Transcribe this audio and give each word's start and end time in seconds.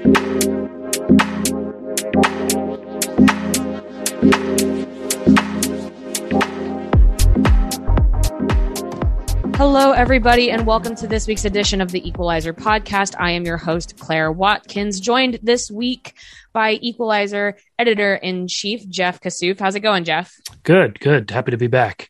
Hello, 0.00 0.12
everybody, 9.92 10.50
and 10.50 10.66
welcome 10.66 10.94
to 10.94 11.06
this 11.06 11.26
week's 11.26 11.44
edition 11.44 11.82
of 11.82 11.90
the 11.90 12.08
Equalizer 12.08 12.54
podcast. 12.54 13.14
I 13.18 13.32
am 13.32 13.44
your 13.44 13.58
host, 13.58 13.98
Claire 13.98 14.32
Watkins, 14.32 15.00
joined 15.00 15.38
this 15.42 15.70
week 15.70 16.14
by 16.54 16.78
Equalizer 16.80 17.58
editor 17.78 18.14
in 18.14 18.48
chief, 18.48 18.88
Jeff 18.88 19.20
Kassouf. 19.20 19.60
How's 19.60 19.74
it 19.74 19.80
going, 19.80 20.04
Jeff? 20.04 20.34
Good, 20.62 20.98
good. 20.98 21.30
Happy 21.30 21.50
to 21.50 21.58
be 21.58 21.66
back. 21.66 22.08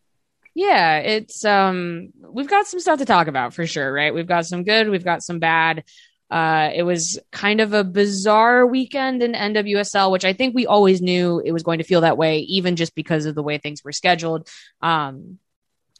Yeah, 0.55 0.99
it's 0.99 1.45
um 1.45 2.13
we've 2.23 2.49
got 2.49 2.69
some 2.69 2.79
stuff 2.79 3.01
to 3.01 3.05
talk 3.05 3.27
about 3.27 3.53
for 3.53 3.67
sure, 3.67 3.93
right? 3.93 4.15
We've 4.15 4.29
got 4.29 4.47
some 4.47 4.63
good, 4.63 4.89
we've 4.89 5.05
got 5.05 5.25
some 5.25 5.41
bad. 5.41 5.83
Uh, 6.31 6.71
it 6.73 6.85
was 6.85 7.19
kind 7.33 7.61
of 7.61 7.73
a 7.73 7.83
bizarre 7.83 8.65
weekend 8.65 9.23
in 9.23 9.33
NWSL, 9.33 10.13
which 10.13 10.25
I 10.25 10.33
think 10.33 10.55
we 10.55 10.67
always 10.67 11.03
knew 11.03 11.41
it 11.45 11.51
was 11.51 11.65
going 11.65 11.79
to 11.79 11.85
feel 11.85 12.03
that 12.03 12.17
way, 12.17 12.41
even 12.41 12.77
just 12.77 12.95
because 12.95 13.27
of 13.27 13.35
the 13.35 13.43
way 13.43 13.59
things 13.59 13.83
were 13.83 13.93
scheduled. 13.93 14.49
Um, 14.81 15.39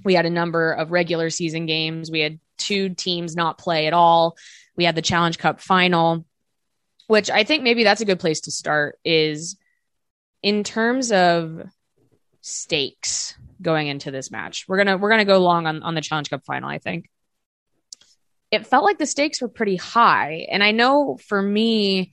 we 0.05 0.15
had 0.15 0.27
a 0.27 0.31
number 0.31 0.73
of 0.73 0.93
regular 0.93 1.31
season 1.31 1.67
games. 1.67 2.11
We 2.11 2.21
had 2.21 2.39
two 2.59 2.91
teams 2.91 3.35
not 3.35 3.59
play 3.59 3.87
at 3.87 3.93
all. 3.93 4.37
We 4.77 4.85
had 4.85 4.95
the 4.95 5.03
Challenge 5.03 5.37
Cup 5.37 5.61
final, 5.61 6.25
which 7.09 7.29
I 7.29 7.45
think 7.45 7.65
maybe 7.65 7.83
that's 7.83 8.01
a 8.01 8.07
good 8.07 8.21
place 8.21 8.43
to 8.43 8.53
start 8.53 8.99
is 9.05 9.57
in 10.43 10.65
terms 10.65 11.11
of 11.11 11.63
stakes 12.41 13.35
going 13.61 13.89
into 13.89 14.11
this 14.11 14.31
match. 14.31 14.67
We're 14.69 14.77
going 14.77 14.87
to 14.87 14.97
we're 14.97 15.11
going 15.11 15.19
to 15.19 15.25
go 15.25 15.39
long 15.39 15.67
on 15.67 15.83
on 15.83 15.95
the 15.95 16.01
Challenge 16.01 16.31
Cup 16.31 16.45
final, 16.45 16.69
I 16.69 16.79
think. 16.79 17.11
It 18.51 18.67
felt 18.67 18.85
like 18.85 18.99
the 18.99 19.07
stakes 19.07 19.41
were 19.41 19.49
pretty 19.49 19.77
high, 19.77 20.47
and 20.51 20.63
I 20.63 20.73
know 20.73 21.19
for 21.27 21.41
me 21.41 22.13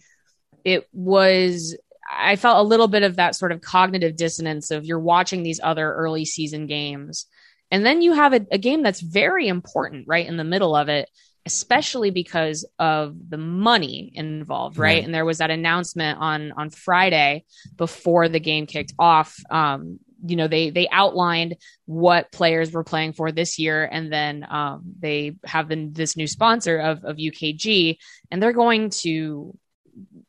it 0.64 0.88
was 0.94 1.78
I 2.09 2.36
felt 2.36 2.59
a 2.59 2.67
little 2.67 2.88
bit 2.88 3.03
of 3.03 3.17
that 3.17 3.36
sort 3.36 3.52
of 3.52 3.61
cognitive 3.61 4.16
dissonance 4.16 4.72
of 4.72 4.86
you're 4.86 5.00
watching 5.00 5.44
these 5.44 5.59
other 5.61 5.94
early 5.94 6.26
season 6.26 6.67
games 6.67 7.26
and 7.72 7.86
then 7.86 8.02
you 8.02 8.14
have 8.14 8.34
a, 8.34 8.45
a 8.52 8.58
game 8.58 8.81
that's 8.81 9.02
very 9.02 9.48
important 9.48 10.08
right 10.08 10.26
in 10.26 10.38
the 10.38 10.44
middle 10.44 10.76
of 10.76 10.89
it, 10.89 11.09
especially 11.45 12.11
because 12.11 12.66
of 12.80 13.16
the 13.30 13.38
money 13.38 14.11
involved, 14.14 14.78
right? 14.78 14.95
right? 14.95 15.04
And 15.04 15.14
there 15.14 15.26
was 15.26 15.39
that 15.39 15.52
announcement 15.52 16.20
on 16.20 16.52
on 16.54 16.70
Friday 16.70 17.45
before 17.76 18.30
the 18.30 18.39
game 18.39 18.66
kicked 18.66 18.94
off. 18.98 19.38
Um, 19.50 20.00
you 20.30 20.36
know, 20.36 20.47
they 20.47 20.70
they 20.70 20.88
outlined 20.89 21.58
what 21.86 22.31
players 22.31 22.72
were 22.72 22.83
playing 22.83 23.14
for 23.14 23.31
this 23.31 23.59
year, 23.59 23.88
and 23.89 24.11
then 24.11 24.45
um, 24.50 24.83
they 25.00 25.36
have 25.45 25.67
been 25.67 25.94
this 25.94 26.17
new 26.17 26.28
sponsor 26.28 26.78
of 26.78 27.03
of 27.03 27.17
UKG, 27.17 27.97
and 28.31 28.42
they're 28.42 28.53
going 28.53 28.89
to 29.02 29.58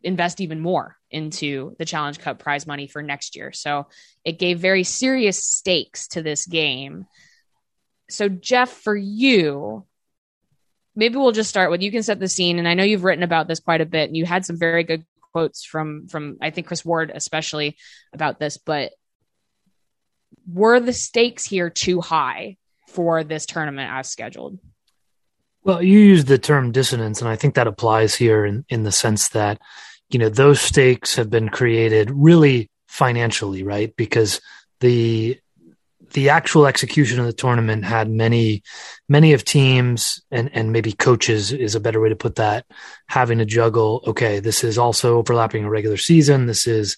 invest 0.02 0.40
even 0.40 0.60
more 0.60 0.96
into 1.10 1.74
the 1.78 1.84
Challenge 1.84 2.18
Cup 2.18 2.38
prize 2.38 2.66
money 2.66 2.86
for 2.86 3.02
next 3.02 3.36
year. 3.36 3.52
So 3.52 3.86
it 4.24 4.38
gave 4.38 4.58
very 4.60 4.84
serious 4.84 5.42
stakes 5.42 6.08
to 6.08 6.22
this 6.22 6.46
game 6.46 7.06
so 8.10 8.28
Jeff, 8.28 8.70
for 8.70 8.96
you, 8.96 9.84
maybe 10.96 11.16
we'll 11.16 11.32
just 11.32 11.50
start 11.50 11.70
with 11.70 11.82
you 11.82 11.92
can 11.92 12.02
set 12.02 12.18
the 12.18 12.28
scene. 12.28 12.58
And 12.58 12.66
I 12.66 12.74
know 12.74 12.84
you've 12.84 13.04
written 13.04 13.22
about 13.22 13.48
this 13.48 13.60
quite 13.60 13.80
a 13.80 13.86
bit, 13.86 14.08
and 14.08 14.16
you 14.16 14.24
had 14.24 14.44
some 14.44 14.58
very 14.58 14.84
good 14.84 15.04
quotes 15.32 15.64
from 15.64 16.08
from 16.08 16.38
I 16.40 16.50
think 16.50 16.66
Kris 16.66 16.84
Ward 16.84 17.12
especially 17.14 17.76
about 18.12 18.38
this. 18.38 18.56
But 18.56 18.92
were 20.50 20.80
the 20.80 20.92
stakes 20.92 21.44
here 21.44 21.70
too 21.70 22.00
high 22.00 22.56
for 22.86 23.24
this 23.24 23.46
tournament 23.46 23.90
as 23.92 24.08
scheduled? 24.08 24.58
Well, 25.64 25.82
you 25.82 25.98
used 25.98 26.26
the 26.26 26.38
term 26.38 26.72
dissonance, 26.72 27.20
and 27.20 27.28
I 27.28 27.36
think 27.36 27.54
that 27.54 27.66
applies 27.66 28.14
here 28.14 28.44
in, 28.44 28.64
in 28.68 28.84
the 28.84 28.92
sense 28.92 29.30
that, 29.30 29.60
you 30.08 30.18
know, 30.18 30.30
those 30.30 30.60
stakes 30.60 31.16
have 31.16 31.28
been 31.28 31.50
created 31.50 32.10
really 32.10 32.70
financially, 32.86 33.62
right? 33.62 33.94
Because 33.96 34.40
the 34.80 35.38
the 36.12 36.30
actual 36.30 36.66
execution 36.66 37.20
of 37.20 37.26
the 37.26 37.32
tournament 37.32 37.84
had 37.84 38.10
many, 38.10 38.62
many 39.08 39.34
of 39.34 39.44
teams 39.44 40.22
and, 40.30 40.50
and 40.54 40.72
maybe 40.72 40.92
coaches 40.92 41.52
is 41.52 41.74
a 41.74 41.80
better 41.80 42.00
way 42.00 42.08
to 42.08 42.16
put 42.16 42.36
that, 42.36 42.64
having 43.08 43.38
to 43.38 43.44
juggle, 43.44 44.02
okay, 44.06 44.40
this 44.40 44.64
is 44.64 44.78
also 44.78 45.18
overlapping 45.18 45.64
a 45.64 45.70
regular 45.70 45.96
season. 45.96 46.46
This 46.46 46.66
is, 46.66 46.96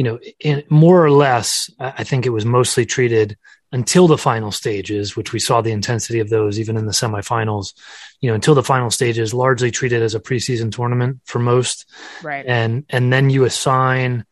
you 0.00 0.04
know, 0.04 0.18
in, 0.38 0.62
more 0.70 1.04
or 1.04 1.10
less, 1.10 1.68
I 1.78 2.04
think 2.04 2.24
it 2.24 2.30
was 2.30 2.46
mostly 2.46 2.86
treated 2.86 3.36
until 3.70 4.06
the 4.06 4.16
final 4.16 4.50
stages, 4.50 5.14
which 5.14 5.34
we 5.34 5.38
saw 5.38 5.60
the 5.60 5.72
intensity 5.72 6.20
of 6.20 6.30
those 6.30 6.58
even 6.58 6.78
in 6.78 6.86
the 6.86 6.92
semifinals, 6.92 7.74
you 8.22 8.30
know, 8.30 8.34
until 8.34 8.54
the 8.54 8.62
final 8.62 8.90
stages, 8.90 9.34
largely 9.34 9.70
treated 9.70 10.00
as 10.02 10.14
a 10.14 10.18
preseason 10.20 10.72
tournament 10.72 11.20
for 11.26 11.38
most. 11.38 11.84
Right. 12.22 12.46
And, 12.46 12.86
and 12.88 13.12
then 13.12 13.28
you 13.28 13.44
assign, 13.44 14.24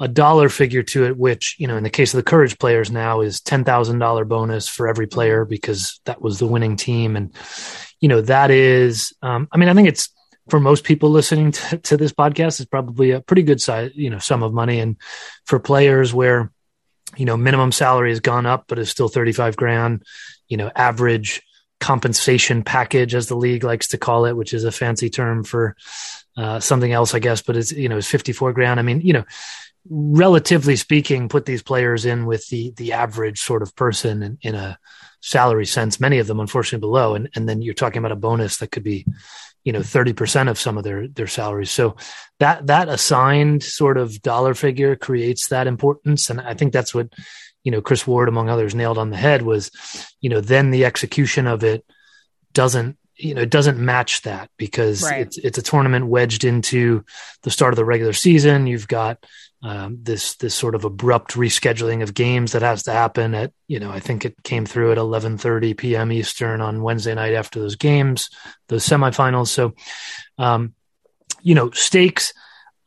a 0.00 0.06
dollar 0.06 0.48
figure 0.48 0.84
to 0.84 1.06
it, 1.06 1.16
which, 1.16 1.56
you 1.58 1.66
know, 1.66 1.76
in 1.76 1.82
the 1.82 1.90
case 1.90 2.14
of 2.14 2.18
the 2.18 2.30
courage 2.30 2.56
players 2.60 2.88
now 2.88 3.20
is 3.20 3.40
$10,000 3.40 4.28
bonus 4.28 4.68
for 4.68 4.86
every 4.86 5.08
player 5.08 5.44
because 5.44 5.98
that 6.04 6.22
was 6.22 6.38
the 6.38 6.46
winning 6.46 6.76
team. 6.76 7.16
And, 7.16 7.34
you 8.00 8.08
know, 8.08 8.20
that 8.20 8.52
is, 8.52 9.12
um, 9.22 9.48
I 9.50 9.56
mean, 9.56 9.68
I 9.68 9.74
think 9.74 9.88
it's 9.88 10.10
for 10.48 10.60
most 10.60 10.84
people 10.84 11.10
listening 11.10 11.52
to, 11.52 11.78
to 11.78 11.96
this 11.96 12.12
podcast, 12.12 12.60
it's 12.60 12.64
probably 12.64 13.10
a 13.10 13.20
pretty 13.20 13.42
good 13.42 13.60
size, 13.60 13.92
you 13.94 14.10
know, 14.10 14.18
sum 14.18 14.42
of 14.42 14.52
money. 14.52 14.80
And 14.80 14.96
for 15.44 15.58
players 15.58 16.12
where, 16.12 16.50
you 17.16 17.24
know, 17.24 17.36
minimum 17.36 17.72
salary 17.72 18.10
has 18.10 18.20
gone 18.20 18.46
up, 18.46 18.64
but 18.68 18.78
is 18.78 18.90
still 18.90 19.08
35 19.08 19.56
grand, 19.56 20.02
you 20.48 20.56
know, 20.56 20.70
average 20.74 21.42
compensation 21.80 22.62
package, 22.62 23.14
as 23.14 23.28
the 23.28 23.36
league 23.36 23.64
likes 23.64 23.88
to 23.88 23.98
call 23.98 24.24
it, 24.24 24.36
which 24.36 24.52
is 24.52 24.64
a 24.64 24.72
fancy 24.72 25.10
term 25.10 25.44
for 25.44 25.76
uh, 26.36 26.60
something 26.60 26.92
else, 26.92 27.14
I 27.14 27.18
guess, 27.18 27.42
but 27.42 27.56
it's, 27.56 27.72
you 27.72 27.88
know, 27.88 27.98
it's 27.98 28.08
54 28.08 28.52
grand. 28.52 28.80
I 28.80 28.82
mean, 28.82 29.00
you 29.00 29.12
know, 29.12 29.24
relatively 29.88 30.76
speaking, 30.76 31.28
put 31.28 31.46
these 31.46 31.62
players 31.62 32.04
in 32.04 32.26
with 32.26 32.46
the 32.48 32.72
the 32.76 32.92
average 32.92 33.40
sort 33.40 33.62
of 33.62 33.74
person 33.74 34.22
in, 34.22 34.38
in 34.42 34.54
a 34.54 34.78
salary 35.20 35.66
sense. 35.66 36.00
Many 36.00 36.18
of 36.18 36.26
them, 36.26 36.40
unfortunately, 36.40 36.80
below, 36.80 37.14
and 37.14 37.28
and 37.34 37.48
then 37.48 37.62
you're 37.62 37.74
talking 37.74 37.98
about 37.98 38.12
a 38.12 38.16
bonus 38.16 38.58
that 38.58 38.70
could 38.70 38.84
be, 38.84 39.06
you 39.68 39.72
know, 39.72 39.82
thirty 39.82 40.14
percent 40.14 40.48
of 40.48 40.58
some 40.58 40.78
of 40.78 40.84
their 40.84 41.06
their 41.06 41.26
salaries. 41.26 41.70
So 41.70 41.96
that 42.38 42.68
that 42.68 42.88
assigned 42.88 43.62
sort 43.62 43.98
of 43.98 44.22
dollar 44.22 44.54
figure 44.54 44.96
creates 44.96 45.48
that 45.48 45.66
importance, 45.66 46.30
and 46.30 46.40
I 46.40 46.54
think 46.54 46.72
that's 46.72 46.94
what 46.94 47.12
you 47.64 47.70
know 47.70 47.82
Kris 47.82 48.06
Ward, 48.06 48.30
among 48.30 48.48
others, 48.48 48.74
nailed 48.74 48.96
on 48.96 49.10
the 49.10 49.18
head 49.18 49.42
was, 49.42 49.70
you 50.22 50.30
know, 50.30 50.40
then 50.40 50.70
the 50.70 50.86
execution 50.86 51.46
of 51.46 51.64
it 51.64 51.84
doesn't 52.54 52.96
you 53.14 53.34
know, 53.34 53.42
it 53.42 53.50
doesn't 53.50 53.78
match 53.78 54.22
that 54.22 54.48
because 54.56 55.02
right. 55.02 55.20
it's 55.26 55.36
it's 55.36 55.58
a 55.58 55.62
tournament 55.62 56.06
wedged 56.06 56.44
into 56.44 57.04
the 57.42 57.50
start 57.50 57.74
of 57.74 57.76
the 57.76 57.84
regular 57.84 58.14
season. 58.14 58.66
You've 58.66 58.88
got 58.88 59.26
um, 59.62 59.98
this 60.02 60.34
this 60.36 60.54
sort 60.54 60.74
of 60.74 60.84
abrupt 60.84 61.32
rescheduling 61.32 62.02
of 62.02 62.14
games 62.14 62.52
that 62.52 62.62
has 62.62 62.84
to 62.84 62.92
happen 62.92 63.34
at 63.34 63.52
you 63.66 63.80
know 63.80 63.90
I 63.90 63.98
think 63.98 64.24
it 64.24 64.42
came 64.44 64.66
through 64.66 64.92
at 64.92 64.98
11:30 64.98 65.76
p.m. 65.76 66.12
Eastern 66.12 66.60
on 66.60 66.82
Wednesday 66.82 67.14
night 67.14 67.34
after 67.34 67.58
those 67.58 67.74
games, 67.74 68.30
those 68.68 68.84
semifinals. 68.84 69.48
So, 69.48 69.74
um, 70.38 70.74
you 71.42 71.54
know, 71.54 71.70
stakes. 71.70 72.32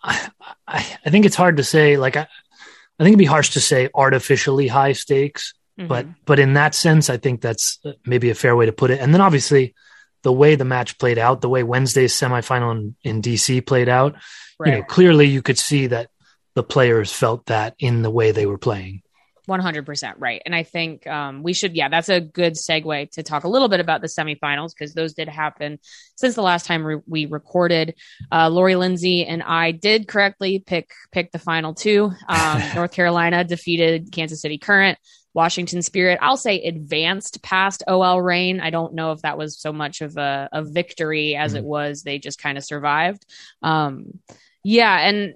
I, 0.04 0.30
I, 0.68 0.98
I 1.06 1.10
think 1.10 1.26
it's 1.26 1.36
hard 1.36 1.58
to 1.58 1.64
say. 1.64 1.98
Like 1.98 2.16
I, 2.16 2.22
I 2.22 3.04
think 3.04 3.10
it'd 3.10 3.20
be 3.20 3.26
harsh 3.26 3.52
to 3.52 3.60
say 3.60 3.90
artificially 3.94 4.68
high 4.68 4.94
stakes, 4.94 5.54
mm-hmm. 5.78 5.88
but 5.88 6.06
but 6.26 6.40
in 6.40 6.54
that 6.54 6.74
sense, 6.74 7.10
I 7.10 7.18
think 7.18 7.42
that's 7.42 7.80
maybe 8.06 8.30
a 8.30 8.36
fair 8.36 8.56
way 8.56 8.66
to 8.66 8.72
put 8.72 8.92
it. 8.92 9.02
And 9.02 9.14
then 9.14 9.22
obviously, 9.22 9.76
the 10.24 10.32
way 10.32 10.56
the 10.56 10.66
match 10.66 10.98
played 10.98 11.18
out, 11.18 11.42
the 11.42 11.50
way 11.50 11.64
Wednesday's 11.64 12.14
semifinal 12.14 12.72
in, 12.72 12.96
in 13.04 13.22
DC 13.22 13.66
played 13.66 13.90
out, 13.90 14.16
right. 14.58 14.70
you 14.70 14.78
know, 14.78 14.84
clearly 14.84 15.26
you 15.26 15.42
could 15.42 15.58
see 15.58 15.88
that 15.88 16.10
the 16.54 16.64
players 16.64 17.12
felt 17.12 17.46
that 17.48 17.76
in 17.80 18.02
the 18.02 18.12
way 18.12 18.32
they 18.32 18.46
were 18.46 18.58
playing. 18.58 19.02
100% 19.48 20.14
right. 20.18 20.42
And 20.46 20.56
I 20.56 20.64
think 20.64 21.06
um, 21.08 21.44
we 21.44 21.54
should, 21.54 21.76
yeah, 21.76 21.90
that's 21.90 22.10
a 22.10 22.22
good 22.22 22.54
segue 22.54 23.12
to 23.12 23.24
talk 23.24 23.44
a 23.44 23.50
little 23.50 23.68
bit 23.68 23.80
about 23.80 24.02
the 24.02 24.08
semifinals 24.08 24.70
because 24.70 24.94
those 24.94 25.14
did 25.14 25.28
happen 25.28 25.80
since 26.16 26.36
the 26.36 26.42
last 26.42 26.66
time 26.66 26.86
re- 26.86 27.02
we 27.08 27.26
recorded. 27.26 27.96
Uh, 28.32 28.50
Lori 28.50 28.76
Lindsey 28.76 29.26
and 29.26 29.42
I 29.44 29.72
did 29.72 30.08
correctly 30.08 30.60
pick 30.60 30.92
pick 31.12 31.32
the 31.32 31.40
final 31.40 31.74
two. 31.74 32.12
Um, 32.28 32.62
North 32.76 32.92
Carolina 32.92 33.44
defeated 33.44 34.12
Kansas 34.12 34.42
City 34.42 34.58
Current. 34.58 34.98
Washington 35.34 35.82
Spirit, 35.82 36.20
I'll 36.22 36.36
say 36.36 36.62
advanced 36.62 37.42
past 37.42 37.84
OL 37.88 38.22
Reign. 38.22 38.60
I 38.60 38.70
don't 38.70 38.94
know 38.94 39.14
if 39.14 39.22
that 39.22 39.38
was 39.38 39.58
so 39.58 39.72
much 39.72 40.02
of 40.02 40.18
a, 40.18 40.50
a 40.52 40.62
victory 40.62 41.38
as 41.38 41.52
mm-hmm. 41.52 41.60
it 41.60 41.64
was. 41.64 42.04
They 42.04 42.20
just 42.20 42.38
kind 42.38 42.58
of 42.58 42.66
survived. 42.66 43.26
Um, 43.62 44.20
yeah. 44.62 45.08
And 45.08 45.36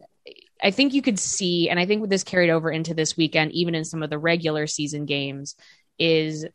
I 0.61 0.71
think 0.71 0.93
you 0.93 1.01
could 1.01 1.19
see, 1.19 1.69
and 1.69 1.79
I 1.79 1.85
think 1.85 2.07
this 2.07 2.23
carried 2.23 2.49
over 2.49 2.71
into 2.71 2.93
this 2.93 3.17
weekend, 3.17 3.51
even 3.51 3.75
in 3.75 3.85
some 3.85 4.03
of 4.03 4.09
the 4.09 4.17
regular 4.17 4.67
season 4.67 5.05
games, 5.05 5.55
is 5.99 6.45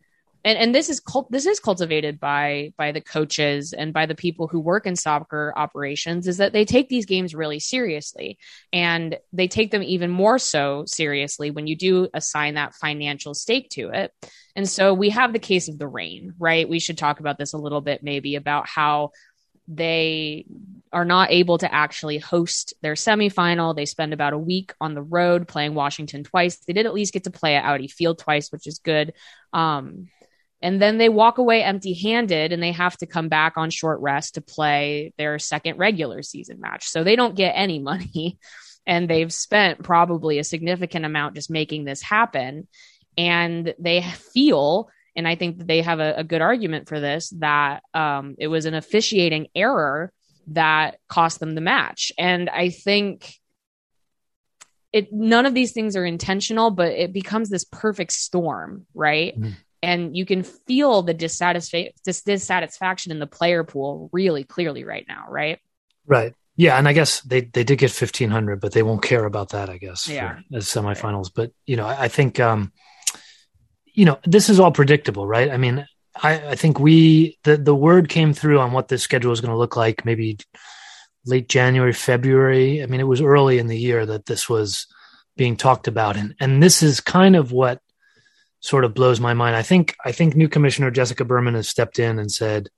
and, 0.45 0.57
and 0.57 0.75
this 0.75 0.89
is 0.89 1.01
cult, 1.01 1.31
this 1.31 1.47
is 1.47 1.61
cultivated 1.61 2.19
by 2.19 2.73
by 2.79 2.93
the 2.93 3.01
coaches 3.01 3.73
and 3.73 3.93
by 3.93 4.07
the 4.07 4.15
people 4.15 4.47
who 4.47 4.59
work 4.59 4.87
in 4.87 4.97
soccer 4.97 5.53
operations 5.55 6.27
is 6.27 6.39
that 6.39 6.53
they 6.53 6.65
take 6.65 6.89
these 6.89 7.07
games 7.07 7.35
really 7.35 7.61
seriously. 7.61 8.39
And 8.73 9.19
they 9.33 9.49
take 9.49 9.71
them 9.71 9.83
even 9.83 10.11
more 10.11 10.39
so 10.39 10.85
seriously 10.87 11.51
when 11.51 11.67
you 11.67 11.77
do 11.77 12.09
assign 12.15 12.55
that 12.55 12.75
financial 12.75 13.35
stake 13.35 13.69
to 13.71 13.91
it. 13.91 14.13
And 14.57 14.69
so 14.69 14.95
we 14.95 15.11
have 15.11 15.33
the 15.33 15.39
case 15.39 15.69
of 15.69 15.79
the 15.79 15.89
Reign 15.89 16.35
right? 16.39 16.69
We 16.69 16.81
should 16.81 16.99
talk 16.99 17.21
about 17.21 17.39
this 17.39 17.53
a 17.53 17.59
little 17.59 17.81
bit 17.81 18.03
maybe 18.03 18.37
about 18.37 18.67
how 18.67 19.11
they 19.71 20.45
are 20.93 21.05
not 21.05 21.31
able 21.31 21.57
to 21.59 21.73
actually 21.73 22.19
host 22.19 22.75
their 22.83 22.95
semifinal. 22.95 23.75
They 23.75 23.87
spend 23.87 24.13
about 24.13 24.33
a 24.33 24.39
week 24.39 24.73
on 24.81 24.95
the 24.95 25.03
road 25.03 25.47
playing 25.47 25.75
Washington 25.75 26.25
twice. 26.25 26.57
They 26.57 26.73
did 26.73 26.87
at 26.87 26.95
least 26.95 27.13
get 27.13 27.25
to 27.25 27.31
play 27.31 27.55
at 27.55 27.65
Audi 27.65 27.87
Field 27.87 28.19
twice, 28.19 28.51
which 28.51 28.67
is 28.67 28.81
good. 28.81 29.13
Um, 29.53 30.09
and 30.61 30.83
then 30.83 30.99
they 30.99 31.09
walk 31.09 31.39
away 31.39 31.63
empty 31.63 31.95
handed 31.95 32.53
and 32.53 32.63
they 32.63 32.73
have 32.73 32.97
to 32.99 33.07
come 33.07 33.29
back 33.29 33.57
on 33.57 33.71
short 33.71 34.01
rest 34.01 34.35
to 34.35 34.41
play 34.41 35.15
their 35.17 35.39
second 35.39 35.79
regular 35.79 36.23
season 36.23 36.61
match. 36.61 36.89
So 36.89 37.05
they 37.05 37.17
don't 37.17 37.37
get 37.37 37.53
any 37.53 37.79
money 37.79 38.39
and 38.87 39.09
they've 39.09 39.33
spent 39.33 39.83
probably 39.83 40.39
a 40.39 40.45
significant 40.45 41.05
amount 41.05 41.37
just 41.37 41.51
making 41.51 41.85
this 41.85 42.03
happen. 42.03 42.67
And 43.17 43.75
they 43.79 44.03
feel, 44.03 44.89
and 45.21 45.29
I 45.29 45.35
think 45.37 45.59
that 45.59 45.67
they 45.67 45.83
have 45.83 46.01
a, 46.01 46.15
a 46.17 46.25
good 46.25 46.41
argument 46.41 46.89
for 46.89 46.99
this, 46.99 47.31
that 47.39 47.83
um, 47.95 48.35
it 48.39 48.49
was 48.49 48.67
an 48.67 48.75
officiating 48.75 49.49
error 49.55 50.13
that 50.49 50.99
cost 51.09 51.39
them 51.39 51.55
the 51.55 51.61
match. 51.61 52.11
And 52.19 52.49
I 52.49 52.71
think 52.71 53.35
it 54.93 55.13
none 55.13 55.47
of 55.47 55.55
these 55.55 55.73
things 55.73 55.95
are 55.95 56.05
intentional, 56.05 56.71
but 56.71 56.93
it 56.93 57.13
becomes 57.13 57.51
this 57.51 57.65
perfect 57.65 58.13
storm, 58.13 58.87
right? 58.95 59.39
Mm 59.39 59.55
and 59.83 60.17
you 60.17 60.27
can 60.27 60.43
feel 60.43 61.03
the 61.03 61.15
dissatisfa- 61.15 61.93
dis- 62.05 62.23
dissatisfaction 62.23 63.13
in 63.13 63.19
the 63.19 63.27
player 63.27 63.65
pool 63.65 64.11
really 64.13 64.45
clearly 64.45 64.85
right 64.85 65.05
now, 65.09 65.25
right? 65.29 65.59
Right. 66.07 66.35
Yeah, 66.57 66.77
and 66.77 66.87
I 66.87 66.93
guess 66.93 67.23
they 67.23 67.43
they 67.43 67.65
did 67.65 67.79
get 67.79 67.91
fifteen 67.91 68.31
hundred, 68.31 68.61
but 68.61 68.73
they 68.73 68.83
won't 68.83 69.03
care 69.03 69.25
about 69.25 69.51
that, 69.51 69.71
I 69.71 69.79
guess, 69.79 70.07
yeah. 70.07 70.41
as 70.53 70.67
semifinals. 70.67 71.25
Right. 71.25 71.35
But 71.35 71.53
you 71.65 71.77
know, 71.77 71.87
I, 71.87 72.03
I 72.05 72.09
think 72.09 72.39
um, 72.39 72.73
you 74.01 74.07
know 74.07 74.19
this 74.25 74.49
is 74.49 74.59
all 74.59 74.73
predictable, 74.73 75.27
right? 75.27 75.51
I 75.51 75.59
mean, 75.59 75.87
I, 76.17 76.53
I 76.53 76.55
think 76.55 76.81
we 76.81 77.37
the 77.45 77.59
the 77.59 77.75
word 77.75 78.09
came 78.09 78.33
through 78.33 78.59
on 78.59 78.73
what 78.73 78.89
this 78.89 79.03
schedule 79.03 79.31
is 79.31 79.43
going 79.43 79.53
to 79.53 79.59
look 79.59 79.77
like, 79.77 80.07
maybe 80.07 80.39
late 81.27 81.51
January, 81.51 81.93
February. 81.93 82.83
I 82.83 82.87
mean, 82.87 83.01
it 83.01 83.07
was 83.07 83.21
early 83.21 83.59
in 83.59 83.67
the 83.67 83.79
year 83.79 84.07
that 84.07 84.25
this 84.25 84.49
was 84.49 84.87
being 85.37 85.55
talked 85.55 85.87
about, 85.87 86.17
and 86.17 86.35
and 86.41 86.63
this 86.63 86.83
is 86.83 87.03
kind 87.03 87.37
of 87.37 87.53
what 87.53 87.83
sort 88.61 88.87
of 88.87 88.95
blows 88.95 89.21
my 89.21 89.35
mind. 89.35 89.55
I 89.55 89.63
think 89.63 89.95
I 90.03 90.13
think 90.13 90.35
new 90.35 90.49
commissioner 90.49 90.91
Jessica 90.91 91.27
Berman 91.27 91.55
has 91.55 91.69
stepped 91.69 91.99
in 91.99 92.19
and 92.19 92.33
said, 92.33 92.71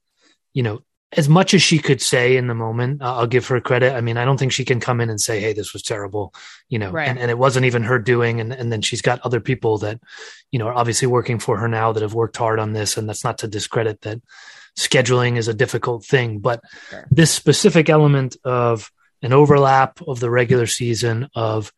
you 0.52 0.64
know, 0.64 0.80
as 1.14 1.28
much 1.28 1.52
as 1.52 1.62
she 1.62 1.78
could 1.78 2.00
say 2.00 2.36
in 2.36 2.46
the 2.46 2.54
moment, 2.54 3.02
uh, 3.02 3.16
I'll 3.16 3.26
give 3.26 3.46
her 3.48 3.60
credit. 3.60 3.94
I 3.94 4.00
mean, 4.00 4.16
I 4.16 4.24
don't 4.24 4.38
think 4.38 4.52
she 4.52 4.64
can 4.64 4.80
come 4.80 5.00
in 5.00 5.10
and 5.10 5.20
say, 5.20 5.40
"Hey, 5.40 5.52
this 5.52 5.72
was 5.72 5.82
terrible," 5.82 6.34
you 6.68 6.78
know, 6.78 6.90
right. 6.90 7.08
and, 7.08 7.18
and 7.18 7.30
it 7.30 7.38
wasn't 7.38 7.66
even 7.66 7.82
her 7.84 7.98
doing. 7.98 8.40
And 8.40 8.52
and 8.52 8.72
then 8.72 8.80
she's 8.80 9.02
got 9.02 9.20
other 9.20 9.40
people 9.40 9.78
that, 9.78 10.00
you 10.50 10.58
know, 10.58 10.68
are 10.68 10.74
obviously 10.74 11.08
working 11.08 11.38
for 11.38 11.58
her 11.58 11.68
now 11.68 11.92
that 11.92 12.02
have 12.02 12.14
worked 12.14 12.36
hard 12.36 12.58
on 12.58 12.72
this. 12.72 12.96
And 12.96 13.08
that's 13.08 13.24
not 13.24 13.38
to 13.38 13.48
discredit 13.48 14.00
that 14.02 14.22
scheduling 14.78 15.36
is 15.36 15.48
a 15.48 15.54
difficult 15.54 16.04
thing, 16.04 16.38
but 16.38 16.62
sure. 16.88 17.06
this 17.10 17.30
specific 17.30 17.90
element 17.90 18.36
of 18.44 18.90
an 19.20 19.32
overlap 19.32 20.00
of 20.08 20.18
the 20.18 20.30
regular 20.30 20.66
season 20.66 21.28
of 21.34 21.72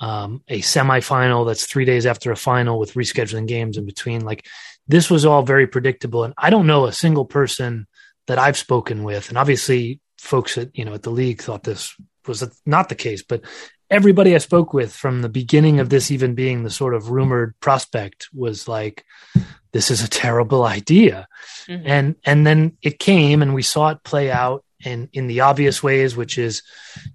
um, 0.00 0.42
a 0.48 0.60
semifinal 0.60 1.46
that's 1.46 1.64
three 1.64 1.84
days 1.84 2.06
after 2.06 2.30
a 2.32 2.36
final 2.36 2.78
with 2.78 2.94
rescheduling 2.94 3.46
games 3.46 3.76
in 3.76 3.86
between. 3.86 4.24
Like 4.24 4.46
this 4.88 5.08
was 5.08 5.24
all 5.24 5.42
very 5.42 5.66
predictable, 5.66 6.24
and 6.24 6.34
I 6.36 6.50
don't 6.50 6.66
know 6.66 6.86
a 6.86 6.92
single 6.92 7.24
person 7.24 7.86
that 8.30 8.38
I've 8.38 8.56
spoken 8.56 9.02
with, 9.02 9.28
and 9.28 9.36
obviously 9.36 9.98
folks 10.18 10.56
at 10.56 10.70
you 10.78 10.84
know 10.84 10.94
at 10.94 11.02
the 11.02 11.10
league 11.10 11.42
thought 11.42 11.64
this 11.64 11.94
was 12.26 12.46
not 12.64 12.88
the 12.88 12.94
case, 12.94 13.22
but 13.26 13.42
everybody 13.90 14.34
I 14.34 14.38
spoke 14.38 14.72
with 14.72 14.92
from 14.94 15.20
the 15.20 15.28
beginning 15.28 15.80
of 15.80 15.88
this 15.88 16.10
even 16.10 16.34
being 16.34 16.62
the 16.62 16.70
sort 16.70 16.94
of 16.94 17.10
rumored 17.10 17.54
prospect 17.58 18.28
was 18.32 18.68
like 18.68 19.04
this 19.72 19.90
is 19.90 20.04
a 20.04 20.08
terrible 20.08 20.62
idea. 20.64 21.26
Mm-hmm. 21.66 21.86
And 21.86 22.16
and 22.24 22.46
then 22.46 22.76
it 22.82 22.98
came 22.98 23.42
and 23.42 23.52
we 23.52 23.62
saw 23.62 23.90
it 23.90 24.04
play 24.04 24.30
out 24.30 24.64
And 24.84 25.08
in 25.12 25.26
the 25.26 25.40
obvious 25.40 25.82
ways, 25.82 26.16
which 26.16 26.38
is, 26.38 26.62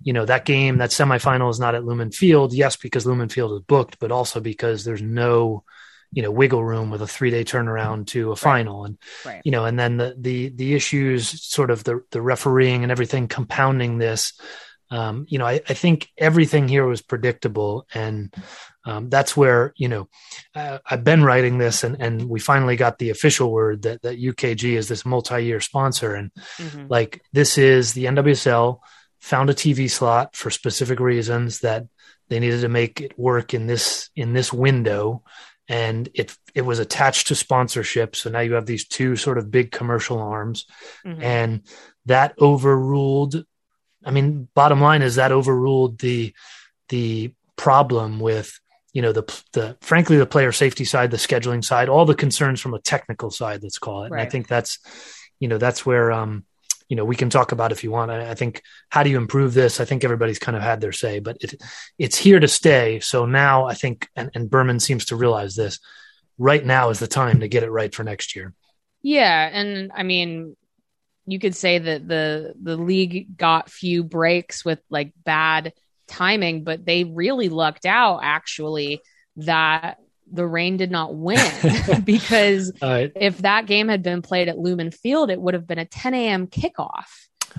you 0.02 0.14
know, 0.14 0.26
that 0.26 0.46
game, 0.46 0.78
that 0.78 0.92
semifinal 0.92 1.50
is 1.50 1.60
not 1.60 1.76
at 1.76 1.84
Lumen 1.84 2.12
Field. 2.12 2.54
Yes, 2.54 2.76
because 2.76 3.06
Lumen 3.06 3.30
Field 3.30 3.54
is 3.54 3.66
booked, 3.66 3.98
but 4.00 4.12
also 4.12 4.40
because 4.40 4.84
there's 4.84 5.02
no, 5.02 5.64
you 6.16 6.22
know, 6.22 6.32
wiggle 6.32 6.64
room 6.64 6.90
with 6.90 7.02
a 7.02 7.08
three 7.08 7.30
day 7.30 7.44
turnaround 7.44 8.08
to 8.08 8.28
a 8.28 8.30
right. 8.30 8.40
final, 8.40 8.86
and 8.86 8.98
right. 9.26 9.42
you 9.44 9.52
know, 9.52 9.66
and 9.66 9.78
then 9.78 9.98
the 9.98 10.16
the 10.18 10.50
the 10.50 10.74
issues, 10.74 11.44
sort 11.44 11.70
of 11.70 11.84
the 11.84 12.02
the 12.12 12.22
refereeing 12.22 12.84
and 12.84 12.92
everything 12.92 13.28
compounding 13.28 13.98
this. 13.98 14.34
Um, 14.90 15.26
you 15.28 15.40
know, 15.40 15.46
I, 15.46 15.62
I 15.68 15.74
think 15.74 16.08
everything 16.18 16.70
here 16.70 16.86
was 16.86 17.02
predictable, 17.02 17.86
and 17.94 18.34
um, 18.86 19.10
that's 19.10 19.36
where 19.36 19.74
you 19.76 19.90
know 19.90 20.08
uh, 20.56 20.78
I've 20.90 21.04
been 21.04 21.22
writing 21.22 21.58
this, 21.58 21.84
and 21.84 22.02
and 22.02 22.30
we 22.30 22.40
finally 22.40 22.78
got 22.78 22.98
the 22.98 23.10
official 23.10 23.52
word 23.52 23.82
that 23.82 24.02
that 24.04 24.18
UKG 24.18 24.78
is 24.78 24.88
this 24.88 25.06
multi-year 25.06 25.60
sponsor, 25.60 26.16
and 26.16 26.32
mm-hmm. 26.58 26.86
like 26.88 27.24
this 27.34 27.58
is 27.58 27.92
the 27.92 28.06
NWSL 28.06 28.80
found 29.20 29.50
a 29.50 29.54
TV 29.54 29.92
slot 29.92 30.34
for 30.34 30.50
specific 30.50 31.02
reasons 31.02 31.60
that 31.60 31.88
they 32.30 32.40
needed 32.40 32.62
to 32.62 32.70
make 32.70 33.02
it 33.02 33.20
work 33.20 33.54
in 33.54 33.68
this 33.68 34.10
in 34.16 34.32
this 34.32 34.54
window, 34.54 35.24
and 35.68 36.10
it 36.14 36.36
it 36.54 36.62
was 36.62 36.80
attached 36.80 37.28
to 37.28 37.36
sponsorship. 37.36 38.16
So 38.16 38.30
now 38.30 38.40
you 38.40 38.54
have 38.54 38.66
these 38.66 38.88
two 38.88 39.16
sort 39.16 39.38
of 39.38 39.52
big 39.52 39.72
commercial 39.72 40.20
arms, 40.20 40.66
mm-hmm. 41.06 41.22
and 41.22 41.62
that 42.06 42.34
overruled. 42.40 43.44
I 44.04 44.12
mean, 44.12 44.48
bottom 44.54 44.82
line 44.82 45.02
is 45.02 45.16
that 45.16 45.32
overruled 45.32 46.00
the 46.00 46.34
the 46.90 47.34
problem 47.56 48.20
with 48.20 48.60
you 48.94 49.02
know 49.02 49.12
the 49.12 49.24
the 49.54 49.78
frankly 49.82 50.18
the 50.18 50.26
player 50.26 50.52
safety 50.52 50.86
side 50.86 51.12
the 51.12 51.18
scheduling 51.18 51.64
side 51.64 51.90
all 51.90 52.06
the 52.06 52.16
concerns 52.16 52.62
from 52.62 52.74
a 52.74 52.80
technical 52.80 53.32
side 53.32 53.64
let's 53.64 53.80
call 53.80 54.04
it 54.04 54.12
right. 54.12 54.20
and 54.20 54.28
i 54.28 54.30
think 54.30 54.48
that's 54.48 54.80
you 55.40 55.48
know 55.48 55.58
that's 55.58 55.86
where 55.86 56.12
um 56.12 56.46
you 56.90 56.96
know 56.96 57.06
we 57.06 57.16
can 57.16 57.30
talk 57.30 57.52
about 57.52 57.72
if 57.72 57.84
you 57.84 57.92
want. 57.92 58.12
I, 58.12 58.34
think 58.36 58.62
how 58.90 59.04
do 59.04 59.10
you 59.10 59.18
improve 59.18 59.54
this? 59.54 59.80
I 59.80 59.86
think 59.86 60.04
everybody's 60.04 60.40
kind 60.40 60.56
of 60.56 60.64
had 60.64 60.82
their 60.82 60.92
say 60.92 61.20
but 61.20 61.38
it 61.42 61.62
it's 61.98 62.18
here 62.18 62.40
to 62.40 62.48
stay. 62.48 63.00
So 63.00 63.26
now 63.26 63.66
i 63.66 63.74
think 63.74 64.08
and, 64.16 64.30
and 64.34 64.50
berman 64.50 64.80
seems 64.80 65.06
to 65.06 65.16
realize 65.16 65.56
this 65.56 65.80
right 66.38 66.66
now 66.66 66.90
is 66.90 67.00
the 67.00 67.08
time 67.08 67.40
to 67.40 67.48
get 67.48 67.64
it 67.64 67.72
right 67.72 67.94
for 67.94 68.04
next 68.04 68.36
year. 68.36 68.54
Yeah 69.02 69.50
and 69.52 69.92
i 69.96 70.04
mean 70.04 70.56
you 71.28 71.40
could 71.40 71.56
say 71.56 71.80
that 71.80 72.08
the 72.08 72.54
the 72.62 72.78
league 72.78 73.36
got 73.36 73.70
few 73.70 74.04
breaks 74.04 74.64
with 74.64 74.80
like 74.90 75.14
bad 75.24 75.74
timing, 76.08 76.64
but 76.64 76.86
they 76.86 77.04
really 77.04 77.50
lucked 77.50 77.86
out 77.86 78.20
actually 78.24 79.02
that 79.38 80.00
the 80.32 80.46
Reign 80.46 80.78
did 80.78 80.92
not 80.92 81.16
win 81.16 81.40
because 82.04 82.72
uh, 82.82 83.08
if 83.16 83.40
that 83.40 83.66
game 83.66 83.88
had 83.88 84.04
been 84.04 84.22
played 84.22 84.50
at 84.50 84.58
Lumen 84.58 84.92
Field, 84.92 85.30
it 85.30 85.40
would 85.40 85.54
have 85.54 85.68
been 85.68 85.80
a 85.80 85.86
10 85.86 86.14
a.m. 86.14 86.48
kickoff. 86.48 87.06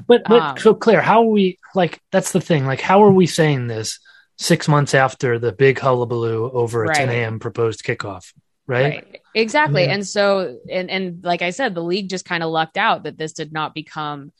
But, 0.06 0.24
but 0.24 0.42
um, 0.42 0.58
so 0.58 0.74
Claire, 0.74 1.00
how 1.00 1.22
are 1.22 1.30
we 1.30 1.58
like? 1.74 2.00
That's 2.12 2.32
the 2.32 2.40
thing. 2.40 2.66
Like, 2.66 2.80
how 2.80 3.02
are 3.04 3.10
we 3.10 3.26
saying 3.26 3.66
this 3.66 3.98
six 4.36 4.68
months 4.68 4.94
after 4.94 5.38
the 5.38 5.52
big 5.52 5.78
hullabaloo 5.78 6.50
over 6.50 6.84
a 6.84 6.88
right. 6.88 6.96
10 6.96 7.08
a.m. 7.08 7.38
proposed 7.38 7.82
kickoff? 7.82 8.32
Right? 8.66 8.96
right. 8.96 9.20
Exactly. 9.34 9.82
Mean, 9.82 9.90
and 9.90 10.06
so, 10.06 10.58
and 10.70 10.90
and 10.90 11.24
like 11.24 11.40
I 11.40 11.50
said, 11.50 11.74
the 11.74 11.82
league 11.82 12.10
just 12.10 12.24
kind 12.24 12.42
of 12.42 12.50
lucked 12.50 12.76
out 12.76 13.04
that 13.04 13.16
this 13.16 13.32
did 13.32 13.52
not 13.52 13.74
become 13.74 14.32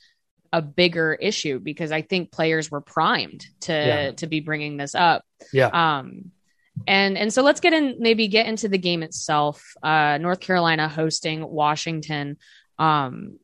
a 0.53 0.61
bigger 0.61 1.13
issue 1.13 1.59
because 1.59 1.91
I 1.91 2.01
think 2.01 2.31
players 2.31 2.69
were 2.69 2.81
primed 2.81 3.45
to 3.61 3.73
yeah. 3.73 4.11
to 4.11 4.27
be 4.27 4.41
bringing 4.41 4.77
this 4.77 4.95
up. 4.95 5.23
Yeah. 5.51 5.67
Um, 5.67 6.31
and 6.85 7.17
and 7.17 7.33
so 7.33 7.41
let's 7.41 7.59
get 7.59 7.73
in 7.73 7.95
maybe 7.99 8.27
get 8.27 8.45
into 8.45 8.67
the 8.67 8.77
game 8.77 9.03
itself. 9.03 9.73
Uh, 9.81 10.17
North 10.19 10.39
Carolina 10.39 10.87
hosting 10.87 11.47
Washington. 11.47 12.37
Um, 12.77 13.39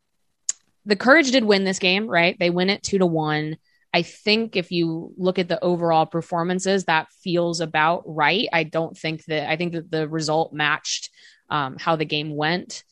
the 0.86 0.96
Courage 0.96 1.32
did 1.32 1.44
win 1.44 1.64
this 1.64 1.80
game, 1.80 2.08
right? 2.08 2.38
They 2.38 2.50
win 2.50 2.70
it 2.70 2.84
two 2.84 2.98
to 2.98 3.06
one. 3.06 3.58
I 3.94 4.02
think 4.02 4.56
if 4.56 4.72
you 4.72 5.14
look 5.18 5.38
at 5.38 5.48
the 5.48 5.64
overall 5.64 6.06
performances, 6.06 6.86
that 6.86 7.08
feels 7.24 7.62
about 7.62 8.04
right. 8.06 8.48
I 8.52 8.64
don't 8.64 8.98
think 8.98 9.24
that 9.26 9.50
I 9.50 9.56
think 9.56 9.74
that 9.74 9.92
the 9.92 10.08
result 10.08 10.52
matched 10.52 11.10
um, 11.50 11.78
how 11.78 11.96
the 11.96 12.06
game 12.06 12.36
went. 12.36 12.84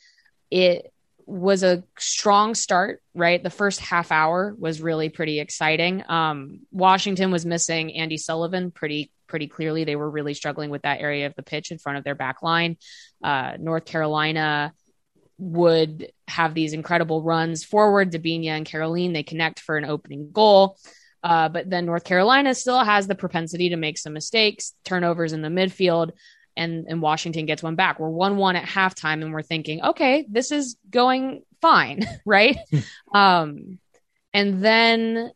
It 0.52 0.94
was 1.26 1.64
a 1.64 1.84
strong 1.98 2.56
start, 2.56 3.02
right? 3.16 3.42
The 3.42 3.50
first 3.50 3.80
half 3.80 4.12
hour 4.12 4.56
was 4.58 4.82
really 4.82 5.10
pretty 5.10 5.40
exciting. 5.40 6.04
Um, 6.08 6.62
Washington 6.72 7.32
was 7.32 7.46
missing 7.46 7.90
Andi 7.98 8.20
Sullivan 8.20 8.70
pretty 8.70 9.12
pretty 9.32 9.48
clearly. 9.48 9.84
They 9.84 9.96
were 9.96 10.10
really 10.10 10.36
struggling 10.36 10.70
with 10.70 10.84
that 10.84 11.02
area 11.02 11.26
of 11.26 11.34
the 11.36 11.42
pitch 11.42 11.72
in 11.72 11.80
front 11.80 11.98
of 11.98 12.04
their 12.04 12.14
back 12.14 12.44
line. 12.44 12.78
Uh, 13.24 13.54
North 13.60 13.86
Carolina 13.86 14.74
would 15.40 16.12
have 16.28 16.54
these 16.54 16.74
incredible 16.74 17.24
runs 17.24 17.64
forward. 17.64 18.12
Debinha 18.12 18.50
and 18.50 18.66
Kerolin, 18.68 19.14
they 19.14 19.24
connect 19.24 19.60
for 19.60 19.78
an 19.78 19.86
opening 19.86 20.30
goal. 20.32 20.78
Uh, 21.24 21.50
but 21.50 21.70
then 21.70 21.86
North 21.86 22.04
Carolina 22.04 22.54
still 22.54 22.84
has 22.84 23.08
the 23.08 23.16
propensity 23.16 23.70
to 23.70 23.78
make 23.78 23.98
some 23.98 24.14
mistakes, 24.14 24.74
turnovers 24.86 25.34
in 25.34 25.42
the 25.42 25.50
midfield 25.50 26.12
and 26.58 26.86
and 26.88 27.02
Washington 27.02 27.46
gets 27.46 27.64
one 27.64 27.76
back. 27.76 28.00
We're 28.00 28.10
one 28.10 28.38
one 28.38 28.56
at 28.56 28.66
halftime, 28.66 29.22
and 29.22 29.34
we're 29.34 29.42
thinking, 29.42 29.82
okay, 29.82 30.26
this 30.30 30.52
is 30.52 30.78
going 30.90 31.44
fine, 31.62 32.06
right? 32.26 32.58
um, 33.14 33.80
and 34.34 34.64
then 34.64 35.32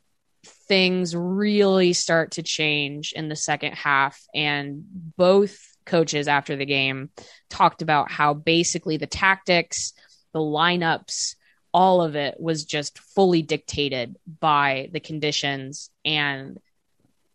things 0.67 1.15
really 1.15 1.93
start 1.93 2.31
to 2.31 2.43
change 2.43 3.13
in 3.13 3.29
the 3.29 3.35
second 3.35 3.73
half, 3.73 4.21
and 4.33 4.83
both 5.17 5.57
coaches 5.85 6.27
after 6.27 6.55
the 6.55 6.65
game 6.65 7.09
talked 7.49 7.81
about 7.81 8.11
how 8.11 8.33
basically 8.33 8.97
the 8.97 9.07
tactics, 9.07 9.93
the 10.33 10.39
lineups, 10.39 11.35
all 11.73 12.01
of 12.01 12.15
it 12.15 12.39
was 12.39 12.65
just 12.65 12.99
fully 12.99 13.41
dictated 13.41 14.17
by 14.39 14.89
the 14.93 14.99
conditions 14.99 15.89
and 16.03 16.57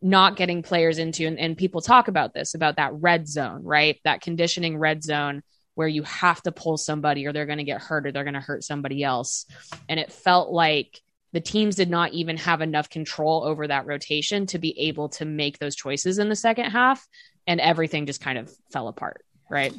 not 0.03 0.37
getting 0.37 0.63
players 0.63 0.99
into 0.99 1.27
and, 1.27 1.39
and, 1.39 1.59
people 1.59 1.83
talk 1.83 2.09
about 2.09 2.33
this 2.33 2.55
about 2.55 2.77
that 2.77 2.95
red 2.95 3.29
zone 3.29 3.63
right? 3.63 4.01
That 4.05 4.23
conditioning 4.23 4.79
red 4.79 5.05
zone 5.05 5.43
where 5.75 5.89
you 5.89 6.03
have 6.05 6.43
to 6.43 6.53
pull 6.53 6.77
somebody 6.77 7.27
or 7.27 7.33
they're 7.33 7.47
going 7.47 7.59
to 7.59 7.65
get 7.65 7.83
hurt 7.83 8.07
or 8.07 8.13
they're 8.13 8.25
going 8.25 8.35
to 8.35 8.41
hurt 8.41 8.65
somebody 8.65 9.03
else. 9.03 9.47
And 9.89 10.01
it 10.01 10.13
felt 10.13 10.51
like 10.51 11.01
the 11.33 11.41
teams 11.41 11.77
did 11.77 11.91
not 11.91 12.13
even 12.13 12.37
have 12.37 12.61
enough 12.61 12.91
control 12.91 13.45
over 13.45 13.67
that 13.67 13.87
rotation 13.87 14.47
to 14.47 14.59
be 14.59 14.79
able 14.79 15.09
to 15.09 15.25
make 15.25 15.59
those 15.59 15.77
choices 15.77 16.19
in 16.19 16.29
the 16.29 16.37
second 16.37 16.67
half 16.67 17.07
and 17.47 17.61
everything 17.61 18.07
just 18.07 18.21
kind 18.21 18.39
of 18.39 18.53
fell 18.73 18.89
apart 18.89 19.25
right 19.51 19.73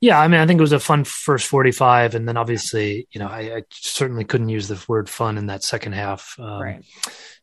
yeah, 0.00 0.20
I 0.20 0.28
mean, 0.28 0.40
I 0.40 0.46
think 0.46 0.58
it 0.58 0.62
was 0.62 0.72
a 0.72 0.78
fun 0.78 1.04
first 1.04 1.46
45. 1.48 2.14
And 2.14 2.28
then 2.28 2.36
obviously, 2.36 3.08
you 3.10 3.18
know, 3.18 3.26
I, 3.26 3.56
I 3.56 3.62
certainly 3.70 4.24
couldn't 4.24 4.48
use 4.48 4.68
the 4.68 4.82
word 4.86 5.08
fun 5.08 5.38
in 5.38 5.46
that 5.46 5.64
second 5.64 5.92
half. 5.92 6.36
Um, 6.38 6.62
right. 6.62 6.84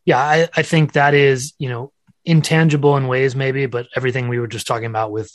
Yeah, 0.06 0.18
I, 0.18 0.48
I 0.56 0.62
think 0.62 0.92
that 0.92 1.12
is, 1.12 1.52
you 1.58 1.68
know, 1.68 1.92
intangible 2.24 2.96
in 2.96 3.08
ways 3.08 3.36
maybe, 3.36 3.66
but 3.66 3.88
everything 3.94 4.28
we 4.28 4.38
were 4.38 4.46
just 4.46 4.66
talking 4.66 4.86
about 4.86 5.12
with 5.12 5.30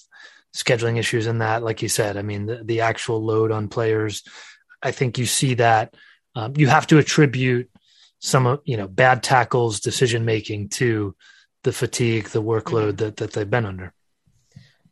scheduling 0.56 0.98
issues 0.98 1.28
and 1.28 1.42
that, 1.42 1.64
like 1.64 1.82
you 1.82 1.90
said, 1.90 2.18
I 2.18 2.24
mean, 2.24 2.48
the, 2.48 2.64
the 2.64 2.82
actual 2.82 3.24
load 3.24 3.52
on 3.52 3.68
players, 3.68 4.24
I 4.82 4.92
think 4.92 5.18
you 5.18 5.26
see 5.26 5.54
that 5.56 5.94
um, 6.36 6.54
you 6.58 6.68
have 6.68 6.88
to 6.88 6.98
attribute 6.98 7.70
some 8.22 8.46
of, 8.46 8.62
you 8.64 8.78
know, 8.78 8.88
bad 8.88 9.24
tackles, 9.24 9.80
decision 9.80 10.24
making 10.24 10.70
to 10.70 11.16
the 11.64 11.74
fatigue, 11.74 12.30
the 12.30 12.42
workload 12.42 12.94
mm-hmm. 12.94 12.98
that, 12.98 13.18
that 13.18 13.34
they've 13.34 13.50
been 13.50 13.66
under. 13.66 13.94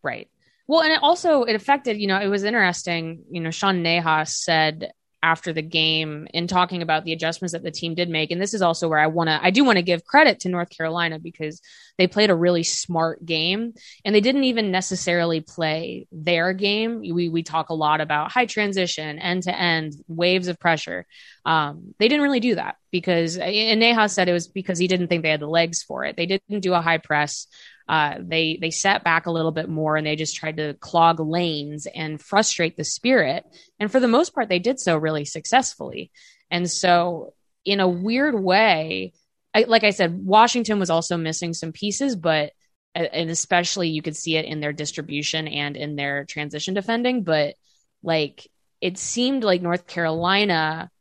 Right. 0.04 0.28
Well, 0.68 0.82
and 0.82 0.92
it 0.92 1.00
also 1.02 1.44
it 1.44 1.56
affected, 1.56 2.00
you 2.00 2.08
know, 2.08 2.20
it 2.20 2.28
was 2.28 2.44
interesting. 2.44 3.24
You 3.32 3.42
know, 3.42 3.52
Sean 3.52 3.84
Nahas 3.84 4.30
said 4.30 4.92
after 5.22 5.52
the 5.54 5.62
game 5.62 6.28
in 6.34 6.48
talking 6.48 6.82
about 6.82 7.04
the 7.04 7.14
adjustments 7.14 7.54
that 7.54 7.64
the 7.64 7.72
team 7.72 7.96
did 7.96 8.10
make, 8.10 8.32
and 8.32 8.42
this 8.42 8.54
is 8.54 8.62
also 8.62 8.88
where 8.88 9.00
I 9.00 9.08
want 9.08 9.30
to 9.30 9.40
I 9.42 9.52
do 9.52 9.64
want 9.64 9.78
to 9.78 9.84
give 9.84 10.06
credit 10.06 10.42
to 10.42 10.50
North 10.50 10.70
Carolina 10.70 11.20
because 11.20 11.62
they 11.98 12.08
played 12.08 12.30
a 12.30 12.36
really 12.36 12.64
smart 12.64 13.26
game 13.26 13.74
and 14.06 14.16
they 14.16 14.22
didn't 14.22 14.46
even 14.46 14.72
necessarily 14.72 15.42
play 15.42 16.08
their 16.12 16.54
game. 16.54 17.00
We 17.02 17.30
we 17.30 17.44
talk 17.44 17.70
a 17.70 17.74
lot 17.74 18.02
about 18.02 18.32
high 18.32 18.46
transition, 18.46 19.20
end 19.20 19.44
to 19.44 19.58
end, 19.58 19.94
waves 20.08 20.48
of 20.48 20.60
pressure. 20.60 21.06
Um, 21.46 21.94
they 22.00 22.08
didn't 22.08 22.24
really 22.24 22.40
do 22.40 22.56
that 22.56 22.78
because 22.92 23.38
and 23.38 23.82
Nahas 23.82 24.12
said 24.12 24.30
it 24.30 24.34
was 24.34 24.48
because 24.48 24.80
he 24.80 24.88
didn't 24.88 25.08
think 25.08 25.24
they 25.24 25.30
had 25.30 25.42
the 25.42 25.48
legs 25.48 25.84
for 25.84 26.06
it. 26.06 26.16
They 26.16 26.26
didn't 26.26 26.62
do 26.62 26.74
a 26.74 26.82
high 26.82 26.98
press. 26.98 27.48
Uh, 27.90 28.20
they 28.20 28.60
they 28.62 28.70
sat 28.70 29.04
back 29.04 29.26
a 29.26 29.32
little 29.32 29.52
bit 29.52 29.68
more 29.68 29.98
and 29.98 30.06
they 30.06 30.16
just 30.16 30.36
tried 30.36 30.58
to 30.58 30.76
clog 30.76 31.20
lanes 31.20 31.88
and 31.88 32.22
frustrate 32.22 32.78
the 32.78 32.84
spirit. 32.84 33.44
And 33.80 33.92
for 33.92 34.00
the 34.00 34.08
most 34.08 34.36
part, 34.36 34.48
they 34.48 34.60
did 34.60 34.80
so 34.80 34.96
really 34.96 35.26
successfully. 35.26 36.12
And 36.52 36.70
so, 36.70 37.34
in 37.66 37.80
a 37.80 37.88
weird 37.88 38.40
way, 38.40 39.14
I, 39.56 39.64
like 39.64 39.84
I 39.84 39.90
said, 39.90 40.24
Washington 40.24 40.78
was 40.78 40.92
also 40.92 41.18
missing 41.18 41.56
some 41.56 41.72
pieces, 41.72 42.16
but 42.16 42.52
and 42.94 43.32
especially 43.32 43.90
you 43.90 44.04
could 44.04 44.16
see 44.16 44.36
it 44.36 44.46
in 44.46 44.60
their 44.60 44.74
distribution 44.74 45.48
and 45.48 45.76
in 45.76 45.96
their 45.96 46.26
transition 46.26 46.76
defending. 46.76 47.24
But 47.24 47.56
like 48.04 48.48
it 48.82 49.00
seemed 49.00 49.44
like 49.44 49.64
North 49.64 49.88
Carolina 49.88 50.92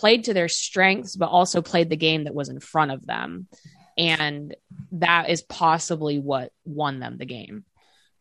played 0.00 0.24
to 0.24 0.34
their 0.34 0.48
strengths, 0.48 1.14
but 1.14 1.28
also 1.28 1.62
played 1.62 1.90
the 1.90 1.96
game 1.96 2.24
that 2.24 2.34
was 2.34 2.48
in 2.48 2.58
front 2.58 2.90
of 2.90 3.06
them 3.06 3.46
and 3.96 4.54
that 4.92 5.30
is 5.30 5.42
possibly 5.42 6.18
what 6.18 6.52
won 6.64 7.00
them 7.00 7.18
the 7.18 7.26
game. 7.26 7.64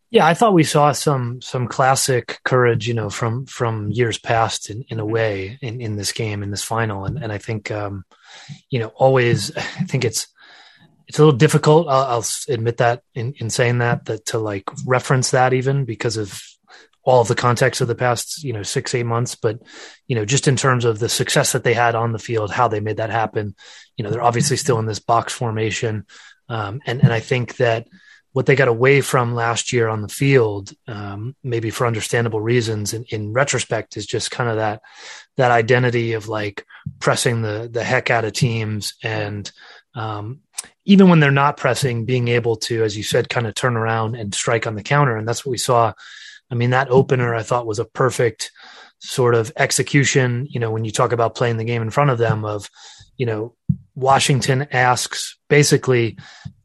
Yeah, 0.09 0.27
I 0.27 0.35
thought 0.35 0.53
we 0.53 0.63
saw 0.63 0.91
some 0.91 1.41
some 1.41 1.67
classic 1.67 2.39
courage, 2.43 2.87
you 2.87 2.93
know, 2.93 3.09
from 3.09 3.47
from 3.47 3.89
years 3.91 4.19
past 4.19 4.69
in, 4.69 4.83
in 4.89 4.99
a 4.99 5.05
way 5.05 5.57
in, 5.59 5.81
in 5.81 5.95
this 5.95 6.11
game 6.11 6.43
in 6.43 6.51
this 6.51 6.63
final, 6.63 7.05
and 7.05 7.17
and 7.17 7.31
I 7.31 7.39
think, 7.39 7.71
um, 7.71 8.05
you 8.69 8.77
know, 8.77 8.89
always 8.89 9.55
I 9.57 9.61
think 9.61 10.05
it's 10.05 10.27
it's 11.07 11.17
a 11.17 11.25
little 11.25 11.37
difficult. 11.37 11.87
I'll, 11.87 12.05
I'll 12.05 12.25
admit 12.47 12.77
that 12.77 13.01
in, 13.15 13.33
in 13.39 13.49
saying 13.49 13.79
that 13.79 14.05
that 14.05 14.27
to 14.27 14.37
like 14.37 14.69
reference 14.85 15.31
that 15.31 15.51
even 15.53 15.83
because 15.85 16.17
of 16.17 16.39
all 17.03 17.21
of 17.21 17.27
the 17.27 17.35
context 17.35 17.81
of 17.81 17.87
the 17.87 17.95
past, 17.95 18.43
you 18.43 18.53
know, 18.53 18.63
six, 18.63 18.95
eight 18.95 19.05
months, 19.05 19.35
but, 19.35 19.59
you 20.07 20.15
know, 20.15 20.25
just 20.25 20.47
in 20.47 20.55
terms 20.55 20.85
of 20.85 20.99
the 20.99 21.09
success 21.09 21.51
that 21.51 21.63
they 21.63 21.73
had 21.73 21.95
on 21.95 22.13
the 22.13 22.19
field, 22.19 22.51
how 22.51 22.67
they 22.67 22.79
made 22.79 22.97
that 22.97 23.09
happen, 23.09 23.55
you 23.97 24.03
know, 24.03 24.09
they're 24.09 24.23
obviously 24.23 24.57
still 24.57 24.79
in 24.79 24.85
this 24.85 24.99
box 24.99 25.33
formation. 25.33 26.05
Um, 26.47 26.81
and, 26.85 27.03
and 27.03 27.11
I 27.11 27.19
think 27.19 27.57
that 27.57 27.87
what 28.31 28.45
they 28.45 28.55
got 28.55 28.67
away 28.67 29.01
from 29.01 29.35
last 29.35 29.73
year 29.73 29.87
on 29.87 30.01
the 30.01 30.07
field, 30.07 30.71
um, 30.87 31.35
maybe 31.43 31.69
for 31.69 31.85
understandable 31.85 32.41
reasons 32.41 32.93
in, 32.93 33.03
in 33.09 33.33
retrospect 33.33 33.97
is 33.97 34.05
just 34.05 34.31
kind 34.31 34.49
of 34.49 34.55
that, 34.55 34.81
that 35.37 35.51
identity 35.51 36.13
of 36.13 36.27
like 36.27 36.65
pressing 36.99 37.41
the, 37.41 37.69
the 37.71 37.83
heck 37.83 38.09
out 38.09 38.25
of 38.25 38.33
teams 38.33 38.93
and, 39.03 39.51
um, 39.93 40.39
even 40.85 41.09
when 41.09 41.19
they're 41.19 41.31
not 41.31 41.57
pressing, 41.57 42.05
being 42.05 42.27
able 42.29 42.55
to, 42.55 42.83
as 42.83 42.97
you 42.97 43.03
said, 43.03 43.29
kind 43.29 43.47
of 43.47 43.53
turn 43.53 43.77
around 43.77 44.15
and 44.15 44.33
strike 44.33 44.67
on 44.67 44.75
the 44.75 44.83
counter. 44.83 45.15
And 45.15 45.27
that's 45.27 45.45
what 45.45 45.51
we 45.51 45.57
saw 45.57 45.93
I 46.51 46.55
mean, 46.55 46.71
that 46.71 46.89
opener 46.89 47.33
I 47.33 47.43
thought 47.43 47.67
was 47.67 47.79
a 47.79 47.85
perfect 47.85 48.51
sort 48.99 49.35
of 49.35 49.51
execution. 49.57 50.47
You 50.49 50.59
know, 50.59 50.71
when 50.71 50.85
you 50.85 50.91
talk 50.91 51.11
about 51.11 51.35
playing 51.35 51.57
the 51.57 51.63
game 51.63 51.81
in 51.81 51.89
front 51.89 52.09
of 52.09 52.17
them, 52.17 52.45
of, 52.45 52.69
you 53.17 53.25
know, 53.25 53.55
Washington 53.95 54.67
asks 54.71 55.37
basically 55.49 56.17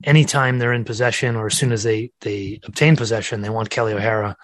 anytime 0.04 0.58
they're 0.58 0.73
in 0.73 0.85
possession 0.85 1.37
or 1.37 1.47
as 1.47 1.58
soon 1.58 1.73
as 1.73 1.82
they 1.82 2.12
they 2.20 2.61
obtain 2.64 2.97
possession, 2.97 3.42
they 3.42 3.50
want 3.50 3.70
Kelly 3.70 3.92
O'Hara 3.92 4.37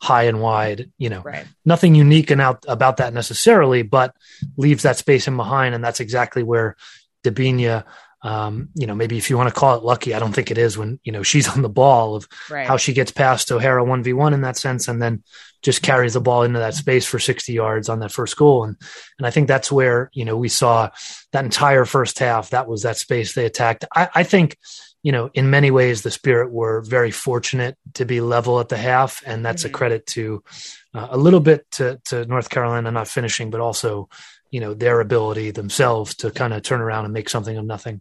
high 0.00 0.24
and 0.24 0.40
wide. 0.40 0.90
You 0.96 1.10
know, 1.10 1.22
right. 1.22 1.46
nothing 1.64 1.94
unique 1.94 2.30
and 2.30 2.40
out 2.40 2.64
about 2.68 2.98
that 2.98 3.12
necessarily, 3.12 3.82
but 3.82 4.14
leaves 4.56 4.84
that 4.84 4.96
space 4.96 5.28
in 5.28 5.36
behind, 5.36 5.74
and 5.74 5.84
that's 5.84 6.00
exactly 6.00 6.42
where 6.42 6.76
Debinha 7.24 7.84
um, 8.22 8.68
you 8.74 8.86
know, 8.86 8.94
maybe 8.94 9.16
if 9.16 9.30
you 9.30 9.36
want 9.36 9.48
to 9.48 9.58
call 9.58 9.76
it 9.76 9.84
lucky, 9.84 10.14
I 10.14 10.18
don't 10.18 10.32
think 10.32 10.50
it 10.50 10.58
is 10.58 10.76
when, 10.76 11.00
you 11.04 11.12
know, 11.12 11.22
she's 11.22 11.48
on 11.48 11.62
the 11.62 11.68
ball 11.68 12.16
of 12.16 12.28
right. 12.50 12.66
how 12.66 12.76
she 12.76 12.92
gets 12.92 13.10
past 13.10 13.50
O'Hara 13.50 13.84
1v1 13.84 14.34
in 14.34 14.42
that 14.42 14.58
sense 14.58 14.88
and 14.88 15.00
then 15.00 15.22
just 15.62 15.82
carries 15.82 16.14
the 16.14 16.20
ball 16.20 16.42
into 16.42 16.58
that 16.58 16.74
space 16.74 17.06
for 17.06 17.18
60 17.18 17.52
yards 17.52 17.88
on 17.88 18.00
that 18.00 18.12
first 18.12 18.36
goal. 18.36 18.64
And, 18.64 18.76
and 19.18 19.26
I 19.26 19.30
think 19.30 19.48
that's 19.48 19.70
where, 19.70 20.10
you 20.12 20.24
know, 20.24 20.36
we 20.36 20.48
saw 20.48 20.90
that 21.32 21.44
entire 21.44 21.84
first 21.84 22.18
half. 22.18 22.50
That 22.50 22.68
was 22.68 22.82
that 22.82 22.96
space 22.96 23.34
they 23.34 23.46
attacked. 23.46 23.84
I, 23.94 24.08
I 24.14 24.22
think, 24.22 24.56
you 25.02 25.12
know, 25.12 25.30
in 25.32 25.50
many 25.50 25.70
ways, 25.70 26.02
the 26.02 26.10
Spirit 26.10 26.50
were 26.50 26.82
very 26.82 27.10
fortunate 27.10 27.76
to 27.94 28.04
be 28.04 28.20
level 28.20 28.60
at 28.60 28.68
the 28.68 28.76
half. 28.76 29.22
And 29.24 29.44
that's 29.44 29.64
mm-hmm. 29.64 29.74
a 29.74 29.78
credit 29.78 30.06
to 30.08 30.42
uh, 30.94 31.08
a 31.10 31.16
little 31.16 31.40
bit 31.40 31.70
to, 31.72 32.00
to 32.06 32.26
North 32.26 32.50
Carolina 32.50 32.90
not 32.90 33.08
finishing, 33.08 33.50
but 33.50 33.60
also, 33.60 34.08
you 34.50 34.60
know, 34.60 34.74
their 34.74 35.00
ability 35.00 35.52
themselves 35.52 36.16
to 36.16 36.30
kind 36.30 36.52
of 36.52 36.62
turn 36.62 36.80
around 36.80 37.04
and 37.04 37.14
make 37.14 37.30
something 37.30 37.56
of 37.56 37.64
nothing. 37.64 38.00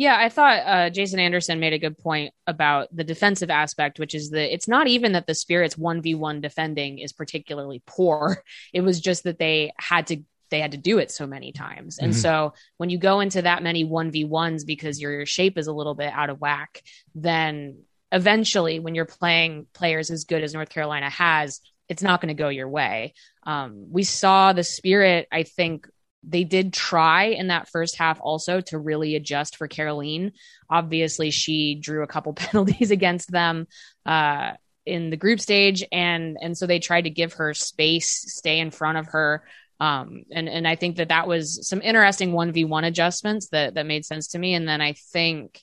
Yeah, 0.00 0.16
I 0.18 0.30
thought 0.30 0.62
uh, 0.64 0.88
Jason 0.88 1.20
Anderson 1.20 1.60
made 1.60 1.74
a 1.74 1.78
good 1.78 1.98
point 1.98 2.32
about 2.46 2.88
the 2.90 3.04
defensive 3.04 3.50
aspect, 3.50 3.98
which 3.98 4.14
is 4.14 4.30
that 4.30 4.50
it's 4.50 4.66
not 4.66 4.88
even 4.88 5.12
that 5.12 5.26
the 5.26 5.34
Spirits 5.34 5.76
one 5.76 6.00
v 6.00 6.14
one 6.14 6.40
defending 6.40 7.00
is 7.00 7.12
particularly 7.12 7.82
poor. 7.84 8.42
It 8.72 8.80
was 8.80 8.98
just 8.98 9.24
that 9.24 9.38
they 9.38 9.74
had 9.78 10.06
to 10.06 10.22
they 10.48 10.58
had 10.58 10.72
to 10.72 10.78
do 10.78 10.96
it 10.96 11.10
so 11.10 11.26
many 11.26 11.52
times, 11.52 11.98
and 11.98 12.12
mm-hmm. 12.12 12.20
so 12.20 12.54
when 12.78 12.88
you 12.88 12.96
go 12.96 13.20
into 13.20 13.42
that 13.42 13.62
many 13.62 13.84
one 13.84 14.10
v 14.10 14.24
ones 14.24 14.64
because 14.64 15.02
your 15.02 15.26
shape 15.26 15.58
is 15.58 15.66
a 15.66 15.72
little 15.72 15.94
bit 15.94 16.14
out 16.14 16.30
of 16.30 16.40
whack, 16.40 16.82
then 17.14 17.82
eventually, 18.10 18.80
when 18.80 18.94
you're 18.94 19.04
playing 19.04 19.66
players 19.74 20.10
as 20.10 20.24
good 20.24 20.42
as 20.42 20.54
North 20.54 20.70
Carolina 20.70 21.10
has, 21.10 21.60
it's 21.90 22.02
not 22.02 22.22
going 22.22 22.34
to 22.34 22.42
go 22.42 22.48
your 22.48 22.70
way. 22.70 23.12
Um, 23.42 23.88
we 23.90 24.04
saw 24.04 24.54
the 24.54 24.64
Spirit, 24.64 25.28
I 25.30 25.42
think, 25.42 25.86
they 26.22 26.44
did 26.44 26.72
try 26.72 27.24
in 27.24 27.48
that 27.48 27.68
first 27.68 27.96
half 27.96 28.20
also 28.20 28.60
to 28.60 28.78
really 28.78 29.16
adjust 29.16 29.56
for 29.56 29.68
Kerolin. 29.68 30.32
Obviously, 30.68 31.30
she 31.30 31.76
drew 31.76 32.02
a 32.02 32.08
couple 32.08 32.32
penalties 32.34 32.90
against 32.90 33.30
them 33.30 33.66
uh, 34.04 34.52
in 34.84 35.10
the 35.10 35.16
group 35.16 35.40
stage, 35.40 35.84
and 35.90 36.36
and 36.40 36.56
so 36.56 36.66
they 36.66 36.78
tried 36.78 37.04
to 37.04 37.10
give 37.10 37.34
her 37.34 37.54
space, 37.54 38.10
stay 38.34 38.58
in 38.58 38.70
front 38.70 38.98
of 38.98 39.06
her. 39.08 39.44
Um, 39.78 40.24
and 40.30 40.48
and 40.48 40.68
I 40.68 40.76
think 40.76 40.96
that 40.96 41.08
that 41.08 41.26
was 41.26 41.66
some 41.66 41.80
interesting 41.80 42.32
one 42.32 42.52
v 42.52 42.64
one 42.64 42.84
adjustments 42.84 43.48
that 43.48 43.74
that 43.74 43.86
made 43.86 44.04
sense 44.04 44.28
to 44.28 44.38
me. 44.38 44.54
And 44.54 44.68
then 44.68 44.80
I 44.80 44.92
think 45.12 45.62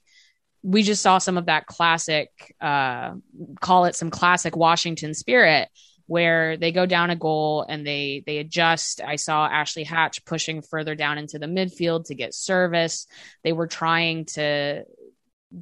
we 0.63 0.81
just 0.81 1.03
saw 1.03 1.19
some 1.19 1.37
of 1.37 1.45
that 1.45 1.67
classic, 1.67 2.29
uh, 2.59 3.13
call 3.61 3.85
it 3.85 3.95
some 3.95 4.09
classic 4.09 4.55
Washington 4.55 5.13
spirit 5.13 5.69
where 6.07 6.57
they 6.57 6.71
go 6.71 6.85
down 6.85 7.09
a 7.09 7.15
goal 7.15 7.65
and 7.67 7.85
they 7.85 8.23
they 8.25 8.39
adjust. 8.39 9.01
I 9.01 9.17
saw 9.17 9.45
Ashley 9.45 9.83
Hatch 9.83 10.25
pushing 10.25 10.61
further 10.61 10.95
down 10.95 11.17
into 11.17 11.37
the 11.37 11.45
midfield 11.45 12.05
to 12.05 12.15
get 12.15 12.33
service. 12.33 13.05
They 13.43 13.53
were 13.53 13.67
trying 13.67 14.25
to 14.25 14.85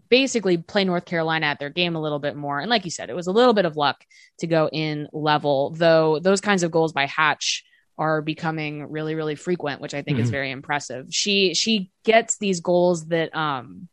basically 0.10 0.58
play 0.58 0.84
North 0.84 1.06
Carolina 1.06 1.48
at 1.48 1.60
their 1.60 1.70
game 1.70 1.96
a 1.96 2.02
little 2.02 2.20
bit 2.20 2.36
more. 2.36 2.60
And 2.60 2.70
like 2.70 2.86
you 2.86 2.92
said, 2.92 3.10
it 3.10 3.16
was 3.16 3.28
a 3.28 3.32
little 3.32 3.54
bit 3.54 3.66
of 3.66 3.75
luck 3.75 4.04
to 4.40 4.48
go 4.48 4.70
in 4.72 5.08
level, 5.12 5.72
though 5.72 6.20
those 6.20 6.42
kinds 6.42 6.64
of 6.64 6.72
goals 6.72 6.94
by 6.94 7.06
Hatch 7.06 7.64
are 7.98 8.22
becoming 8.22 8.90
really 8.90 9.16
really 9.16 9.36
frequent, 9.36 9.82
which 9.82 9.94
I 9.94 10.02
think 10.02 10.18
mm-hmm. 10.18 10.25
is 10.25 10.30
very 10.30 10.52
impressive. 10.52 11.08
She 11.10 11.54
she 11.56 11.92
gets 12.04 12.38
these 12.38 12.60
goals 12.60 13.08
that 13.08 13.36
um 13.36 13.88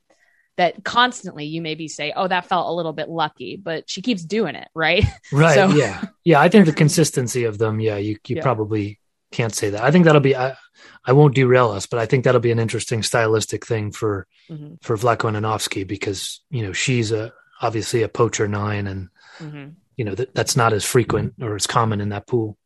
that 0.56 0.84
constantly 0.84 1.46
you 1.46 1.62
maybe 1.62 1.88
say, 1.88 2.12
oh, 2.14 2.28
that 2.28 2.46
felt 2.46 2.68
a 2.68 2.72
little 2.72 2.92
bit 2.92 3.08
lucky, 3.08 3.56
but 3.56 3.88
she 3.88 4.02
keeps 4.02 4.22
doing 4.22 4.54
it, 4.54 4.68
right? 4.74 5.04
Right. 5.32 5.54
So, 5.54 5.68
yeah. 5.70 6.04
Yeah. 6.24 6.40
I 6.40 6.48
think 6.48 6.66
the 6.66 6.72
consistency 6.84 7.44
of 7.44 7.58
them, 7.58 7.80
yeah, 7.80 7.96
you, 7.96 8.18
you 8.26 8.36
yeah. 8.36 8.42
probably 8.42 9.00
can't 9.32 9.54
say 9.54 9.70
that. 9.70 9.82
I 9.82 9.90
think 9.90 10.04
that'll 10.04 10.20
be. 10.20 10.36
I, 10.36 10.56
I 11.04 11.12
won't 11.12 11.34
derail 11.34 11.70
us, 11.70 11.86
but 11.86 11.98
I 11.98 12.06
think 12.06 12.24
that'll 12.24 12.40
be 12.40 12.52
an 12.52 12.58
interesting 12.58 13.02
stylistic 13.02 13.66
thing 13.66 13.90
for 13.90 14.26
mm-hmm. 14.48 14.74
for 14.82 14.96
Vlatko 14.96 15.30
Andonovski 15.30 15.86
because 15.86 16.40
you 16.50 16.62
know 16.62 16.72
she's 16.72 17.10
a 17.10 17.32
obviously 17.60 18.02
a 18.02 18.08
poacher 18.08 18.46
nine, 18.46 18.86
and 18.86 19.08
mm-hmm. 19.38 19.70
you 19.96 20.04
know 20.04 20.14
that 20.14 20.34
that's 20.34 20.54
not 20.54 20.72
as 20.72 20.84
frequent 20.84 21.34
or 21.40 21.56
as 21.56 21.66
common 21.66 22.00
in 22.00 22.10
that 22.10 22.26
pool. 22.26 22.56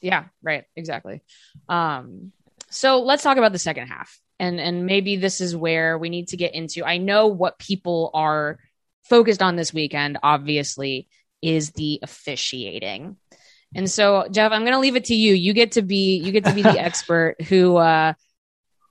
Yeah, 0.00 0.26
right, 0.42 0.64
exactly. 0.76 1.22
Um, 1.68 2.32
so 2.70 3.02
let's 3.02 3.22
talk 3.22 3.38
about 3.38 3.52
the 3.52 3.58
second 3.58 3.88
half, 3.88 4.20
and 4.38 4.60
and 4.60 4.86
maybe 4.86 5.16
this 5.16 5.40
is 5.40 5.56
where 5.56 5.98
we 5.98 6.08
need 6.08 6.28
to 6.28 6.36
get 6.36 6.54
into. 6.54 6.84
I 6.84 6.98
know 6.98 7.28
what 7.28 7.58
people 7.58 8.10
are 8.14 8.58
focused 9.04 9.42
on 9.42 9.56
this 9.56 9.72
weekend. 9.72 10.18
Obviously, 10.22 11.08
is 11.42 11.70
the 11.70 12.00
officiating. 12.02 13.16
And 13.74 13.90
so, 13.90 14.26
Jeff, 14.30 14.52
I'm 14.52 14.62
going 14.62 14.72
to 14.72 14.78
leave 14.78 14.96
it 14.96 15.06
to 15.06 15.14
you. 15.14 15.34
You 15.34 15.52
get 15.52 15.72
to 15.72 15.82
be 15.82 16.18
you 16.18 16.32
get 16.32 16.44
to 16.44 16.54
be 16.54 16.62
the 16.62 16.80
expert 16.80 17.36
who 17.42 17.76
uh, 17.76 18.14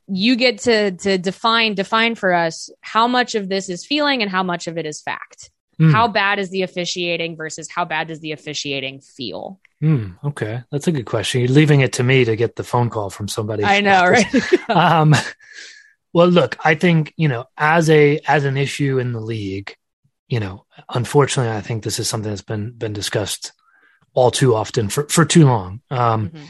you 0.07 0.35
get 0.35 0.59
to 0.59 0.91
to 0.91 1.17
define 1.17 1.75
define 1.75 2.15
for 2.15 2.33
us 2.33 2.69
how 2.81 3.07
much 3.07 3.35
of 3.35 3.49
this 3.49 3.69
is 3.69 3.85
feeling 3.85 4.21
and 4.21 4.31
how 4.31 4.43
much 4.43 4.67
of 4.67 4.77
it 4.77 4.85
is 4.85 5.01
fact. 5.01 5.49
Mm. 5.79 5.91
How 5.91 6.07
bad 6.07 6.39
is 6.39 6.49
the 6.49 6.61
officiating 6.61 7.35
versus 7.35 7.69
how 7.69 7.85
bad 7.85 8.07
does 8.07 8.21
the 8.21 8.31
officiating 8.31 9.01
feel? 9.01 9.59
Mm, 9.83 10.17
okay, 10.23 10.63
that's 10.71 10.87
a 10.87 10.91
good 10.91 11.05
question. 11.05 11.41
You're 11.41 11.49
leaving 11.49 11.81
it 11.81 11.93
to 11.93 12.03
me 12.03 12.23
to 12.23 12.35
get 12.35 12.55
the 12.55 12.63
phone 12.63 12.89
call 12.89 13.09
from 13.09 13.27
somebody. 13.27 13.63
I 13.63 13.81
know, 13.81 14.05
right? 14.09 14.69
um, 14.69 15.13
well, 16.13 16.27
look, 16.27 16.57
I 16.63 16.75
think 16.75 17.13
you 17.17 17.27
know, 17.27 17.45
as 17.57 17.89
a 17.89 18.19
as 18.25 18.45
an 18.45 18.55
issue 18.55 18.99
in 18.99 19.11
the 19.11 19.19
league, 19.19 19.75
you 20.29 20.39
know, 20.39 20.65
unfortunately, 20.89 21.53
I 21.53 21.61
think 21.61 21.83
this 21.83 21.99
is 21.99 22.07
something 22.07 22.31
that's 22.31 22.41
been 22.41 22.71
been 22.71 22.93
discussed 22.93 23.51
all 24.13 24.31
too 24.31 24.55
often 24.55 24.87
for 24.87 25.07
for 25.09 25.25
too 25.25 25.45
long. 25.45 25.81
Um, 25.91 26.29
mm-hmm. 26.29 26.45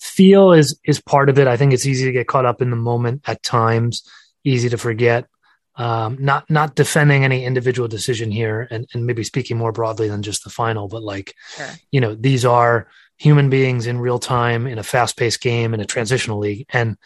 Feel 0.00 0.52
is 0.52 0.78
is 0.84 1.00
part 1.00 1.28
of 1.28 1.38
it. 1.38 1.48
I 1.48 1.56
think 1.56 1.72
it's 1.72 1.86
easy 1.86 2.04
to 2.04 2.12
get 2.12 2.28
caught 2.28 2.46
up 2.46 2.62
in 2.62 2.70
the 2.70 2.76
moment 2.76 3.22
at 3.26 3.42
times, 3.42 4.08
easy 4.44 4.68
to 4.68 4.78
forget. 4.78 5.26
Um, 5.74 6.18
not 6.20 6.48
not 6.50 6.74
defending 6.74 7.24
any 7.24 7.44
individual 7.44 7.88
decision 7.88 8.30
here, 8.30 8.68
and, 8.70 8.86
and 8.92 9.06
maybe 9.06 9.24
speaking 9.24 9.56
more 9.56 9.72
broadly 9.72 10.08
than 10.08 10.22
just 10.22 10.44
the 10.44 10.50
final, 10.50 10.86
but 10.86 11.02
like, 11.02 11.34
sure. 11.56 11.68
you 11.90 12.00
know, 12.00 12.14
these 12.14 12.44
are 12.44 12.88
human 13.16 13.48
beings 13.48 13.86
in 13.86 13.98
real 13.98 14.18
time 14.18 14.66
in 14.66 14.78
a 14.78 14.82
fast 14.82 15.16
paced 15.16 15.40
game 15.40 15.72
in 15.72 15.80
a 15.80 15.86
transitional 15.86 16.38
league, 16.38 16.66
and 16.70 16.98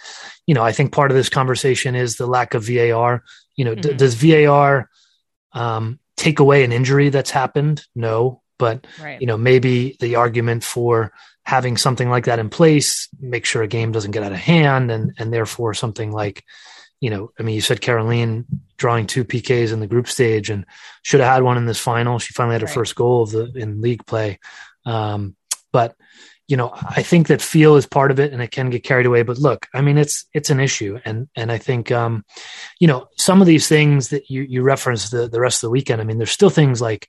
you 0.47 0.55
know, 0.55 0.65
I 0.65 0.73
think 0.73 0.93
part 0.93 1.13
of 1.13 1.17
this 1.17 1.29
conversation 1.29 1.95
is 1.95 2.17
the 2.17 2.27
lack 2.27 2.55
of 2.55 2.65
VAR. 2.65 3.23
You 3.55 3.67
know, 3.67 3.73
mm-hmm. 3.73 3.91
d- 3.91 3.95
does 3.95 4.15
VAR 4.15 4.91
um, 5.53 6.01
take 6.17 6.41
away 6.41 6.65
an 6.65 6.73
injury 6.73 7.11
that's 7.11 7.31
happened? 7.31 7.85
No, 7.95 8.43
but 8.59 8.87
right. 9.01 9.21
you 9.21 9.27
know 9.27 9.37
maybe 9.37 9.97
the 10.01 10.17
argument 10.17 10.65
for 10.65 11.13
having 11.45 11.77
something 11.77 12.11
like 12.11 12.25
that 12.25 12.39
in 12.39 12.49
place 12.49 13.09
make 13.21 13.45
sure 13.45 13.63
a 13.63 13.69
game 13.69 13.93
doesn't 13.93 14.11
get 14.11 14.23
out 14.23 14.33
of 14.33 14.39
hand 14.39 14.91
and 14.91 15.13
and 15.19 15.33
therefore 15.33 15.75
something 15.75 16.11
like 16.11 16.45
you 17.01 17.11
know 17.11 17.31
i 17.39 17.43
mean 17.43 17.55
you 17.55 17.61
said 17.61 17.81
Kerolin 17.81 18.45
drawing 18.77 19.07
two 19.07 19.25
pks 19.25 19.73
in 19.73 19.81
the 19.81 19.87
group 19.87 20.09
stage 20.09 20.51
and 20.51 20.65
should 21.03 21.21
have 21.21 21.33
had 21.33 21.43
one 21.43 21.57
in 21.57 21.67
this 21.67 21.81
final. 21.81 22.19
She 22.19 22.35
finally 22.35 22.55
had 22.55 22.63
her 22.63 22.67
right. 22.67 22.75
first 22.75 22.95
goal 22.95 23.23
of 23.23 23.31
the 23.31 23.53
in 23.55 23.81
league 23.81 24.05
play. 24.07 24.39
Um, 24.85 25.37
but 25.73 25.95
you 26.49 26.57
know 26.57 26.71
i 26.73 27.03
think 27.03 27.27
that 27.27 27.43
feel 27.43 27.75
is 27.75 27.87
part 27.87 28.13
of 28.13 28.21
it 28.21 28.33
and 28.33 28.41
it 28.41 28.53
can 28.53 28.71
get 28.71 28.85
carried 28.85 29.07
away. 29.07 29.23
But 29.23 29.39
look 29.39 29.67
i 29.75 29.81
mean 29.81 29.99
it's 29.99 30.27
it's 30.33 30.51
an 30.51 30.61
issue. 30.61 30.99
And 31.05 31.29
and 31.35 31.51
i 31.51 31.59
think 31.59 31.91
um 31.91 32.25
you 32.79 32.87
know 32.87 33.09
some 33.17 33.41
of 33.41 33.47
these 33.47 33.69
things 33.69 34.11
that 34.11 34.31
you 34.31 34.43
you 34.43 34.63
referenced 34.63 35.11
the 35.11 35.29
the 35.29 35.41
rest 35.41 35.59
of 35.59 35.69
the 35.69 35.73
weekend 35.73 36.01
i 36.01 36.05
mean 36.05 36.19
there's 36.19 36.31
still 36.31 36.51
things 36.51 36.81
like 36.81 37.09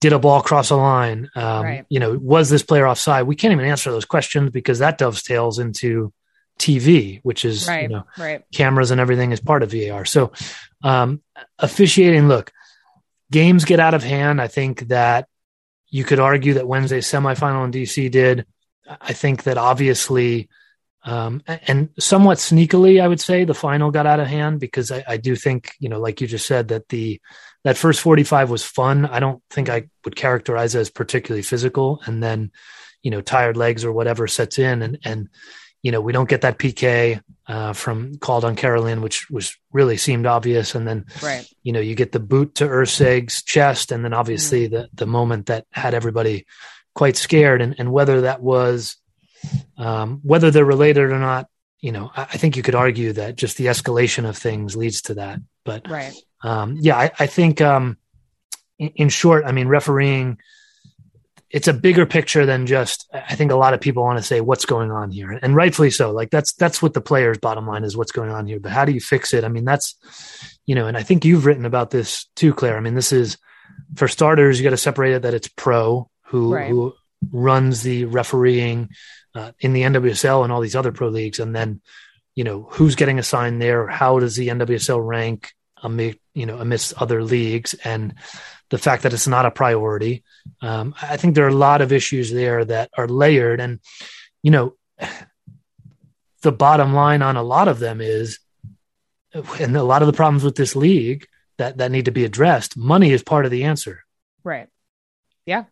did 0.00 0.12
a 0.12 0.18
ball 0.18 0.42
cross 0.42 0.70
a 0.70 0.76
line? 0.76 1.30
Um 1.36 1.62
right. 1.64 1.86
you 1.88 2.00
know 2.00 2.18
was 2.20 2.50
this 2.50 2.62
player 2.62 2.86
offside? 2.86 3.26
We 3.26 3.36
can't 3.36 3.52
even 3.52 3.64
answer 3.64 3.90
those 3.90 4.04
questions 4.04 4.50
because 4.50 4.80
that 4.80 4.98
dovetails 4.98 5.58
into 5.58 6.12
tv 6.58 7.20
which 7.22 7.44
is 7.44 7.66
right, 7.66 7.82
you 7.82 7.88
know 7.88 8.04
right. 8.16 8.44
cameras 8.52 8.90
and 8.90 9.00
everything 9.00 9.32
is 9.32 9.40
part 9.40 9.62
of 9.62 9.72
var 9.72 10.04
so 10.04 10.32
um 10.82 11.20
officiating 11.58 12.28
look 12.28 12.52
games 13.30 13.64
get 13.64 13.80
out 13.80 13.94
of 13.94 14.02
hand 14.02 14.40
i 14.40 14.46
think 14.46 14.88
that 14.88 15.28
you 15.94 16.02
could 16.02 16.18
argue 16.18 16.54
that 16.54 16.66
Wednesday's 16.66 17.06
semifinal 17.06 17.64
in 17.64 17.70
DC 17.70 18.10
did. 18.10 18.46
I 19.00 19.12
think 19.12 19.44
that 19.44 19.58
obviously, 19.58 20.48
um, 21.04 21.40
and 21.46 21.90
somewhat 22.00 22.38
sneakily, 22.38 23.00
I 23.00 23.06
would 23.06 23.20
say 23.20 23.44
the 23.44 23.54
final 23.54 23.92
got 23.92 24.04
out 24.04 24.18
of 24.18 24.26
hand 24.26 24.58
because 24.58 24.90
I, 24.90 25.04
I, 25.06 25.16
do 25.18 25.36
think, 25.36 25.70
you 25.78 25.88
know, 25.88 26.00
like 26.00 26.20
you 26.20 26.26
just 26.26 26.48
said, 26.48 26.66
that 26.68 26.88
the 26.88 27.20
that 27.62 27.76
first 27.76 28.00
45 28.00 28.50
was 28.50 28.64
fun. 28.64 29.06
I 29.06 29.20
don't 29.20 29.40
think 29.50 29.68
I 29.68 29.88
would 30.04 30.16
characterize 30.16 30.74
it 30.74 30.80
as 30.80 30.90
particularly 30.90 31.42
physical. 31.44 32.00
And 32.06 32.20
then, 32.20 32.50
you 33.04 33.12
know, 33.12 33.20
tired 33.20 33.56
legs 33.56 33.84
or 33.84 33.92
whatever 33.92 34.26
sets 34.26 34.58
in, 34.58 34.82
and 34.82 34.98
and 35.04 35.28
you 35.84 35.92
know, 35.92 36.00
we 36.00 36.12
don't 36.12 36.28
get 36.28 36.40
that 36.40 36.58
PK 36.58 37.20
uh, 37.46 37.74
from 37.74 38.16
called 38.16 38.44
on 38.44 38.56
Kerolin, 38.56 39.02
which 39.02 39.30
was 39.30 39.54
really 39.70 39.98
seemed 39.98 40.26
obvious. 40.26 40.74
And 40.74 40.88
then, 40.88 41.04
right. 41.22 41.46
you 41.62 41.72
know, 41.72 41.80
you 41.80 41.94
get 41.94 42.10
the 42.10 42.18
boot 42.18 42.56
to 42.56 42.66
Erceg's 42.66 43.42
chest, 43.42 43.92
and 43.92 44.02
then 44.04 44.14
obviously 44.14 44.64
mm-hmm. 44.64 44.74
the 44.74 44.88
the 44.94 45.06
moment 45.06 45.46
that 45.46 45.66
had 45.70 45.94
everybody 45.94 46.46
quite 46.94 47.16
scared 47.16 47.60
and, 47.60 47.74
and 47.78 47.92
whether 47.92 48.22
that 48.22 48.40
was 48.40 48.96
um, 49.76 50.20
whether 50.22 50.50
they're 50.50 50.64
related 50.64 51.10
or 51.10 51.18
not 51.18 51.48
you 51.80 51.92
know 51.92 52.10
I, 52.16 52.22
I, 52.22 52.36
think 52.36 52.56
you 52.56 52.62
could 52.62 52.74
argue 52.74 53.12
that 53.14 53.36
just 53.36 53.56
the 53.56 53.66
escalation 53.66 54.28
of 54.28 54.38
things 54.38 54.76
leads 54.76 55.02
to 55.02 55.14
that 55.14 55.40
but 55.64 55.88
right 55.90 56.14
um, 56.42 56.76
yeah 56.80 56.96
I, 56.96 57.10
I 57.18 57.26
think 57.26 57.60
um, 57.60 57.98
in, 58.78 58.88
in, 58.90 59.08
short 59.08 59.44
i 59.44 59.52
mean 59.52 59.68
refereeing 59.68 60.38
it's 61.54 61.68
a 61.68 61.72
bigger 61.72 62.04
picture 62.04 62.44
than 62.44 62.66
just 62.66 63.08
i 63.14 63.36
think 63.36 63.52
a 63.52 63.56
lot 63.56 63.74
of 63.74 63.80
people 63.80 64.02
want 64.02 64.18
to 64.18 64.24
say 64.24 64.40
what's 64.40 64.66
going 64.66 64.90
on 64.90 65.12
here? 65.12 65.30
And 65.30 65.54
rightfully 65.54 65.90
so. 65.90 66.10
Like 66.10 66.30
that's 66.30 66.52
that's 66.54 66.82
what 66.82 66.94
the 66.94 67.00
players 67.00 67.38
bottom 67.38 67.66
line 67.66 67.84
is 67.84 67.96
what's 67.96 68.12
going 68.12 68.30
on 68.30 68.46
here. 68.46 68.58
But 68.58 68.72
how 68.72 68.84
do 68.84 68.92
you 68.92 69.00
fix 69.00 69.32
it? 69.32 69.44
I 69.44 69.48
mean 69.48 69.64
that's 69.64 69.96
you 70.66 70.74
know 70.74 70.86
and 70.88 70.96
i 70.96 71.02
think 71.02 71.24
you've 71.24 71.46
written 71.46 71.64
about 71.64 71.90
this 71.90 72.26
too 72.34 72.52
claire. 72.52 72.76
I 72.76 72.80
mean 72.80 72.94
this 72.94 73.12
is 73.12 73.38
for 73.94 74.08
starters 74.08 74.58
you 74.58 74.64
got 74.64 74.70
to 74.70 74.76
separate 74.76 75.14
it 75.14 75.22
that 75.22 75.34
it's 75.34 75.48
pro 75.48 76.10
who 76.24 76.54
right. 76.54 76.68
who 76.68 76.92
runs 77.30 77.82
the 77.82 78.04
refereeing 78.06 78.90
uh, 79.34 79.52
in 79.60 79.72
the 79.72 79.82
NWSL 79.82 80.42
and 80.42 80.52
all 80.52 80.60
these 80.60 80.76
other 80.76 80.92
pro 80.92 81.08
leagues, 81.08 81.38
and 81.38 81.54
then 81.54 81.80
you 82.34 82.44
know 82.44 82.66
who's 82.70 82.96
getting 82.96 83.18
assigned 83.18 83.62
there. 83.62 83.86
How 83.86 84.18
does 84.18 84.36
the 84.36 84.48
NWSL 84.48 85.04
rank 85.04 85.52
amid 85.82 86.18
you 86.34 86.46
know 86.46 86.58
amidst 86.58 87.00
other 87.00 87.22
leagues, 87.22 87.74
and 87.84 88.14
the 88.74 88.78
fact 88.78 89.04
that 89.04 89.12
it's 89.12 89.28
not 89.28 89.46
a 89.46 89.52
priority. 89.52 90.24
Um, 90.60 90.96
I 91.00 91.16
think 91.16 91.36
there 91.36 91.44
are 91.44 91.48
a 91.48 91.54
lot 91.54 91.80
of 91.80 91.92
issues 91.92 92.32
there 92.32 92.64
that 92.64 92.90
are 92.98 93.06
layered, 93.06 93.60
and 93.60 93.78
you 94.42 94.50
know 94.50 94.74
the 96.42 96.50
bottom 96.50 96.92
line 96.92 97.22
on 97.22 97.36
a 97.36 97.42
lot 97.44 97.68
of 97.68 97.78
them 97.78 98.00
is, 98.00 98.40
and 99.32 99.76
a 99.76 99.84
lot 99.84 100.02
of 100.02 100.06
the 100.06 100.12
problems 100.12 100.42
with 100.42 100.56
this 100.56 100.74
league 100.74 101.28
that 101.56 101.78
that 101.78 101.92
need 101.92 102.06
to 102.06 102.10
be 102.10 102.24
addressed. 102.24 102.76
Money 102.76 103.12
is 103.12 103.22
part 103.22 103.44
of 103.44 103.52
the 103.52 103.62
answer. 103.62 104.02
Right. 104.42 104.66
Yeah. 105.46 105.66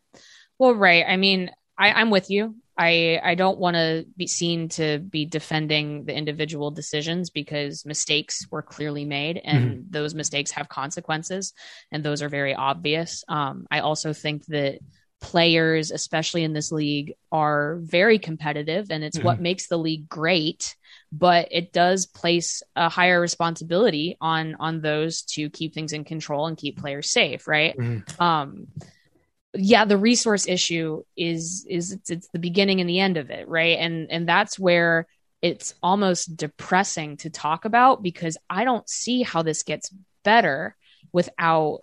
Well, 0.60 0.76
right. 0.76 1.04
I 1.04 1.16
mean, 1.16 1.50
I, 1.76 1.90
I'm 1.90 2.10
with 2.10 2.30
you. 2.30 2.54
I 2.76 3.20
I 3.22 3.34
don't 3.34 3.58
want 3.58 3.76
to 3.76 4.06
be 4.16 4.26
seen 4.26 4.68
to 4.70 4.98
be 4.98 5.26
defending 5.26 6.04
the 6.04 6.14
individual 6.14 6.70
decisions 6.70 7.30
because 7.30 7.84
mistakes 7.84 8.46
were 8.50 8.62
clearly 8.62 9.04
made 9.04 9.40
and 9.42 9.70
mm-hmm. 9.70 9.80
those 9.90 10.14
mistakes 10.14 10.52
have 10.52 10.68
consequences 10.68 11.52
and 11.90 12.02
those 12.02 12.22
are 12.22 12.28
very 12.28 12.54
obvious. 12.54 13.24
Um, 13.28 13.66
I 13.70 13.80
also 13.80 14.12
think 14.12 14.46
that 14.46 14.78
players, 15.20 15.90
especially 15.90 16.44
in 16.44 16.52
this 16.52 16.72
league, 16.72 17.14
are 17.30 17.78
very 17.80 18.18
competitive 18.18 18.90
and 18.90 19.04
it's 19.04 19.18
mm-hmm. 19.18 19.26
what 19.26 19.40
makes 19.40 19.68
the 19.68 19.78
league 19.78 20.08
great. 20.08 20.74
But 21.12 21.48
it 21.50 21.74
does 21.74 22.06
place 22.06 22.62
a 22.74 22.88
higher 22.88 23.20
responsibility 23.20 24.16
on 24.20 24.56
on 24.58 24.80
those 24.80 25.22
to 25.34 25.50
keep 25.50 25.74
things 25.74 25.92
in 25.92 26.04
control 26.04 26.46
and 26.46 26.56
keep 26.56 26.78
players 26.78 27.10
safe, 27.10 27.46
right? 27.46 27.76
Mm-hmm. 27.76 28.22
Um, 28.22 28.66
yeah 29.54 29.84
the 29.84 29.96
resource 29.96 30.46
issue 30.48 31.02
is 31.16 31.66
is 31.68 31.92
it's, 31.92 32.10
it's 32.10 32.28
the 32.28 32.38
beginning 32.38 32.80
and 32.80 32.88
the 32.88 33.00
end 33.00 33.16
of 33.16 33.30
it 33.30 33.48
right? 33.48 33.78
And 33.78 34.10
and 34.10 34.28
that's 34.28 34.58
where 34.58 35.06
it's 35.40 35.74
almost 35.82 36.36
depressing 36.36 37.16
to 37.16 37.28
talk 37.28 37.64
about 37.64 38.02
because 38.02 38.38
i 38.48 38.64
don't 38.64 38.88
see 38.88 39.22
how 39.22 39.42
this 39.42 39.64
gets 39.64 39.92
better 40.24 40.76
without 41.12 41.82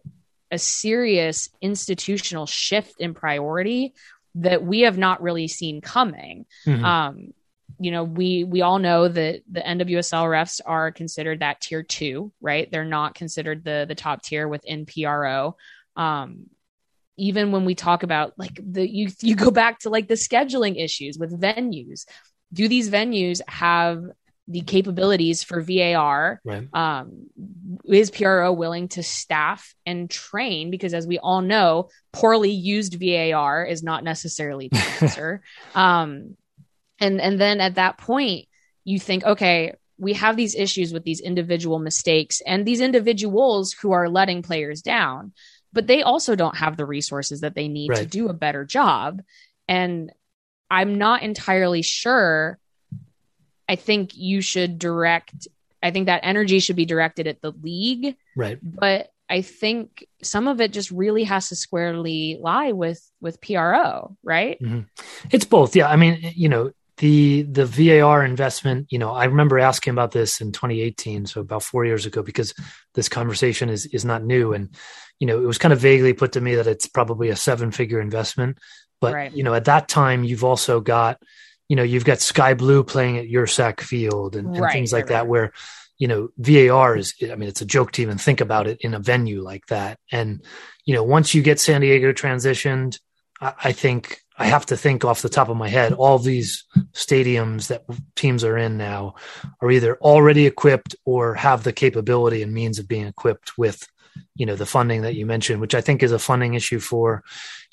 a 0.51 0.57
serious 0.57 1.49
institutional 1.61 2.45
shift 2.45 2.95
in 2.99 3.13
priority 3.13 3.93
that 4.35 4.63
we 4.63 4.81
have 4.81 4.97
not 4.97 5.21
really 5.21 5.47
seen 5.47 5.81
coming. 5.81 6.45
Mm-hmm. 6.65 6.85
um 6.85 7.33
you 7.79 7.91
know 7.91 8.03
we 8.03 8.43
we 8.43 8.61
all 8.61 8.79
know 8.79 9.07
that 9.07 9.41
the 9.49 9.61
NWSL 9.61 10.25
refs 10.25 10.59
are 10.65 10.91
considered 10.91 11.39
that 11.39 11.61
tier 11.61 11.83
2 11.83 12.31
right? 12.41 12.69
They're 12.69 12.83
not 12.83 13.15
considered 13.15 13.63
the 13.63 13.85
the 13.87 13.95
top 13.95 14.23
tier 14.23 14.47
within 14.47 14.85
PRO 14.85 15.55
um 15.95 16.47
even 17.19 17.51
when 17.51 17.65
we 17.65 17.75
talk 17.75 18.03
about 18.03 18.33
like 18.37 18.59
the 18.63 18.89
you 18.89 19.09
you 19.21 19.35
go 19.35 19.51
back 19.51 19.79
to 19.79 19.89
like 19.89 20.07
the 20.07 20.15
scheduling 20.15 20.81
issues 20.81 21.17
with 21.17 21.39
venues. 21.39 22.05
Do 22.51 22.67
these 22.67 22.89
venues 22.89 23.41
have 23.47 24.03
the 24.47 24.61
capabilities 24.61 25.43
for 25.43 25.61
VAR 25.61 26.41
right. 26.43 26.67
um, 26.73 27.27
is 27.85 28.09
PRO 28.09 28.51
willing 28.51 28.87
to 28.89 29.03
staff 29.03 29.75
and 29.85 30.09
train? 30.09 30.71
Because 30.71 30.95
as 30.95 31.05
we 31.05 31.19
all 31.19 31.41
know 31.41 31.89
poorly 32.11 32.49
used 32.49 32.95
VAR 32.99 33.63
is 33.63 33.83
not 33.83 34.03
necessarily 34.03 34.69
the 34.69 34.77
answer. 35.01 35.41
Um, 35.75 36.35
And 36.99 37.21
and 37.21 37.39
then 37.39 37.61
at 37.61 37.75
that 37.75 37.97
point, 37.97 38.47
you 38.83 38.99
think, 38.99 39.23
okay, 39.23 39.73
we 39.97 40.13
have 40.13 40.35
these 40.35 40.55
issues 40.55 40.91
with 40.93 41.03
these 41.03 41.21
individual 41.21 41.79
mistakes 41.79 42.41
and 42.45 42.65
these 42.65 42.81
individuals 42.81 43.73
who 43.73 43.91
are 43.91 44.09
letting 44.09 44.41
players 44.41 44.81
down, 44.81 45.33
but 45.73 45.87
they 45.87 46.01
also 46.01 46.35
don't 46.35 46.57
have 46.57 46.77
the 46.77 46.85
resources 46.85 47.41
that 47.41 47.55
they 47.55 47.67
need 47.67 47.89
right. 47.89 47.99
to 47.99 48.05
do 48.05 48.29
a 48.29 48.33
better 48.33 48.65
job. 48.65 49.21
And 49.67 50.11
I'm 50.69 50.97
not 50.97 51.23
entirely 51.23 51.81
sure. 51.81 52.59
I 53.67 53.75
think 53.75 54.15
you 54.15 54.41
should 54.41 54.79
direct, 54.79 55.47
I 55.81 55.91
think 55.91 56.07
that 56.07 56.21
energy 56.23 56.59
should 56.59 56.75
be 56.75 56.85
directed 56.85 57.27
at 57.27 57.41
the 57.41 57.51
league. 57.51 58.15
Right. 58.35 58.57
But 58.61 59.11
I 59.29 59.41
think 59.41 60.07
some 60.23 60.47
of 60.47 60.59
it 60.59 60.73
just 60.73 60.89
really 60.89 61.23
has 61.25 61.49
to 61.49 61.55
squarely 61.55 62.39
lie 62.41 62.71
with 62.71 62.99
with 63.21 63.39
PRO, 63.41 64.17
right? 64.23 64.59
Mm-hmm. 64.59 64.81
It's 65.29 65.45
both. 65.45 65.75
Yeah. 65.75 65.87
I 65.87 65.97
mean, 65.97 66.33
you 66.35 66.49
know, 66.49 66.71
the 66.99 67.43
the 67.43 67.65
VAR 67.65 68.23
investment, 68.23 68.87
you 68.91 68.99
know, 68.99 69.11
I 69.11 69.25
remember 69.25 69.57
asking 69.57 69.91
about 69.91 70.11
this 70.11 70.41
in 70.41 70.51
2018, 70.51 71.25
so 71.25 71.41
about 71.41 71.63
four 71.63 71.85
years 71.85 72.05
ago, 72.05 72.21
because 72.21 72.53
this 72.93 73.09
conversation 73.09 73.69
is 73.69 73.85
is 73.87 74.05
not 74.05 74.23
new, 74.23 74.53
and 74.53 74.75
you 75.19 75.27
know, 75.27 75.41
it 75.41 75.45
was 75.45 75.57
kind 75.57 75.73
of 75.73 75.79
vaguely 75.79 76.13
put 76.13 76.33
to 76.33 76.41
me 76.41 76.55
that 76.55 76.67
it's 76.67 76.87
probably 76.87 77.29
a 77.29 77.35
seven 77.35 77.71
figure 77.71 78.01
investment, 78.01 78.57
but 78.99 79.13
right. 79.13 79.33
you 79.33 79.43
know, 79.43 79.53
at 79.53 79.65
that 79.65 79.87
time, 79.87 80.25
you've 80.25 80.43
also 80.43 80.81
got, 80.81 81.21
you 81.69 81.75
know, 81.77 81.83
you've 81.83 82.05
got 82.05 82.19
Sky 82.19 82.53
Blue 82.53 82.83
playing 82.83 83.17
at 83.17 83.27
Yurcak 83.27 83.79
Field 83.79 84.35
and, 84.35 84.47
and 84.47 84.59
right, 84.59 84.73
things 84.73 84.91
like 84.91 85.05
right, 85.05 85.09
that, 85.09 85.27
where 85.27 85.53
you 85.97 86.07
know 86.09 86.29
VAR 86.37 86.97
is. 86.97 87.13
I 87.23 87.35
mean, 87.35 87.47
it's 87.47 87.61
a 87.61 87.65
joke 87.65 87.93
to 87.93 88.01
even 88.01 88.17
think 88.17 88.41
about 88.41 88.67
it 88.67 88.81
in 88.81 88.93
a 88.93 88.99
venue 88.99 89.41
like 89.41 89.65
that, 89.67 89.99
and 90.11 90.43
you 90.83 90.95
know, 90.95 91.03
once 91.03 91.33
you 91.33 91.41
get 91.41 91.61
San 91.61 91.79
Diego 91.79 92.11
transitioned, 92.11 92.99
I, 93.39 93.53
I 93.65 93.71
think 93.71 94.19
I 94.39 94.45
have 94.45 94.65
to 94.67 94.77
think 94.77 95.03
off 95.03 95.21
the 95.21 95.29
top 95.29 95.49
of 95.49 95.57
my 95.57 95.67
head, 95.67 95.91
all 95.91 96.17
these 96.17 96.63
stadiums 96.93 97.67
that 97.67 97.83
teams 98.15 98.45
are 98.45 98.57
in 98.57 98.77
now 98.77 99.15
are 99.61 99.69
either 99.69 99.97
already 99.97 100.45
equipped 100.45 100.95
or 101.03 101.35
have 101.35 101.63
the 101.63 101.73
capability 101.73 102.41
and 102.41 102.53
means 102.53 102.79
of 102.79 102.87
being 102.87 103.05
equipped 103.05 103.57
with, 103.57 103.85
you 104.35 104.45
know, 104.45 104.55
the 104.55 104.65
funding 104.65 105.01
that 105.01 105.15
you 105.15 105.25
mentioned, 105.25 105.59
which 105.59 105.75
I 105.75 105.81
think 105.81 106.01
is 106.01 106.13
a 106.13 106.19
funding 106.19 106.53
issue 106.53 106.79
for, 106.79 107.21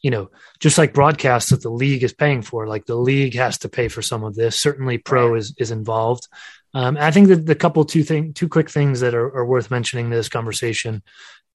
you 0.03 0.11
know, 0.11 0.29
just 0.59 0.77
like 0.77 0.93
broadcasts 0.93 1.51
that 1.51 1.63
the 1.63 1.71
league 1.71 2.03
is 2.03 2.13
paying 2.13 2.43
for. 2.43 2.67
Like 2.67 2.87
the 2.87 2.97
league 2.97 3.35
has 3.35 3.59
to 3.59 3.69
pay 3.69 3.87
for 3.87 4.03
some 4.03 4.25
of 4.25 4.35
this. 4.35 4.59
Certainly, 4.59 4.99
pro 4.99 5.31
right. 5.31 5.39
is 5.39 5.55
is 5.59 5.71
involved. 5.71 6.27
Um, 6.75 6.97
I 6.99 7.11
think 7.13 7.29
that 7.29 7.47
the 7.47 7.55
couple 7.55 7.85
two 7.85 8.03
thing 8.03 8.35
two 8.35 8.49
quick 8.49 8.69
things 8.69 9.01
that 9.01 9.15
are, 9.15 9.35
are 9.35 9.47
worth 9.47 9.71
mentioning 9.71 10.07
in 10.07 10.11
this 10.11 10.29
conversation 10.29 11.03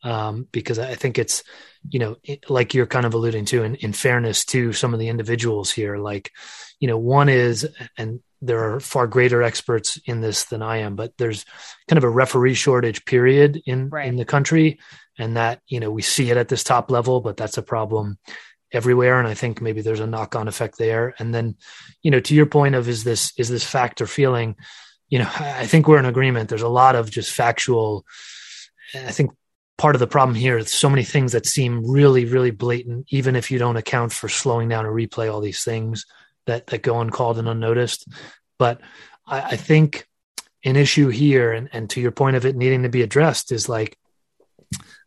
um, 0.03 0.47
because 0.51 0.79
I 0.79 0.95
think 0.95 1.17
it's, 1.19 1.43
you 1.89 1.99
know, 1.99 2.17
like 2.49 2.73
you're 2.73 2.87
kind 2.87 3.05
of 3.05 3.13
alluding 3.13 3.45
to, 3.45 3.63
in, 3.63 3.75
in 3.75 3.93
fairness 3.93 4.45
to 4.45 4.73
some 4.73 4.93
of 4.93 4.99
the 4.99 5.09
individuals 5.09 5.71
here, 5.71 5.97
like, 5.97 6.31
you 6.79 6.87
know, 6.87 6.97
one 6.97 7.29
is, 7.29 7.67
and 7.97 8.21
there 8.41 8.73
are 8.73 8.79
far 8.79 9.07
greater 9.07 9.43
experts 9.43 9.99
in 10.05 10.21
this 10.21 10.45
than 10.45 10.61
I 10.61 10.77
am, 10.77 10.95
but 10.95 11.13
there's 11.17 11.45
kind 11.87 11.97
of 11.97 12.03
a 12.03 12.09
referee 12.09 12.55
shortage 12.55 13.05
period 13.05 13.61
in 13.65 13.89
right. 13.89 14.07
in 14.07 14.15
the 14.15 14.25
country, 14.25 14.79
and 15.19 15.37
that 15.37 15.61
you 15.67 15.79
know 15.79 15.91
we 15.91 16.01
see 16.01 16.31
it 16.31 16.37
at 16.37 16.47
this 16.47 16.63
top 16.63 16.89
level, 16.89 17.21
but 17.21 17.37
that's 17.37 17.57
a 17.57 17.63
problem 17.63 18.17
everywhere, 18.71 19.19
and 19.19 19.27
I 19.27 19.33
think 19.33 19.61
maybe 19.61 19.81
there's 19.81 19.99
a 19.99 20.07
knock 20.07 20.35
on 20.35 20.47
effect 20.47 20.77
there. 20.77 21.13
And 21.19 21.33
then, 21.33 21.55
you 22.01 22.09
know, 22.09 22.19
to 22.21 22.33
your 22.33 22.45
point 22.45 22.75
of 22.75 22.87
is 22.89 23.03
this 23.03 23.31
is 23.37 23.49
this 23.49 23.63
fact 23.63 24.01
or 24.01 24.07
feeling, 24.07 24.55
you 25.09 25.19
know, 25.19 25.29
I 25.35 25.67
think 25.67 25.87
we're 25.87 25.99
in 25.99 26.05
agreement. 26.05 26.49
There's 26.49 26.61
a 26.61 26.67
lot 26.67 26.95
of 26.95 27.11
just 27.11 27.31
factual. 27.31 28.05
I 28.95 29.11
think 29.11 29.31
part 29.81 29.95
of 29.95 29.99
the 29.99 30.05
problem 30.05 30.35
here 30.35 30.59
is 30.59 30.71
so 30.71 30.87
many 30.87 31.03
things 31.03 31.31
that 31.31 31.47
seem 31.47 31.83
really, 31.89 32.25
really 32.25 32.51
blatant, 32.51 33.07
even 33.09 33.35
if 33.35 33.49
you 33.49 33.57
don't 33.57 33.77
account 33.77 34.13
for 34.13 34.29
slowing 34.29 34.69
down 34.69 34.85
a 34.85 34.89
replay, 34.89 35.33
all 35.33 35.41
these 35.41 35.63
things 35.63 36.05
that, 36.45 36.67
that 36.67 36.83
go 36.83 36.99
uncalled 36.99 37.39
and 37.39 37.49
unnoticed. 37.49 38.07
But 38.59 38.79
I, 39.25 39.41
I 39.41 39.55
think 39.55 40.07
an 40.63 40.75
issue 40.75 41.07
here, 41.07 41.51
and, 41.51 41.67
and 41.73 41.89
to 41.89 41.99
your 41.99 42.11
point 42.11 42.35
of 42.35 42.45
it 42.45 42.55
needing 42.55 42.83
to 42.83 42.89
be 42.89 43.01
addressed, 43.01 43.51
is 43.51 43.67
like 43.67 43.97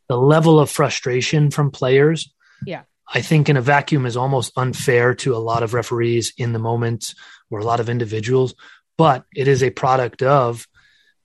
the 0.09 0.19
level 0.19 0.59
of 0.59 0.71
frustration 0.71 1.53
from 1.53 1.71
players. 1.71 2.35
Yeah. 2.67 2.83
I 3.07 3.21
think 3.21 3.49
in 3.49 3.57
a 3.57 3.63
vacuum 3.63 4.07
is 4.07 4.17
almost 4.17 4.51
unfair 4.57 5.15
to 5.15 5.37
a 5.37 5.39
lot 5.39 5.63
of 5.63 5.73
referees 5.73 6.33
in 6.37 6.53
the 6.53 6.59
moment 6.59 7.15
or 7.49 7.61
a 7.61 7.65
lot 7.65 7.79
of 7.79 7.89
individuals, 7.89 8.57
but 8.99 9.25
it 9.37 9.47
is 9.47 9.63
a 9.63 9.71
product 9.71 10.21
of 10.25 10.67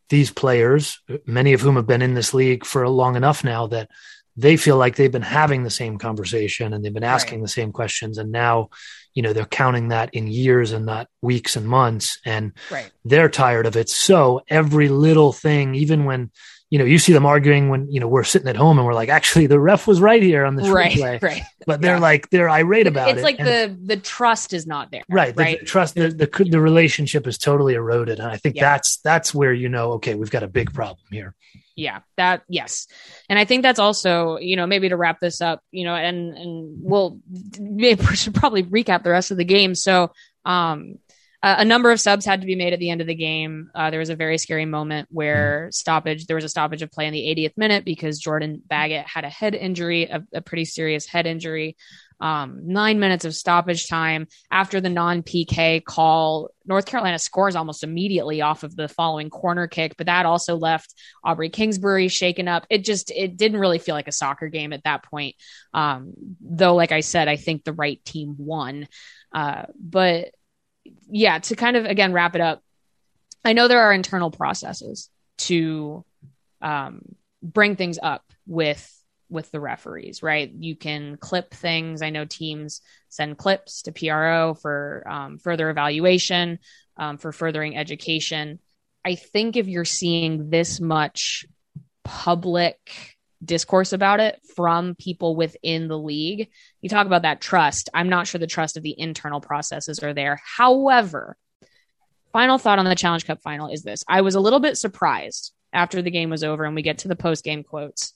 these 0.09 0.31
players, 0.31 0.99
many 1.25 1.53
of 1.53 1.61
whom 1.61 1.75
have 1.75 1.87
been 1.87 2.01
in 2.01 2.13
this 2.13 2.33
league 2.33 2.65
for 2.65 2.87
long 2.87 3.15
enough 3.15 3.43
now 3.43 3.67
that 3.67 3.89
they 4.35 4.57
feel 4.57 4.77
like 4.77 4.95
they've 4.95 5.11
been 5.11 5.21
having 5.21 5.63
the 5.63 5.69
same 5.69 5.97
conversation 5.97 6.73
and 6.73 6.83
they've 6.83 6.93
been 6.93 7.03
asking 7.03 7.39
right. 7.39 7.45
the 7.45 7.51
same 7.51 7.71
questions. 7.71 8.17
And 8.17 8.31
now, 8.31 8.69
you 9.13 9.21
know, 9.21 9.33
they're 9.33 9.45
counting 9.45 9.89
that 9.89 10.13
in 10.13 10.27
years 10.27 10.71
and 10.71 10.85
not 10.85 11.07
weeks 11.21 11.55
and 11.55 11.67
months. 11.67 12.19
And 12.25 12.53
right. 12.71 12.89
they're 13.03 13.29
tired 13.29 13.65
of 13.65 13.75
it. 13.75 13.89
So 13.89 14.41
every 14.47 14.87
little 14.87 15.33
thing, 15.33 15.75
even 15.75 16.05
when, 16.05 16.31
you 16.69 16.77
know, 16.77 16.85
you 16.85 16.99
see 16.99 17.13
them 17.13 17.25
arguing 17.25 17.69
when, 17.69 17.91
you 17.91 17.99
know, 17.99 18.07
we're 18.07 18.23
sitting 18.23 18.47
at 18.47 18.55
home 18.55 18.77
and 18.77 18.85
we're 18.85 18.93
like, 18.93 19.09
actually, 19.09 19.47
the 19.47 19.59
ref 19.59 19.87
was 19.87 19.99
right 19.99 20.21
here 20.21 20.45
on 20.45 20.55
this 20.55 20.67
right, 20.67 20.91
replay. 20.91 21.21
Right. 21.29 21.41
But 21.65 21.81
they're 21.81 21.95
yeah. 21.95 22.01
like, 22.01 22.29
they're 22.29 22.49
irate 22.49 22.85
about 22.85 23.09
it's 23.09 23.17
it. 23.17 23.17
It's 23.17 23.23
like 23.23 23.37
the, 23.37 23.75
the 23.85 23.97
trust 23.97 24.53
is 24.53 24.67
not 24.67 24.91
there. 24.91 25.03
Right. 25.09 25.35
right? 25.35 25.59
The, 25.59 25.65
trust, 25.65 25.95
the, 25.95 26.09
the, 26.09 26.27
the, 26.49 26.61
relationship 26.61 27.25
is 27.25 27.37
totally 27.39 27.73
eroded. 27.73 28.19
And 28.19 28.29
I 28.29 28.37
think 28.37 28.55
yeah. 28.55 28.61
that's, 28.61 28.97
that's 28.97 29.33
where, 29.33 29.51
you 29.51 29.67
know, 29.67 29.93
okay, 29.93 30.13
we've 30.13 30.29
got 30.29 30.43
a 30.43 30.47
big 30.47 30.71
problem 30.71 31.05
here. 31.11 31.33
Yeah, 31.75 31.99
that, 32.17 32.43
yes. 32.47 32.87
And 33.29 33.39
I 33.39 33.45
think 33.45 33.63
that's 33.63 33.79
also, 33.79 34.37
you 34.37 34.55
know, 34.55 34.67
maybe 34.67 34.89
to 34.89 34.97
wrap 34.97 35.19
this 35.19 35.41
up, 35.41 35.63
you 35.71 35.85
know, 35.85 35.95
and, 35.95 36.37
and 36.37 36.77
we'll, 36.83 37.19
maybe 37.59 38.05
we 38.07 38.15
should 38.15 38.35
probably 38.35 38.63
recap 38.63 39.03
the 39.03 39.11
rest 39.11 39.31
of 39.31 39.37
the 39.37 39.45
game. 39.45 39.73
So, 39.73 40.11
um, 40.45 40.99
uh, 41.41 41.55
a 41.59 41.65
number 41.65 41.91
of 41.91 42.01
subs 42.01 42.25
had 42.25 42.41
to 42.41 42.47
be 42.47 42.55
made 42.55 42.73
at 42.73 42.79
the 42.79 42.89
end 42.89 43.01
of 43.01 43.07
the 43.07 43.15
game. 43.15 43.71
Uh, 43.73 43.89
there 43.89 43.99
was 43.99 44.09
a 44.09 44.15
very 44.15 44.37
scary 44.37 44.65
moment 44.65 45.07
where 45.09 45.63
mm-hmm. 45.63 45.71
stoppage. 45.71 46.25
There 46.25 46.35
was 46.35 46.43
a 46.43 46.49
stoppage 46.49 46.81
of 46.81 46.91
play 46.91 47.07
in 47.07 47.13
the 47.13 47.21
80th 47.35 47.57
minute 47.57 47.85
because 47.85 48.19
Jordan 48.19 48.61
Baggett 48.65 49.07
had 49.07 49.23
a 49.23 49.29
head 49.29 49.55
injury, 49.55 50.03
a, 50.03 50.23
a 50.33 50.41
pretty 50.41 50.65
serious 50.65 51.05
head 51.05 51.25
injury. 51.25 51.77
Um, 52.21 52.67
nine 52.67 52.99
minutes 52.99 53.23
of 53.23 53.33
stoppage 53.33 53.87
time 53.87 54.27
after 54.51 54.81
the 54.81 54.89
non 54.89 55.23
PK 55.23 55.81
call. 55.81 56.49
North 56.65 56.85
Carolina 56.85 57.17
scores 57.17 57.55
almost 57.55 57.85
immediately 57.85 58.41
off 58.41 58.63
of 58.63 58.75
the 58.75 58.89
following 58.89 59.29
corner 59.29 59.67
kick, 59.67 59.95
but 59.97 60.07
that 60.07 60.25
also 60.25 60.57
left 60.57 60.93
Aubrey 61.23 61.49
Kingsbury 61.49 62.09
shaken 62.09 62.49
up. 62.49 62.65
It 62.69 62.83
just 62.83 63.11
it 63.11 63.37
didn't 63.37 63.61
really 63.61 63.79
feel 63.79 63.95
like 63.95 64.09
a 64.09 64.11
soccer 64.11 64.49
game 64.49 64.73
at 64.73 64.83
that 64.83 65.03
point. 65.03 65.35
Um, 65.73 66.13
though, 66.41 66.75
like 66.75 66.91
I 66.91 66.99
said, 66.99 67.29
I 67.29 67.37
think 67.37 67.63
the 67.63 67.71
right 67.71 68.03
team 68.03 68.35
won. 68.37 68.89
Uh, 69.31 69.65
but 69.79 70.31
yeah, 71.09 71.39
to 71.39 71.55
kind 71.55 71.77
of 71.77 71.85
again 71.85 72.13
wrap 72.13 72.35
it 72.35 72.41
up, 72.41 72.61
I 73.43 73.53
know 73.53 73.67
there 73.67 73.81
are 73.81 73.93
internal 73.93 74.31
processes 74.31 75.09
to 75.39 76.03
um, 76.61 77.01
bring 77.41 77.75
things 77.75 77.99
up 78.01 78.23
with 78.45 78.95
with 79.29 79.51
the 79.51 79.59
referees, 79.59 80.23
right? 80.23 80.51
You 80.51 80.75
can 80.75 81.17
clip 81.17 81.53
things. 81.53 82.01
I 82.01 82.09
know 82.09 82.25
teams 82.25 82.81
send 83.09 83.37
clips 83.37 83.83
to 83.83 83.91
PRO 83.91 84.55
for 84.55 85.03
um, 85.07 85.37
further 85.37 85.69
evaluation, 85.69 86.59
um, 86.97 87.17
for 87.17 87.31
furthering 87.31 87.77
education. 87.77 88.59
I 89.05 89.15
think 89.15 89.55
if 89.55 89.67
you're 89.67 89.85
seeing 89.85 90.49
this 90.49 90.81
much 90.81 91.45
public 92.03 93.17
discourse 93.43 93.93
about 93.93 94.19
it 94.19 94.39
from 94.55 94.95
people 94.95 95.35
within 95.35 95.87
the 95.87 95.97
league. 95.97 96.49
You 96.81 96.89
talk 96.89 97.07
about 97.07 97.21
that 97.21 97.41
trust. 97.41 97.89
I'm 97.93 98.09
not 98.09 98.27
sure 98.27 98.39
the 98.39 98.47
trust 98.47 98.77
of 98.77 98.83
the 98.83 98.95
internal 98.97 99.41
processes 99.41 99.99
are 99.99 100.13
there. 100.13 100.39
However, 100.57 101.37
final 102.33 102.57
thought 102.57 102.79
on 102.79 102.85
the 102.85 102.95
Challenge 102.95 103.25
Cup 103.25 103.41
final 103.41 103.71
is 103.71 103.83
this 103.83 104.03
I 104.07 104.21
was 104.21 104.35
a 104.35 104.39
little 104.39 104.59
bit 104.59 104.77
surprised 104.77 105.53
after 105.71 106.01
the 106.01 106.11
game 106.11 106.29
was 106.29 106.43
over 106.43 106.65
and 106.65 106.75
we 106.75 106.81
get 106.81 106.99
to 106.99 107.07
the 107.07 107.15
post 107.15 107.43
game 107.43 107.63
quotes. 107.63 108.13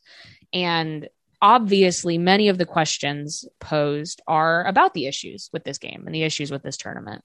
And 0.52 1.08
obviously, 1.42 2.18
many 2.18 2.50
of 2.50 2.58
the 2.58 2.66
questions 2.66 3.46
posed 3.60 4.22
are 4.28 4.66
about 4.66 4.94
the 4.94 5.08
issues 5.08 5.50
with 5.54 5.64
this 5.64 5.78
game 5.78 6.04
and 6.06 6.14
the 6.14 6.24
issues 6.24 6.52
with 6.52 6.64
this 6.64 6.78
tournament. 6.78 7.24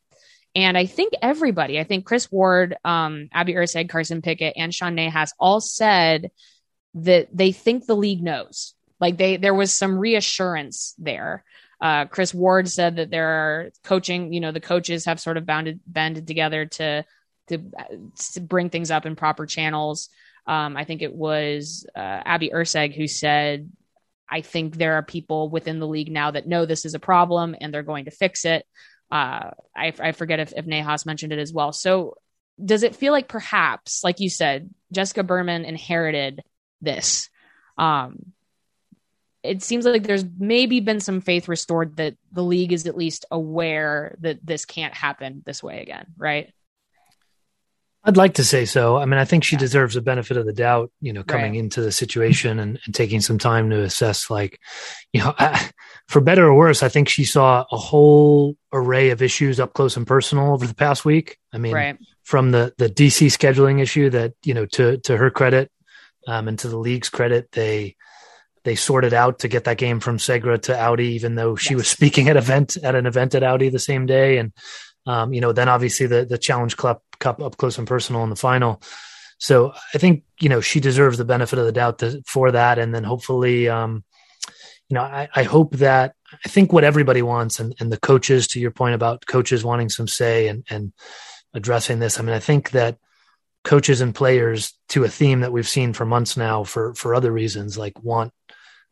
And 0.55 0.79
I 0.79 0.87
think 0.87 1.13
everybody, 1.21 1.79
I 1.79 1.85
think 1.85 2.07
Kris 2.07 2.33
Ward, 2.33 2.77
um, 2.85 3.29
Abby 3.33 3.55
Erceg, 3.55 3.89
Carson 3.89 4.23
Pickett, 4.23 4.55
and 4.57 4.75
Sean 4.75 4.97
Nahas 4.97 5.31
all 5.39 5.61
said 5.61 6.31
that 7.05 7.29
they 7.33 7.53
think 7.53 7.87
the 7.87 7.97
league 7.97 8.23
knows. 8.23 8.75
Like 9.01 9.17
they, 9.17 9.37
there 9.37 9.55
was 9.55 9.73
some 9.73 9.99
reassurance 9.99 10.95
there. 10.99 11.45
Uh, 11.81 12.07
Kris 12.07 12.35
Ward 12.35 12.69
said 12.69 12.97
that 12.97 13.11
there 13.11 13.29
are 13.29 13.71
coaching, 13.85 14.33
you 14.33 14.41
know, 14.41 14.51
the 14.51 14.61
coaches 14.61 15.05
have 15.05 15.21
sort 15.21 15.37
of 15.37 15.47
bounded, 15.47 15.81
banded 15.87 16.27
together 16.27 16.67
to, 16.67 17.05
to, 17.49 17.63
to 18.33 18.41
bring 18.41 18.71
things 18.71 18.91
up 18.91 19.07
in 19.07 19.15
proper 19.15 19.47
channels. 19.47 20.09
Um, 20.47 20.77
I 20.77 20.85
think 20.85 21.03
it 21.03 21.15
was 21.15 21.87
uh, 21.95 22.01
Abby 22.01 22.51
Erceg 22.53 22.97
who 22.97 23.07
said, 23.07 23.71
I 24.29 24.41
think 24.41 24.77
there 24.77 24.95
are 24.95 25.03
people 25.03 25.49
within 25.49 25.79
the 25.79 25.87
league 25.87 26.11
now 26.11 26.33
that 26.33 26.49
know 26.49 26.67
this 26.67 26.85
is 26.85 26.95
a 26.95 26.99
problem 26.99 27.55
and 27.61 27.73
they're 27.73 27.83
going 27.83 28.07
to 28.07 28.11
fix 28.11 28.45
it. 28.45 28.67
Uh, 29.11 29.51
I, 29.75 29.93
I 30.01 30.13
forget 30.13 30.41
if, 30.41 30.53
if 30.55 30.67
Nahas 30.67 31.07
mentioned 31.07 31.33
it 31.33 31.39
as 31.39 31.53
well. 31.53 31.73
So 31.73 32.17
does 32.63 32.83
it 32.83 32.97
feel 32.97 33.13
like 33.13 33.29
perhaps, 33.29 34.03
like 34.03 34.21
you 34.21 34.29
said, 34.29 34.69
Jessica 34.93 35.23
Berman 35.23 35.65
inherited 35.65 36.43
this. 36.81 37.29
Um, 37.77 38.33
it 39.43 39.63
seems 39.63 39.85
like 39.85 40.03
there's 40.03 40.25
maybe 40.39 40.81
been 40.81 41.01
some 41.01 41.21
faith 41.21 41.49
restored 41.49 41.97
that 41.97 42.17
the 42.33 42.43
league 42.43 42.73
is 42.73 42.87
at 42.87 42.97
least 42.97 43.25
aware 43.31 44.17
that 44.21 44.45
this 44.45 44.65
can't 44.65 44.95
happen 44.95 45.43
this 45.47 45.63
way 45.63 45.81
again, 45.81 46.07
right? 46.17 46.53
I'd 48.05 48.17
like 48.17 48.35
to 48.35 48.45
say 48.45 48.65
so. 48.65 48.97
I 48.97 49.05
mean, 49.05 49.19
I 49.19 49.25
think 49.25 49.45
she 49.45 49.57
yeah. 49.57 49.61
deserves 49.61 49.95
the 49.95 50.01
benefit 50.01 50.37
of 50.37 50.47
the 50.47 50.53
doubt, 50.53 50.91
you 51.01 51.13
know, 51.13 51.23
coming 51.23 51.53
right. 51.53 51.59
into 51.59 51.83
the 51.83 51.93
situation 51.93 52.59
and, 52.59 52.79
and, 52.85 52.95
taking 52.95 53.21
some 53.21 53.39
time 53.39 53.71
to 53.71 53.83
assess, 53.83 54.31
like, 54.31 54.61
you 55.13 55.21
know, 55.21 55.35
I, 55.39 55.71
for 56.07 56.21
better 56.21 56.47
or 56.47 56.55
worse, 56.55 56.83
I 56.83 56.89
think 56.89 57.09
she 57.09 57.25
saw 57.25 57.65
a 57.71 57.77
whole 57.77 58.57
array 58.73 59.11
of 59.11 59.21
issues 59.21 59.61
up 59.61 59.75
close 59.75 59.97
and 59.97 60.07
personal 60.07 60.55
over 60.55 60.67
the 60.67 60.75
past 60.75 61.05
week. 61.05 61.39
I 61.53 61.59
mean, 61.59 61.75
right. 61.75 61.99
from 62.23 62.51
the 62.51 62.73
the 62.79 62.89
DC 62.89 63.27
scheduling 63.27 63.81
issue 63.81 64.11
that 64.11 64.33
you 64.43 64.55
know, 64.55 64.65
to 64.67 64.99
to 64.99 65.17
her 65.17 65.31
credit, 65.31 65.71
um, 66.29 66.47
and 66.47 66.59
to 66.59 66.69
the 66.69 66.79
league's 66.79 67.09
credit, 67.09 67.51
they 67.53 67.97
they 68.65 68.75
sorted 68.75 69.15
out 69.15 69.39
to 69.41 69.49
get 69.49 69.65
that 69.65 69.79
game 69.79 69.99
from 69.99 70.19
Segra 70.19 70.61
to 70.63 70.79
Audi, 70.79 71.15
even 71.15 71.37
though 71.37 71.57
she 71.57 71.71
yes. 71.71 71.79
was 71.79 71.89
speaking 71.89 72.29
at 72.29 72.37
event 72.37 72.77
at 72.77 72.95
an 72.95 73.07
event 73.07 73.35
at 73.35 73.43
Audi 73.43 73.71
the 73.71 73.79
same 73.79 74.05
day. 74.05 74.37
And 74.37 74.53
um, 75.07 75.33
you 75.33 75.41
know, 75.41 75.53
then 75.53 75.71
obviously 75.71 76.07
the 76.07 76.27
the 76.27 76.37
Challenge 76.37 76.77
Cup 76.77 77.03
Cup 77.19 77.41
up 77.41 77.57
close 77.57 77.79
and 77.79 77.89
personal 77.89 78.23
in 78.25 78.31
the 78.31 78.37
final. 78.37 78.83
So 79.39 79.73
I 79.95 79.99
think 79.99 80.25
you 80.39 80.51
know 80.51 80.61
she 80.61 80.81
deserves 80.81 81.17
the 81.17 81.25
benefit 81.25 81.59
of 81.59 81.65
the 81.65 81.73
doubt 81.73 82.01
to, 82.01 82.23
for 82.27 82.53
that, 82.53 82.79
and 82.79 82.95
then 82.95 83.05
hopefully, 83.05 83.69
um, 83.69 84.05
you 84.91 84.95
know, 84.97 85.03
I, 85.03 85.29
I, 85.35 85.45
hope 85.45 85.77
that 85.77 86.15
I 86.45 86.49
think 86.49 86.73
what 86.73 86.85
everybody 86.85 87.23
wants, 87.23 87.61
and, 87.61 87.75
and 87.81 87.91
the 87.91 87.99
coaches, 87.99 88.49
to 88.49 88.61
your 88.61 88.73
point 88.73 88.95
about 88.95 89.27
coaches 89.27 89.65
wanting 89.65 89.89
some 89.89 90.09
say 90.09 90.49
and 90.49 90.65
and 90.69 90.93
addressing 91.55 92.01
this. 92.01 92.19
I 92.19 92.23
mean, 92.23 92.35
I 92.35 92.41
think 92.41 92.73
that 92.73 92.99
coaches 93.65 94.01
and 94.01 94.15
players, 94.15 94.75
to 94.91 95.05
a 95.05 95.09
theme 95.09 95.41
that 95.41 95.53
we've 95.53 95.69
seen 95.69 95.93
for 95.93 96.05
months 96.05 96.37
now, 96.37 96.65
for 96.65 96.95
for 96.95 97.15
other 97.15 97.33
reasons, 97.33 97.77
like 97.77 98.03
want 98.03 98.33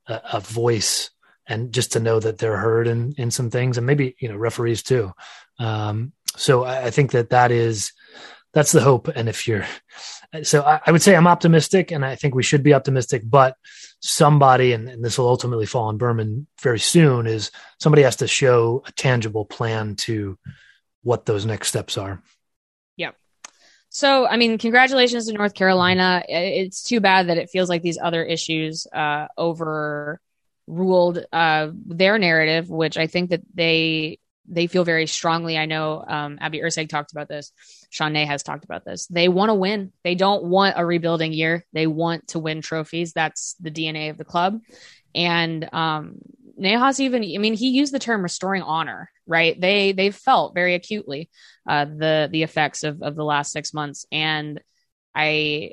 a, 0.07 0.21
a 0.35 0.41
voice 0.41 1.11
and 1.47 1.73
just 1.73 1.93
to 1.93 2.01
know 2.01 2.19
that 2.19 2.39
they're 2.39 2.57
heard 2.57 2.87
in 2.87 3.15
in 3.19 3.31
some 3.31 3.51
things, 3.51 3.79
and 3.79 3.87
maybe 3.87 4.17
you 4.19 4.29
know 4.29 4.37
referees 4.37 4.83
too. 4.83 5.13
Um, 5.59 6.13
so 6.37 6.65
I, 6.65 6.87
I, 6.87 6.91
think 6.91 7.13
that 7.13 7.31
that 7.31 7.51
is 7.51 7.93
that's 8.53 8.73
the 8.73 8.81
hope. 8.81 9.09
And 9.09 9.29
if 9.29 9.47
you're 9.49 9.67
so, 10.43 10.63
I, 10.63 10.81
I, 10.87 10.93
would 10.93 11.03
say 11.03 11.15
I'm 11.15 11.27
optimistic, 11.27 11.91
and 11.91 12.05
I 12.05 12.15
think 12.17 12.35
we 12.35 12.43
should 12.43 12.63
be 12.63 12.75
optimistic. 12.75 13.23
But 13.25 13.57
somebody, 14.01 14.73
and, 14.73 14.89
and 14.89 15.05
this 15.05 15.19
will 15.19 15.29
ultimately 15.29 15.67
fall 15.67 15.89
on 15.89 15.99
Berman 15.99 16.47
very 16.61 16.81
soon, 16.81 17.27
is 17.27 17.51
somebody 17.79 18.03
has 18.03 18.17
to 18.17 18.29
show 18.29 18.83
a 18.87 18.93
tangible 18.93 19.45
plan 19.45 19.95
to 19.97 20.39
what 21.03 21.27
those 21.27 21.47
next 21.47 21.69
steps 21.69 21.97
are. 21.97 22.23
So, 23.97 24.27
I 24.27 24.37
mean, 24.37 24.59
congratulations 24.59 25.27
to 25.27 25.33
North 25.33 25.55
Carolina. 25.55 26.23
It's 26.29 26.83
too 26.83 27.01
bad 27.01 27.29
that 27.29 27.39
it 27.39 27.49
feels 27.49 27.71
like 27.71 27.81
these 27.81 27.97
other 27.97 28.23
issues 28.23 28.87
uh, 28.93 29.29
overruled 29.39 30.21
uh, 31.33 31.69
their 31.73 32.19
narrative, 32.19 32.69
which 32.69 32.99
I 32.99 33.07
think 33.07 33.31
that 33.31 33.41
they 33.55 34.19
they 34.47 34.67
feel 34.67 34.85
very 34.85 35.07
strongly. 35.07 35.57
I 35.57 35.65
know 35.65 36.05
um, 36.07 36.37
Abby 36.43 36.61
Erceg 36.61 36.91
talked 36.91 37.13
about 37.13 37.29
this. 37.29 37.53
Sean 37.89 38.13
Nahas 38.13 38.45
talked 38.45 38.67
about 38.67 38.85
this. 38.85 39.07
They 39.07 39.29
want 39.29 39.49
to 39.49 39.55
win. 39.55 39.93
They 40.05 40.15
don't 40.15 40.45
want 40.45 40.75
a 40.77 40.85
rebuilding 40.85 41.33
year. 41.33 41.65
They 41.73 41.87
want 41.87 42.29
to 42.29 42.39
win 42.39 42.61
trophies. 42.61 43.15
That's 43.15 43.55
the 43.61 43.71
DNA 43.71 44.11
of 44.11 44.19
the 44.19 44.27
club. 44.27 44.61
And 45.15 45.69
um, 45.73 46.19
Nahas 46.61 47.01
even, 47.01 47.23
I 47.23 47.39
mean, 47.39 47.55
he 47.55 47.71
used 47.71 47.93
the 47.93 47.99
term 47.99 48.23
restoring 48.23 48.63
honor, 48.63 49.11
right? 49.27 49.59
They 49.61 49.93
they 49.93 50.11
felt 50.11 50.55
very 50.55 50.75
acutely 50.75 51.31
uh, 51.69 51.85
the 51.85 52.29
the 52.31 52.43
effects 52.43 52.85
of 52.85 53.03
of 53.03 53.15
the 53.15 53.25
last 53.25 53.53
six 53.53 53.75
months, 53.75 54.07
and 54.11 54.61
I 55.15 55.73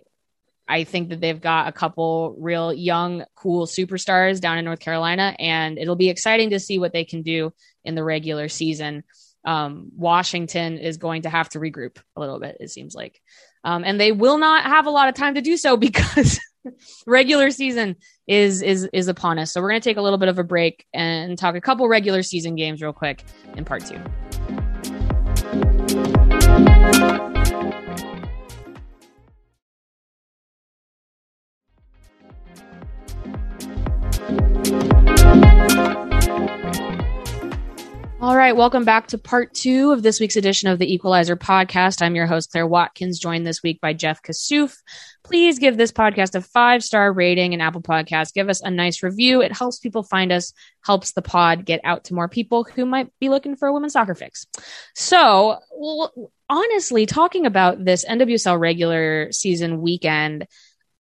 I 0.68 0.86
think 0.86 1.10
that 1.10 1.20
they've 1.20 1.40
got 1.40 1.68
a 1.68 1.74
couple 1.74 2.36
real 2.40 2.74
young, 2.74 3.26
cool 3.36 3.66
superstars 3.66 4.40
down 4.40 4.58
in 4.58 4.66
North 4.66 4.80
Carolina, 4.80 5.36
and 5.38 5.78
it'll 5.78 5.96
be 5.96 6.10
exciting 6.10 6.52
to 6.52 6.60
see 6.60 6.80
what 6.80 6.94
they 6.94 7.06
can 7.06 7.22
do 7.22 7.54
in 7.84 7.96
the 7.96 8.04
regular 8.04 8.48
season. 8.48 9.04
Um, 9.46 9.92
Washington 9.96 10.78
is 10.78 10.98
going 10.98 11.24
to 11.24 11.30
have 11.30 11.50
to 11.50 11.60
regroup 11.60 11.98
a 12.16 12.20
little 12.20 12.40
bit, 12.40 12.58
it 12.62 12.70
seems 12.70 12.96
like. 12.96 13.22
Um, 13.66 13.84
and 13.84 14.00
they 14.00 14.12
will 14.14 14.38
not 14.38 14.64
have 14.64 14.88
a 14.88 14.92
lot 14.92 15.10
of 15.10 15.16
time 15.16 15.36
to 15.36 15.42
do 15.42 15.58
so 15.58 15.76
because 15.88 16.40
regular 17.06 17.52
season 17.52 17.96
is 18.28 18.62
is 18.62 18.88
is 18.94 19.08
upon 19.08 19.40
us. 19.40 19.52
So 19.52 19.62
we're 19.62 19.70
going 19.70 19.82
to 19.82 19.90
take 19.90 19.98
a 19.98 20.02
little 20.02 20.20
bit 20.20 20.30
of 20.30 20.40
a 20.40 20.44
break 20.44 20.86
and 20.94 21.38
talk 21.38 21.56
a 21.56 21.62
couple 21.62 21.88
regular 21.88 22.24
season 22.24 22.56
games 22.56 22.82
real 22.82 22.94
quick 22.94 23.24
in 23.56 23.66
part 23.66 23.84
two. 23.86 24.00
All 38.24 38.38
right, 38.38 38.56
welcome 38.56 38.86
back 38.86 39.08
to 39.08 39.18
part 39.18 39.54
two 39.54 39.92
of 39.92 40.02
this 40.02 40.22
week's 40.22 40.38
edition 40.38 40.70
of 40.70 40.80
the 40.80 40.94
Equalizer 40.94 41.36
podcast. 41.36 42.02
I'm 42.02 42.16
your 42.16 42.26
host, 42.26 42.52
Claire 42.52 42.66
Watkins, 42.66 43.20
joined 43.20 43.46
this 43.46 43.62
week 43.62 43.82
by 43.82 43.92
Jeff 43.92 44.22
Kassouf. 44.22 44.78
Please 45.26 45.60
give 45.60 45.76
this 45.76 45.92
podcast 45.92 46.34
a 46.34 46.40
five 46.40 46.86
star 46.86 47.12
rating 47.12 47.52
in 47.52 47.60
Apple 47.60 47.82
Podcast. 47.82 48.34
Give 48.34 48.48
us 48.48 48.62
a 48.62 48.72
nice 48.72 49.04
review. 49.04 49.42
It 49.42 49.52
helps 49.52 49.80
people 49.80 50.04
find 50.04 50.32
us, 50.32 50.54
helps 50.86 51.12
the 51.12 51.22
pod 51.22 51.66
get 51.66 51.82
out 51.84 52.06
to 52.06 52.14
more 52.14 52.30
people 52.30 52.64
who 52.64 52.86
might 52.86 53.10
be 53.20 53.28
looking 53.28 53.58
for 53.58 53.68
a 53.68 53.74
women's 53.74 53.92
soccer 53.92 54.16
fix. 54.16 54.48
So, 54.96 55.58
well, 55.74 56.32
honestly, 56.50 57.06
talking 57.06 57.46
about 57.46 57.84
this 57.84 58.06
NWSL 58.06 58.58
regular 58.58 59.34
season 59.34 59.82
weekend 59.82 60.48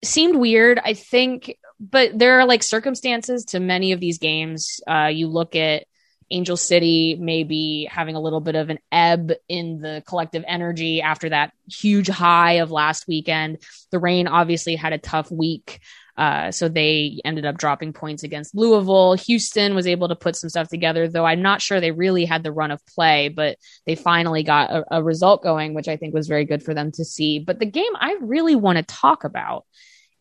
seemed 0.04 0.36
weird. 0.36 0.78
I 0.78 0.94
think, 0.94 1.56
but 1.80 2.16
there 2.16 2.38
are 2.38 2.46
like 2.46 2.62
circumstances 2.62 3.46
to 3.46 3.58
many 3.58 3.90
of 3.90 3.98
these 3.98 4.18
games. 4.18 4.78
Uh, 4.88 5.06
you 5.12 5.26
look 5.26 5.56
at 5.56 5.86
Angel 6.30 6.56
City 6.56 7.16
maybe 7.18 7.88
having 7.90 8.14
a 8.14 8.20
little 8.20 8.40
bit 8.40 8.54
of 8.54 8.70
an 8.70 8.78
ebb 8.92 9.32
in 9.48 9.80
the 9.80 10.02
collective 10.06 10.44
energy 10.46 11.02
after 11.02 11.28
that 11.28 11.52
huge 11.68 12.08
high 12.08 12.54
of 12.54 12.70
last 12.70 13.08
weekend. 13.08 13.58
The 13.90 13.98
Reign 13.98 14.28
obviously 14.28 14.76
had 14.76 14.92
a 14.92 14.98
tough 14.98 15.30
week. 15.30 15.80
Uh, 16.16 16.50
so 16.50 16.68
they 16.68 17.18
ended 17.24 17.46
up 17.46 17.56
dropping 17.56 17.94
points 17.94 18.22
against 18.22 18.54
Louisville. 18.54 19.14
Houston 19.14 19.74
was 19.74 19.86
able 19.86 20.08
to 20.08 20.14
put 20.14 20.36
some 20.36 20.50
stuff 20.50 20.68
together, 20.68 21.08
though 21.08 21.24
I'm 21.24 21.40
not 21.40 21.62
sure 21.62 21.80
they 21.80 21.92
really 21.92 22.26
had 22.26 22.42
the 22.42 22.52
run 22.52 22.70
of 22.70 22.84
play, 22.84 23.30
but 23.30 23.56
they 23.86 23.94
finally 23.94 24.42
got 24.42 24.70
a, 24.70 24.96
a 24.98 25.02
result 25.02 25.42
going, 25.42 25.72
which 25.72 25.88
I 25.88 25.96
think 25.96 26.12
was 26.12 26.28
very 26.28 26.44
good 26.44 26.62
for 26.62 26.74
them 26.74 26.92
to 26.92 27.06
see. 27.06 27.38
But 27.38 27.58
the 27.58 27.64
game 27.64 27.96
I 27.98 28.18
really 28.20 28.54
want 28.54 28.76
to 28.76 28.82
talk 28.82 29.24
about 29.24 29.64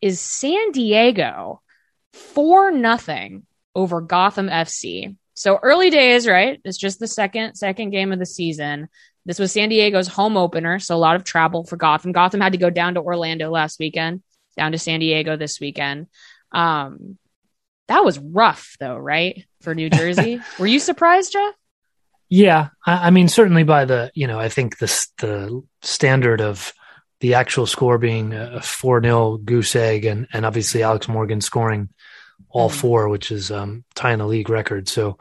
is 0.00 0.20
San 0.20 0.72
Diego 0.72 1.60
4 2.14 2.72
nothing 2.72 3.46
over 3.74 4.00
Gotham 4.00 4.48
FC. 4.48 5.16
So 5.34 5.58
early 5.62 5.90
days, 5.90 6.26
right? 6.26 6.60
It's 6.64 6.78
just 6.78 6.98
the 6.98 7.06
second 7.06 7.54
second 7.54 7.90
game 7.90 8.12
of 8.12 8.18
the 8.18 8.26
season. 8.26 8.88
This 9.26 9.38
was 9.38 9.52
San 9.52 9.68
Diego's 9.68 10.08
home 10.08 10.36
opener, 10.36 10.78
so 10.78 10.94
a 10.94 10.98
lot 10.98 11.16
of 11.16 11.24
travel 11.24 11.64
for 11.64 11.76
Gotham. 11.76 12.12
Gotham 12.12 12.40
had 12.40 12.52
to 12.52 12.58
go 12.58 12.70
down 12.70 12.94
to 12.94 13.00
Orlando 13.00 13.50
last 13.50 13.78
weekend, 13.78 14.22
down 14.56 14.72
to 14.72 14.78
San 14.78 15.00
Diego 15.00 15.36
this 15.36 15.60
weekend. 15.60 16.06
Um, 16.52 17.18
that 17.88 18.04
was 18.04 18.18
rough, 18.18 18.76
though, 18.80 18.96
right? 18.96 19.44
For 19.60 19.74
New 19.74 19.90
Jersey, 19.90 20.40
were 20.58 20.66
you 20.66 20.78
surprised, 20.78 21.32
Jeff? 21.32 21.54
Yeah, 22.28 22.68
I, 22.86 23.08
I 23.08 23.10
mean, 23.10 23.28
certainly 23.28 23.64
by 23.64 23.84
the 23.84 24.10
you 24.14 24.26
know, 24.26 24.38
I 24.38 24.48
think 24.48 24.78
the 24.78 25.06
the 25.18 25.62
standard 25.82 26.40
of 26.40 26.72
the 27.20 27.34
actual 27.34 27.66
score 27.66 27.98
being 27.98 28.32
a 28.32 28.62
four 28.62 29.02
0 29.02 29.38
goose 29.38 29.76
egg, 29.76 30.06
and 30.06 30.26
and 30.32 30.46
obviously 30.46 30.82
Alex 30.82 31.08
Morgan 31.08 31.40
scoring 31.40 31.90
all 32.48 32.68
mm-hmm. 32.68 32.78
four, 32.78 33.08
which 33.08 33.30
is 33.30 33.50
um, 33.50 33.84
tying 33.94 34.20
a 34.20 34.26
league 34.26 34.48
record. 34.48 34.88
So, 34.88 35.18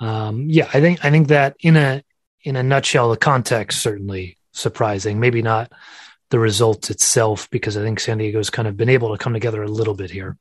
um, 0.00 0.48
yeah, 0.48 0.68
I 0.72 0.80
think 0.80 1.04
I 1.04 1.10
think 1.10 1.28
that 1.28 1.56
in 1.60 1.76
a 1.76 2.02
in 2.42 2.56
a 2.56 2.62
nutshell, 2.62 3.10
the 3.10 3.16
context 3.16 3.80
certainly 3.80 4.38
surprising. 4.52 5.20
Maybe 5.20 5.42
not 5.42 5.72
the 6.30 6.38
result 6.38 6.90
itself, 6.90 7.50
because 7.50 7.76
I 7.76 7.82
think 7.82 8.00
San 8.00 8.18
Diego's 8.18 8.50
kind 8.50 8.66
of 8.66 8.76
been 8.76 8.88
able 8.88 9.12
to 9.12 9.22
come 9.22 9.34
together 9.34 9.62
a 9.62 9.68
little 9.68 9.94
bit 9.94 10.10
here. 10.10 10.38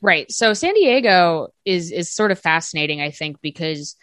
Right. 0.00 0.30
So 0.32 0.54
San 0.54 0.74
Diego 0.74 1.48
is 1.64 1.92
is 1.92 2.10
sort 2.10 2.30
of 2.30 2.38
fascinating, 2.38 3.00
I 3.00 3.10
think, 3.10 3.40
because 3.40 3.96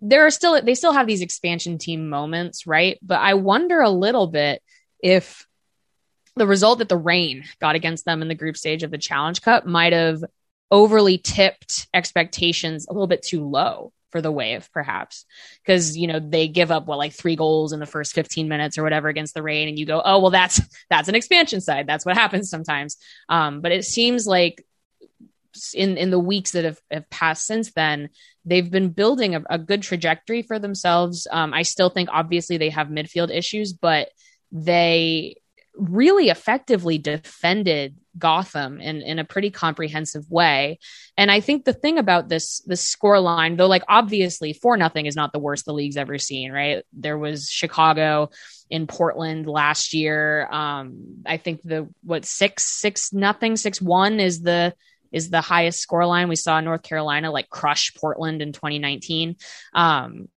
there 0.00 0.26
are 0.26 0.30
still 0.30 0.60
they 0.60 0.74
still 0.74 0.92
have 0.92 1.06
these 1.06 1.22
expansion 1.22 1.78
team 1.78 2.08
moments, 2.08 2.66
right? 2.66 2.98
But 3.00 3.20
I 3.20 3.34
wonder 3.34 3.80
a 3.80 3.90
little 3.90 4.26
bit 4.26 4.62
if 5.02 5.46
the 6.36 6.46
result 6.46 6.78
that 6.78 6.88
the 6.88 6.96
Reign 6.96 7.44
got 7.60 7.74
against 7.74 8.04
them 8.04 8.22
in 8.22 8.28
the 8.28 8.34
group 8.34 8.56
stage 8.56 8.82
of 8.82 8.90
the 8.90 8.98
Challenge 8.98 9.40
Cup 9.42 9.66
might 9.66 9.92
have 9.92 10.24
overly 10.70 11.18
tipped 11.18 11.86
expectations 11.92 12.86
a 12.88 12.92
little 12.92 13.06
bit 13.06 13.22
too 13.22 13.46
low 13.46 13.92
for 14.10 14.20
the 14.20 14.32
wave 14.32 14.68
perhaps. 14.72 15.24
Because 15.62 15.96
you 15.96 16.06
know 16.06 16.20
they 16.20 16.48
give 16.48 16.70
up 16.70 16.86
what 16.86 16.98
like 16.98 17.12
three 17.12 17.36
goals 17.36 17.72
in 17.72 17.80
the 17.80 17.86
first 17.86 18.14
15 18.14 18.48
minutes 18.48 18.78
or 18.78 18.82
whatever 18.82 19.08
against 19.08 19.34
the 19.34 19.42
Reign 19.42 19.68
and 19.68 19.78
you 19.78 19.86
go 19.86 20.00
oh 20.04 20.20
well 20.20 20.30
that's 20.30 20.60
that's 20.90 21.08
an 21.08 21.14
expansion 21.14 21.60
side. 21.60 21.86
That's 21.86 22.06
what 22.06 22.16
happens 22.16 22.48
sometimes. 22.48 22.96
Um, 23.28 23.60
but 23.60 23.72
it 23.72 23.84
seems 23.84 24.26
like 24.26 24.64
in 25.74 25.98
in 25.98 26.10
the 26.10 26.18
weeks 26.18 26.52
that 26.52 26.64
have, 26.64 26.80
have 26.90 27.10
passed 27.10 27.44
since 27.46 27.72
then 27.72 28.08
they've 28.44 28.70
been 28.70 28.88
building 28.88 29.34
a, 29.34 29.42
a 29.50 29.58
good 29.58 29.82
trajectory 29.82 30.42
for 30.42 30.58
themselves. 30.58 31.26
Um, 31.30 31.52
i 31.52 31.62
still 31.62 31.90
think 31.90 32.08
obviously 32.10 32.56
they 32.56 32.70
have 32.70 32.88
midfield 32.88 33.30
issues 33.30 33.74
but 33.74 34.08
they 34.50 35.36
really 35.74 36.28
effectively 36.28 36.98
defended 36.98 37.96
Gotham 38.18 38.80
in, 38.80 39.00
in 39.00 39.18
a 39.18 39.24
pretty 39.24 39.50
comprehensive 39.50 40.30
way. 40.30 40.78
And 41.16 41.30
I 41.30 41.40
think 41.40 41.64
the 41.64 41.72
thing 41.72 41.98
about 41.98 42.28
this 42.28 42.60
this 42.66 42.82
score 42.82 43.20
line, 43.20 43.56
though, 43.56 43.66
like 43.66 43.84
obviously 43.88 44.52
four 44.52 44.76
nothing 44.76 45.06
is 45.06 45.16
not 45.16 45.32
the 45.32 45.38
worst 45.38 45.64
the 45.64 45.72
league's 45.72 45.96
ever 45.96 46.18
seen, 46.18 46.52
right? 46.52 46.84
There 46.92 47.16
was 47.16 47.48
Chicago 47.48 48.30
in 48.68 48.86
Portland 48.86 49.46
last 49.46 49.94
year. 49.94 50.46
Um, 50.50 51.22
I 51.26 51.38
think 51.38 51.62
the 51.62 51.88
what 52.02 52.24
six 52.24 52.64
six 52.64 53.12
nothing 53.12 53.56
six 53.56 53.80
one 53.80 54.20
is 54.20 54.42
the 54.42 54.74
is 55.10 55.30
the 55.30 55.40
highest 55.40 55.80
score 55.80 56.06
line 56.06 56.28
we 56.28 56.36
saw 56.36 56.60
North 56.60 56.82
Carolina 56.82 57.30
like 57.30 57.50
crush 57.50 57.94
Portland 57.94 58.42
in 58.42 58.52
2019. 58.52 59.36
Um, 59.74 60.28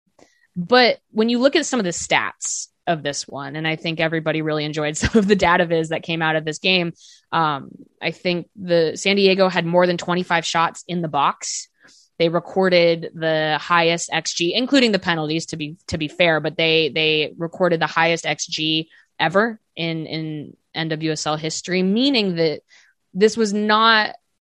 but 0.56 1.00
when 1.12 1.30
you 1.30 1.40
look 1.40 1.56
at 1.56 1.66
some 1.66 1.80
of 1.80 1.86
the 1.86 1.92
stats 1.92 2.68
of 2.88 3.04
this 3.04 3.28
one, 3.28 3.56
and 3.56 3.68
I 3.68 3.76
think 3.76 4.00
everybody 4.00 4.42
really 4.42 4.66
enjoyed 4.66 4.98
some 4.98 5.18
of 5.18 5.28
the 5.28 5.36
data 5.36 5.66
viz 5.66 5.90
that 5.90 6.04
came 6.04 6.22
out 6.22 6.36
of 6.36 6.46
this 6.46 6.60
game. 6.60 6.94
Um, 7.32 7.72
I 8.02 8.12
think 8.12 8.48
the 8.56 8.94
San 8.96 9.16
Diego 9.16 9.50
had 9.50 9.66
more 9.66 9.88
than 9.88 9.98
25 9.98 10.46
shots 10.46 10.84
in 10.88 11.02
the 11.02 11.08
box. 11.08 11.68
They 12.18 12.30
recorded 12.30 13.12
the 13.14 13.58
highest 13.60 14.10
xG, 14.10 14.52
including 14.54 14.94
the 14.94 15.00
penalties 15.00 15.48
to 15.48 15.58
be 15.58 15.76
to 15.88 15.98
be 15.98 16.08
fair, 16.08 16.40
but 16.40 16.56
they 16.56 16.90
they 16.90 17.34
recorded 17.38 17.82
the 17.82 17.88
highest 17.88 18.24
xG 18.26 18.88
ever 19.20 19.60
in 19.76 20.06
in 20.06 20.58
NWSL 20.76 21.38
history, 21.38 21.84
meaning 21.84 22.36
that 22.36 22.62
this 23.14 23.36
was 23.36 23.54
not 23.54 24.16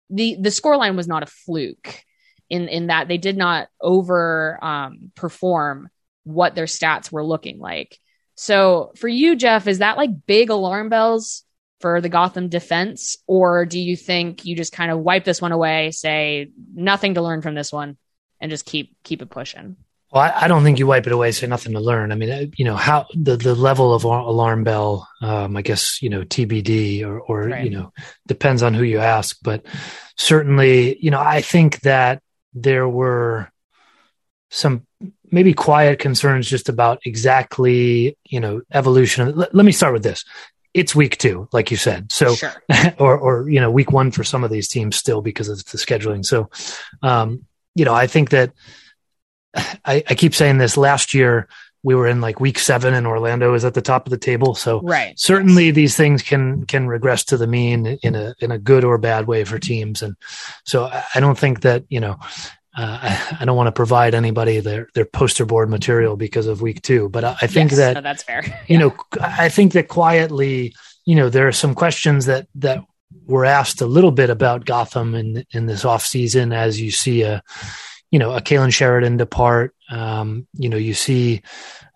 the 0.10 0.38
the 0.39 0.50
scoreline 0.50 0.96
was 0.96 1.08
not 1.08 1.24
a 1.24 1.28
fluke 1.28 2.04
in 2.50 2.68
in 2.68 2.88
that 2.88 3.08
they 3.08 3.18
did 3.18 3.38
not 3.38 3.68
over 3.82 4.63
um, 4.63 5.12
perform 5.15 5.89
what 6.24 6.56
their 6.56 6.65
stats 6.65 7.12
were 7.12 7.24
looking 7.24 7.60
like. 7.60 7.98
So 8.39 8.93
for 8.95 9.10
you, 9.10 9.36
Jeff, 9.36 9.67
is 9.67 9.80
that 9.80 9.97
like 9.97 10.25
big 10.25 10.49
alarm 10.49 10.88
bells 10.88 11.43
for 11.82 11.99
the 11.99 12.08
Gotham 12.08 12.47
defense, 12.47 13.17
or 13.28 13.65
do 13.65 13.78
you 13.78 13.97
think 13.97 14.45
you 14.45 14.56
just 14.56 14.71
kind 14.71 14.91
of 14.91 14.99
wipe 14.99 15.25
this 15.25 15.41
one 15.41 15.52
away, 15.52 15.91
say 15.91 16.49
nothing 16.73 17.15
to 17.15 17.21
learn 17.21 17.41
from 17.41 17.54
this 17.54 17.73
one, 17.73 17.97
and 18.39 18.49
just 18.49 18.65
keep 18.65 18.95
keep 19.04 19.21
it 19.21 19.30
pushing? 19.30 19.75
Well, 20.13 20.23
I, 20.23 20.45
I, 20.45 20.47
don't 20.47 20.63
think 20.63 20.80
you 20.80 20.88
wipe 20.88 21.06
it 21.06 21.12
away, 21.12 21.34
say 21.34 21.47
nothing 21.47 21.73
to 21.73 21.82
learn. 21.82 22.13
I 22.13 22.15
mean, 22.15 22.32
uh, 22.32 22.45
you 22.56 22.63
know, 22.63 22.78
how 22.78 23.08
the, 23.13 23.36
the 23.36 23.54
level 23.54 23.93
of 23.93 24.06
alarm 24.06 24.63
bell, 24.63 25.08
um, 25.21 25.58
I 25.58 25.62
guess, 25.62 26.02
you 26.02 26.10
know, 26.10 26.23
TBD 26.23 27.04
or, 27.04 27.19
or 27.19 27.49
right. 27.49 27.65
you 27.65 27.69
know, 27.69 27.91
depends 28.25 28.63
on 28.63 28.73
who 28.73 28.84
you 28.84 28.99
ask. 28.99 29.38
But 29.43 29.65
certainly, 30.15 30.97
you 30.99 31.12
know, 31.12 31.19
I 31.19 31.41
think 31.41 31.82
that 31.82 32.23
there 32.54 32.88
were 32.88 33.52
some 34.49 34.88
maybe 35.32 35.54
quiet 35.54 36.00
concerns 36.00 36.48
just 36.50 36.70
about 36.70 37.00
exactly, 37.06 38.18
you 38.26 38.39
know, 38.39 38.62
evolution. 38.72 39.36
Let, 39.36 39.54
let 39.54 39.65
me 39.65 39.72
start 39.72 39.94
with 39.94 40.04
this. 40.04 40.26
It's 40.74 40.96
week 40.96 41.18
two, 41.18 41.48
like 41.52 41.72
you 41.72 41.78
said. 41.78 42.12
So, 42.12 42.36
sure. 42.36 42.54
or, 43.00 43.18
or, 43.18 43.50
you 43.50 43.60
know, 43.60 43.72
week 43.72 43.92
one 43.92 44.12
for 44.12 44.24
some 44.24 44.44
of 44.44 44.52
these 44.52 44.68
teams 44.68 44.96
still 44.96 45.22
because 45.22 45.50
of 45.50 45.58
the 45.65 45.78
scheduling. 45.78 46.26
So, 46.26 46.50
um, 47.02 47.46
you 47.76 47.86
know, 47.86 47.94
I 47.94 48.08
think 48.08 48.30
that, 48.30 48.54
I, 49.56 50.04
I 50.08 50.15
keep 50.15 50.36
saying 50.36 50.58
this 50.58 50.78
last 50.78 51.13
year 51.13 51.48
we 51.82 51.96
were 51.96 52.08
in 52.08 52.20
like 52.20 52.39
week 52.39 52.60
seven 52.60 52.94
and 52.94 53.08
Orlando 53.08 53.54
is 53.54 53.63
at 53.63 53.74
the 53.74 53.82
top 53.82 54.06
of 54.06 54.12
the 54.12 54.18
table. 54.18 54.54
So 54.54 54.82
right. 54.82 55.18
certainly 55.18 55.68
yes. 55.68 55.76
these 55.76 55.98
things 55.98 56.22
can 56.22 56.65
can 56.65 56.88
regress 56.88 57.24
to 57.26 57.38
the 57.38 57.48
mean 57.48 57.86
in 58.04 58.15
a 58.15 58.36
in 58.39 58.52
a 58.52 58.58
good 58.58 58.84
or 58.84 58.98
bad 58.98 59.28
way 59.28 59.46
for 59.46 59.60
teams. 59.60 60.02
And 60.02 60.15
so 60.65 60.89
I 61.15 61.20
don't 61.20 61.38
think 61.38 61.62
that, 61.62 61.86
you 61.89 62.00
know, 62.00 62.18
uh, 62.77 62.99
I, 63.01 63.38
I, 63.41 63.45
don't 63.45 63.58
want 63.58 63.67
to 63.67 63.71
provide 63.71 64.13
anybody 64.13 64.60
their 64.60 64.89
their 64.93 65.05
poster 65.05 65.45
board 65.45 65.69
material 65.69 66.15
because 66.15 66.47
of 66.47 66.62
week 66.62 66.82
two, 66.82 67.10
but 67.10 67.23
I, 67.23 67.36
I 67.41 67.47
think 67.47 67.71
yes, 67.71 67.79
that 67.79 67.93
no, 67.95 68.01
that's 68.01 68.23
fair. 68.23 68.43
you 68.67 68.77
know, 68.77 68.95
I 69.19 69.49
think 69.49 69.73
that 69.73 69.88
quietly, 69.88 70.75
you 71.05 71.15
know, 71.15 71.29
there 71.29 71.47
are 71.47 71.51
some 71.51 71.73
questions 71.73 72.25
that 72.27 72.47
that 72.55 72.84
were 73.25 73.45
asked 73.45 73.82
a 73.82 73.88
little 73.88 74.12
bit 74.12 74.29
about 74.29 74.65
Gotham 74.65 75.15
in 75.15 75.45
in 75.51 75.65
this 75.65 75.84
off 75.84 76.05
season 76.05 76.53
as 76.53 76.79
you 76.79 76.91
see 76.91 77.23
a 77.23 77.43
you 78.12 78.19
know, 78.19 78.32
a 78.32 78.41
Kailen 78.41 78.73
Sheridan 78.73 79.17
depart. 79.17 79.75
Um, 79.89 80.47
you 80.53 80.69
know, 80.69 80.77
you 80.77 80.93
see, 80.93 81.41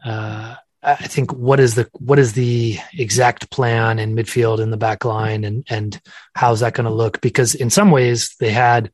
uh, 0.05 0.55
I 0.83 1.07
think 1.07 1.31
what 1.31 1.59
is 1.59 1.75
the 1.75 1.89
what 1.93 2.19
is 2.19 2.33
the 2.33 2.77
exact 2.97 3.49
plan 3.49 3.99
in 3.99 4.15
midfield 4.15 4.59
in 4.59 4.69
the 4.69 4.77
back 4.77 5.05
line 5.05 5.45
and 5.45 5.65
and 5.69 5.99
how's 6.35 6.59
that 6.59 6.73
going 6.73 6.85
to 6.85 6.93
look? 6.93 7.21
Because 7.21 7.55
in 7.55 7.69
some 7.69 7.89
ways 7.89 8.35
they 8.39 8.51
had 8.51 8.91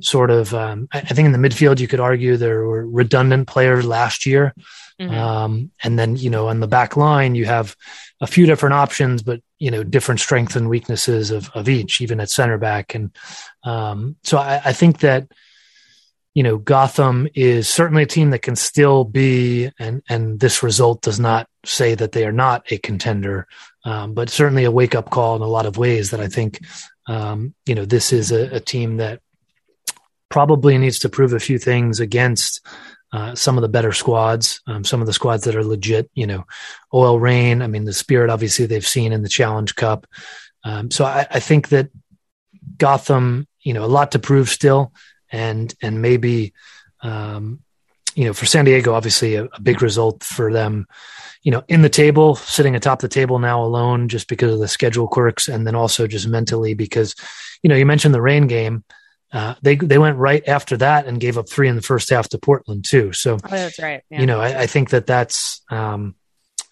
sort 0.00 0.30
of 0.30 0.52
um, 0.52 0.88
I 0.92 1.00
think 1.00 1.26
in 1.26 1.32
the 1.32 1.48
midfield 1.48 1.78
you 1.78 1.88
could 1.88 2.00
argue 2.00 2.36
there 2.36 2.66
were 2.66 2.86
redundant 2.86 3.46
players 3.46 3.86
last 3.86 4.26
year, 4.26 4.52
mm-hmm. 5.00 5.14
um, 5.14 5.70
and 5.82 5.98
then 5.98 6.16
you 6.16 6.30
know 6.30 6.48
on 6.48 6.60
the 6.60 6.66
back 6.66 6.96
line 6.96 7.34
you 7.34 7.44
have 7.44 7.76
a 8.20 8.26
few 8.26 8.44
different 8.46 8.74
options, 8.74 9.22
but 9.22 9.40
you 9.58 9.70
know 9.70 9.84
different 9.84 10.20
strengths 10.20 10.56
and 10.56 10.68
weaknesses 10.68 11.30
of 11.30 11.50
of 11.54 11.68
each, 11.68 12.00
even 12.00 12.18
at 12.18 12.30
center 12.30 12.58
back, 12.58 12.94
and 12.94 13.16
um, 13.62 14.16
so 14.24 14.38
I, 14.38 14.60
I 14.64 14.72
think 14.72 15.00
that 15.00 15.28
you 16.38 16.44
know, 16.44 16.56
Gotham 16.56 17.26
is 17.34 17.68
certainly 17.68 18.04
a 18.04 18.06
team 18.06 18.30
that 18.30 18.42
can 18.42 18.54
still 18.54 19.02
be, 19.02 19.72
and 19.76 20.04
and 20.08 20.38
this 20.38 20.62
result 20.62 21.02
does 21.02 21.18
not 21.18 21.48
say 21.64 21.96
that 21.96 22.12
they 22.12 22.24
are 22.24 22.30
not 22.30 22.70
a 22.70 22.78
contender, 22.78 23.48
um, 23.84 24.14
but 24.14 24.30
certainly 24.30 24.62
a 24.62 24.70
wake 24.70 24.94
up 24.94 25.10
call 25.10 25.34
in 25.34 25.42
a 25.42 25.48
lot 25.48 25.66
of 25.66 25.78
ways. 25.78 26.12
That 26.12 26.20
I 26.20 26.28
think, 26.28 26.60
um, 27.08 27.54
you 27.66 27.74
know, 27.74 27.84
this 27.84 28.12
is 28.12 28.30
a, 28.30 28.54
a, 28.54 28.60
team 28.60 28.98
that 28.98 29.20
probably 30.28 30.78
needs 30.78 31.00
to 31.00 31.08
prove 31.08 31.32
a 31.32 31.40
few 31.40 31.58
things 31.58 31.98
against 31.98 32.64
uh, 33.12 33.34
some 33.34 33.58
of 33.58 33.62
the 33.62 33.68
better 33.68 33.92
squads, 33.92 34.60
um, 34.68 34.84
some 34.84 35.00
of 35.00 35.08
the 35.08 35.12
squads 35.12 35.42
that 35.42 35.56
are 35.56 35.64
legit. 35.64 36.08
You 36.14 36.28
know, 36.28 36.44
OL 36.92 37.18
Reign. 37.18 37.62
I 37.62 37.66
mean, 37.66 37.82
the 37.82 37.92
spirit 37.92 38.30
obviously 38.30 38.66
they've 38.66 38.86
seen 38.86 39.12
in 39.12 39.22
the 39.22 39.28
Challenge 39.28 39.74
Cup. 39.74 40.06
Um, 40.62 40.92
so 40.92 41.04
I, 41.04 41.26
I 41.28 41.40
think 41.40 41.70
that 41.70 41.90
Gotham, 42.76 43.48
you 43.58 43.72
know, 43.72 43.84
a 43.84 43.90
lot 43.90 44.12
to 44.12 44.20
prove 44.20 44.48
still 44.48 44.92
and 45.30 45.74
and 45.82 46.02
maybe 46.02 46.52
um, 47.02 47.60
you 48.14 48.24
know 48.24 48.32
for 48.32 48.46
San 48.46 48.64
Diego, 48.64 48.94
obviously 48.94 49.36
a, 49.36 49.44
a, 49.44 49.60
big 49.60 49.82
result 49.82 50.24
for 50.24 50.52
them. 50.52 50.86
You 51.42 51.52
know, 51.52 51.64
in 51.68 51.82
the 51.82 51.88
table, 51.88 52.34
sitting 52.34 52.74
atop 52.74 53.00
the 53.00 53.08
table 53.08 53.38
now 53.38 53.62
alone, 53.62 54.08
just 54.08 54.28
because 54.28 54.52
of 54.52 54.58
the 54.58 54.68
schedule 54.68 55.06
quirks, 55.06 55.48
and 55.48 55.66
then 55.66 55.74
also 55.74 56.06
just 56.06 56.26
mentally 56.26 56.74
because, 56.74 57.14
you 57.62 57.68
know, 57.68 57.76
you 57.76 57.86
mentioned 57.86 58.14
the 58.14 58.22
Reign 58.22 58.46
game. 58.46 58.84
Uh, 59.30 59.54
they 59.62 59.76
they 59.76 59.98
went 59.98 60.16
right 60.16 60.46
after 60.48 60.76
that 60.78 61.06
and 61.06 61.20
gave 61.20 61.36
up 61.36 61.48
three 61.48 61.68
in 61.68 61.76
the 61.76 61.82
first 61.82 62.08
half 62.10 62.28
to 62.30 62.38
Portland 62.38 62.84
too. 62.84 63.12
So 63.12 63.34
oh, 63.34 63.48
that's 63.48 63.78
right. 63.78 64.02
Yeah. 64.10 64.20
You 64.20 64.26
know, 64.26 64.40
I, 64.40 64.62
I, 64.62 64.66
think 64.66 64.90
that 64.90 65.06
that's 65.06 65.60
um, 65.70 66.14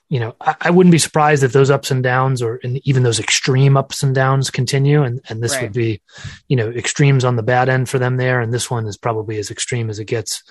you 0.08 0.20
know, 0.20 0.36
I, 0.40 0.54
I, 0.60 0.70
wouldn't 0.70 0.92
be 0.92 0.98
surprised 0.98 1.42
if 1.42 1.52
those 1.52 1.70
ups 1.70 1.90
and 1.90 2.02
downs 2.02 2.40
or 2.40 2.60
even 2.84 3.02
those 3.02 3.18
extreme 3.18 3.76
ups 3.76 4.02
and 4.02 4.14
downs 4.14 4.50
continue. 4.50 5.02
And, 5.02 5.20
and 5.28 5.42
this 5.42 5.54
right. 5.54 5.62
would 5.62 5.72
be, 5.72 6.00
you 6.48 6.56
know, 6.56 6.70
extremes 6.70 7.24
on 7.24 7.36
the 7.36 7.42
bad 7.42 7.68
end 7.68 7.88
for 7.88 7.98
them 7.98 8.16
there. 8.16 8.40
And 8.40 8.52
this 8.52 8.70
one 8.70 8.86
is 8.86 8.96
probably 8.96 9.38
as 9.38 9.50
extreme 9.50 9.90
as 9.90 9.98
it 9.98 10.04
gets 10.04 10.44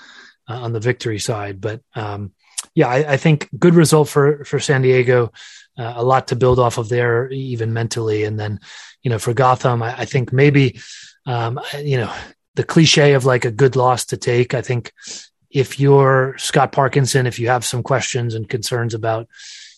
uh, 0.49 0.59
on 0.59 0.73
the 0.73 0.79
victory 0.79 1.19
side. 1.19 1.61
But, 1.61 1.81
um, 1.95 2.33
yeah, 2.73 2.87
I, 2.87 3.13
I, 3.13 3.17
think 3.17 3.49
good 3.57 3.75
result 3.75 4.09
for, 4.09 4.43
for 4.43 4.59
San 4.59 4.81
Diego, 4.81 5.31
uh, 5.77 5.93
a 5.95 6.03
lot 6.03 6.27
to 6.27 6.35
build 6.35 6.59
off 6.59 6.77
of 6.77 6.89
there, 6.89 7.29
even 7.31 7.71
mentally. 7.71 8.23
And 8.25 8.37
then, 8.37 8.59
you 9.03 9.09
know, 9.09 9.19
for 9.19 9.33
Gotham, 9.33 9.81
I, 9.81 9.99
I 9.99 10.05
think 10.05 10.33
maybe, 10.33 10.79
um, 11.25 11.59
you 11.79 11.97
know, 11.97 12.13
the 12.55 12.63
cliche 12.63 13.13
of 13.13 13.25
like 13.25 13.45
a 13.45 13.51
good 13.51 13.75
loss 13.75 14.05
to 14.07 14.17
take. 14.17 14.53
I 14.53 14.61
think 14.61 14.91
if 15.55 15.79
you're 15.79 16.35
Scott 16.37 16.73
Parkinson, 16.73 17.25
if 17.25 17.39
you 17.39 17.47
have 17.47 17.63
some 17.63 17.81
questions 17.81 18.35
and 18.35 18.49
concerns 18.49 18.93
about, 18.93 19.29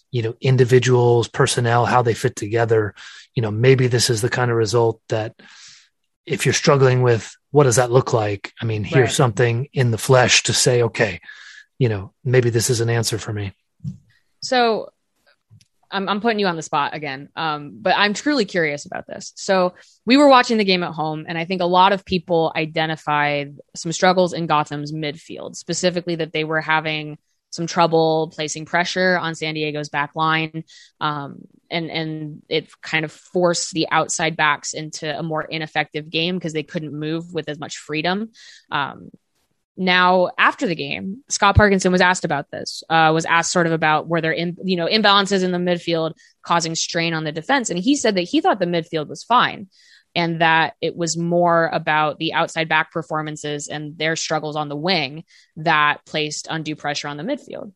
you 0.10 0.24
know, 0.24 0.34
individuals, 0.42 1.28
personnel, 1.28 1.86
how 1.86 2.02
they 2.02 2.16
fit 2.16 2.36
together, 2.36 2.96
you 3.36 3.44
know, 3.44 3.52
maybe 3.52 3.86
this 3.86 4.10
is 4.10 4.24
the 4.24 4.30
kind 4.30 4.50
of 4.50 4.58
result 4.58 5.00
that 5.10 5.40
if 6.26 6.48
you're 6.48 6.54
struggling 6.54 7.04
with 7.04 7.32
what 7.52 7.66
does 7.66 7.76
that 7.76 7.92
look 7.92 8.12
like? 8.12 8.54
I 8.60 8.66
mean, 8.66 8.84
here's 8.84 9.10
right. 9.10 9.16
something 9.16 9.70
in 9.72 9.92
the 9.92 10.00
flesh 10.00 10.42
to 10.44 10.54
say, 10.54 10.82
okay, 10.82 11.22
you 11.78 11.90
know, 11.90 12.12
maybe 12.24 12.50
this 12.50 12.72
is 12.72 12.82
an 12.82 12.90
answer 12.90 13.20
for 13.20 13.32
me. 13.32 13.54
So 14.42 14.90
I'm, 15.92 16.10
I'm 16.10 16.22
putting 16.22 16.40
you 16.40 16.48
on 16.48 16.56
the 16.56 16.62
spot 16.62 16.94
again, 16.94 17.30
um, 17.36 17.80
but 17.82 17.96
I'm 17.98 18.14
truly 18.14 18.46
curious 18.46 18.86
about 18.86 19.08
this. 19.08 19.34
So 19.36 19.74
we 20.06 20.18
were 20.18 20.28
watching 20.28 20.58
the 20.58 20.66
game 20.66 20.84
at 20.84 20.94
home, 20.94 21.26
and 21.28 21.38
I 21.38 21.46
think 21.46 21.62
a 21.62 21.66
lot 21.66 21.94
of 21.94 22.06
people 22.06 22.52
identified 22.56 23.58
some 23.76 23.92
struggles 23.92 24.34
in 24.34 24.48
Gotham's 24.48 24.92
midfield, 24.92 25.56
specifically 25.56 26.16
that 26.16 26.34
they 26.34 26.44
were 26.44 26.62
having 26.62 27.18
some 27.52 27.68
trouble 27.68 28.32
placing 28.36 28.66
pressure 28.66 29.18
on 29.18 29.34
San 29.34 29.56
Diego's 29.56 29.90
back 29.90 30.12
line, 30.16 30.64
um, 31.00 31.40
and 31.72 31.90
and 31.90 32.42
it 32.50 32.70
kind 32.82 33.06
of 33.06 33.12
forced 33.12 33.72
the 33.72 33.88
outside 33.90 34.36
backs 34.36 34.74
into 34.74 35.18
a 35.18 35.24
more 35.24 35.44
ineffective 35.44 36.10
game 36.10 36.36
because 36.36 36.54
they 36.54 36.64
couldn't 36.64 36.94
move 36.94 37.34
with 37.34 37.50
as 37.50 37.60
much 37.60 37.78
freedom. 37.78 38.32
Um, 38.72 39.12
now 39.78 40.30
after 40.38 40.66
the 40.66 40.76
game 40.76 41.24
scott 41.30 41.56
parkinson 41.56 41.92
was 41.92 42.02
asked 42.02 42.26
about 42.26 42.50
this 42.52 42.84
uh, 42.90 43.12
was 43.14 43.26
asked 43.26 43.52
sort 43.52 43.68
of 43.68 43.74
about 43.74 44.08
were 44.08 44.22
there 44.22 44.32
in, 44.32 44.58
you 44.64 44.76
know 44.76 44.88
imbalances 44.88 45.44
in 45.44 45.52
the 45.52 45.58
midfield 45.58 46.14
causing 46.42 46.76
strain 46.76 47.14
on 47.14 47.24
the 47.24 47.32
defense 47.32 47.70
and 47.70 47.80
he 47.80 47.96
said 47.96 48.16
that 48.16 48.22
he 48.22 48.42
thought 48.42 48.60
the 48.60 48.66
midfield 48.66 49.08
was 49.08 49.24
fine 49.24 49.68
and 50.16 50.42
that 50.42 50.74
it 50.82 50.96
was 50.96 51.16
more 51.16 51.70
about 51.72 52.18
the 52.18 52.34
outside 52.34 52.68
back 52.68 52.92
performances 52.92 53.68
and 53.68 53.98
their 53.98 54.16
struggles 54.16 54.56
on 54.56 54.68
the 54.68 54.76
wing 54.76 55.24
that 55.58 56.04
placed 56.06 56.48
undue 56.50 56.76
pressure 56.76 57.08
on 57.08 57.18
the 57.18 57.24
midfield 57.24 57.72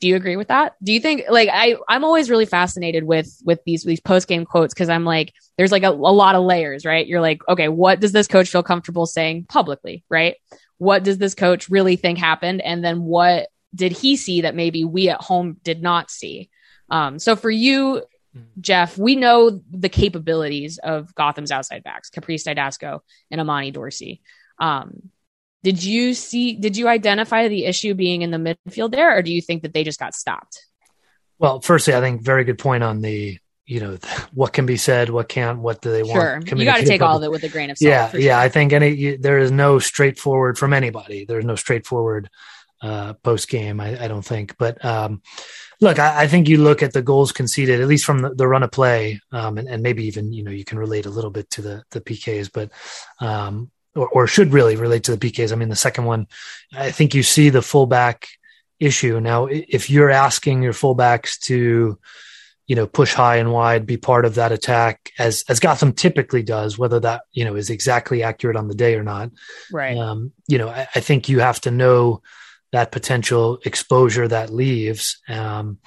Do 0.00 0.08
you 0.08 0.16
agree 0.16 0.36
with 0.36 0.48
that? 0.48 0.74
Do 0.82 0.92
you 0.92 1.00
think 1.00 1.24
like 1.28 1.48
I 1.52 1.76
I'm 1.88 2.04
always 2.04 2.30
really 2.30 2.46
fascinated 2.46 3.04
with 3.04 3.28
with 3.44 3.60
these 3.64 3.84
these 3.84 4.00
post 4.00 4.26
game 4.26 4.44
quotes 4.44 4.74
because 4.74 4.88
I'm 4.88 5.04
like 5.04 5.32
there's 5.56 5.72
like 5.72 5.82
a, 5.82 5.90
a 5.90 6.14
lot 6.22 6.34
of 6.34 6.44
layers, 6.44 6.84
right? 6.84 7.06
You're 7.06 7.20
like, 7.20 7.40
okay, 7.48 7.68
what 7.68 8.00
does 8.00 8.12
this 8.12 8.28
coach 8.28 8.48
feel 8.48 8.62
comfortable 8.62 9.06
saying 9.06 9.46
publicly, 9.48 10.04
right? 10.08 10.36
What 10.78 11.04
does 11.04 11.18
this 11.18 11.34
coach 11.34 11.68
really 11.68 11.96
think 11.96 12.18
happened, 12.18 12.60
and 12.60 12.84
then 12.84 13.02
what 13.02 13.48
did 13.74 13.92
he 13.92 14.16
see 14.16 14.42
that 14.42 14.54
maybe 14.54 14.84
we 14.84 15.08
at 15.08 15.20
home 15.20 15.58
did 15.62 15.82
not 15.82 16.10
see? 16.10 16.50
Um, 16.88 17.18
so 17.18 17.36
for 17.36 17.50
you, 17.50 18.02
hmm. 18.32 18.42
Jeff, 18.60 18.96
we 18.96 19.16
know 19.16 19.60
the 19.70 19.88
capabilities 19.88 20.78
of 20.78 21.14
Gotham's 21.14 21.50
outside 21.50 21.84
backs, 21.84 22.10
Caprice 22.10 22.44
Dydasco 22.44 23.00
and 23.30 23.40
Imani 23.40 23.70
Dorsey. 23.70 24.22
Um, 24.58 25.10
did 25.64 25.82
you 25.82 26.14
see, 26.14 26.54
did 26.54 26.76
you 26.76 26.88
identify 26.88 27.48
the 27.48 27.64
issue 27.64 27.94
being 27.94 28.22
in 28.22 28.30
the 28.30 28.38
midfield 28.38 28.92
there, 28.92 29.16
or 29.16 29.22
do 29.22 29.32
you 29.32 29.42
think 29.42 29.62
that 29.62 29.74
they 29.74 29.84
just 29.84 30.00
got 30.00 30.14
stopped? 30.14 30.64
Well, 31.38 31.60
firstly, 31.60 31.94
I 31.94 32.00
think 32.00 32.22
very 32.22 32.44
good 32.44 32.58
point 32.58 32.82
on 32.82 33.00
the, 33.00 33.38
you 33.68 33.80
know, 33.80 33.98
what 34.32 34.52
can 34.52 34.66
be 34.66 34.76
said, 34.76 35.10
what 35.10 35.28
can't, 35.28 35.60
what 35.60 35.80
do 35.80 35.92
they 35.92 36.02
want? 36.02 36.14
sure. 36.14 36.34
want? 36.34 36.58
You 36.58 36.64
got 36.64 36.78
to 36.78 36.86
take 36.86 37.02
all 37.02 37.18
of 37.18 37.22
it 37.22 37.30
with 37.30 37.44
a 37.44 37.48
grain 37.48 37.70
of 37.70 37.78
salt. 37.78 37.88
Yeah. 37.88 38.10
Yeah. 38.14 38.20
Sure. 38.20 38.40
I 38.40 38.48
think 38.48 38.72
any, 38.72 39.16
there 39.16 39.38
is 39.38 39.52
no 39.52 39.78
straightforward 39.78 40.58
from 40.58 40.72
anybody. 40.72 41.24
There's 41.24 41.44
no 41.44 41.54
straightforward 41.54 42.28
uh, 42.80 43.12
post 43.14 43.48
game. 43.48 43.80
I, 43.80 44.04
I, 44.04 44.08
don't 44.08 44.24
think, 44.24 44.56
but 44.56 44.82
um, 44.84 45.22
look, 45.80 45.98
I, 45.98 46.22
I, 46.22 46.26
think 46.28 46.48
you 46.48 46.58
look 46.58 46.82
at 46.82 46.92
the 46.92 47.02
goals 47.02 47.32
conceded, 47.32 47.80
at 47.80 47.88
least 47.88 48.04
from 48.04 48.20
the, 48.20 48.34
the 48.34 48.46
run 48.46 48.62
of 48.62 48.70
play, 48.70 49.20
um, 49.32 49.58
and, 49.58 49.68
and, 49.68 49.82
maybe 49.82 50.06
even 50.06 50.32
you 50.32 50.44
know 50.44 50.52
you 50.52 50.64
can 50.64 50.78
relate 50.78 51.04
a 51.04 51.10
little 51.10 51.30
bit 51.30 51.50
to 51.50 51.62
the 51.62 51.82
the 51.90 52.00
PKs, 52.00 52.50
but 52.52 52.70
um, 53.20 53.72
or, 53.96 54.08
or, 54.10 54.26
should 54.28 54.52
really 54.52 54.76
relate 54.76 55.04
to 55.04 55.16
the 55.16 55.30
PKs. 55.30 55.52
I 55.52 55.56
mean, 55.56 55.70
the 55.70 55.76
second 55.76 56.04
one, 56.04 56.28
I 56.72 56.92
think 56.92 57.14
you 57.14 57.24
see 57.24 57.50
the 57.50 57.62
fullback 57.62 58.28
issue 58.78 59.18
now. 59.18 59.46
If 59.46 59.90
you're 59.90 60.10
asking 60.10 60.62
your 60.62 60.72
fullbacks 60.72 61.36
to 61.46 61.98
you 62.68 62.76
know 62.76 62.86
push 62.86 63.14
high 63.14 63.36
and 63.36 63.52
wide 63.52 63.86
be 63.86 63.96
part 63.96 64.24
of 64.24 64.36
that 64.36 64.52
attack 64.52 65.10
as 65.18 65.42
as 65.48 65.58
gotham 65.58 65.92
typically 65.92 66.42
does 66.42 66.78
whether 66.78 67.00
that 67.00 67.22
you 67.32 67.44
know 67.44 67.56
is 67.56 67.70
exactly 67.70 68.22
accurate 68.22 68.56
on 68.56 68.68
the 68.68 68.74
day 68.74 68.94
or 68.94 69.02
not. 69.02 69.30
Right. 69.72 69.96
Um 69.96 70.32
you 70.46 70.58
know 70.58 70.68
I, 70.68 70.86
I 70.94 71.00
think 71.00 71.28
you 71.28 71.40
have 71.40 71.60
to 71.62 71.70
know 71.72 72.22
that 72.72 72.92
potential 72.92 73.58
exposure 73.64 74.28
that 74.28 74.50
leaves. 74.50 75.18
Um, 75.28 75.78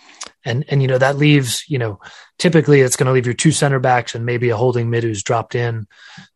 and, 0.44 0.66
and, 0.70 0.82
you 0.82 0.88
know, 0.88 0.98
that 0.98 1.18
leaves, 1.18 1.64
you 1.68 1.78
know, 1.78 2.00
typically 2.40 2.82
it's 2.82 2.96
going 2.96 3.06
to 3.06 3.12
leave 3.12 3.28
your 3.28 3.36
two 3.36 3.52
center 3.52 3.80
backs 3.80 4.16
and 4.16 4.26
maybe 4.26 4.50
a 4.50 4.58
holding 4.58 4.90
mid 4.90 5.04
who's 5.04 5.22
dropped 5.22 5.54
in 5.54 5.86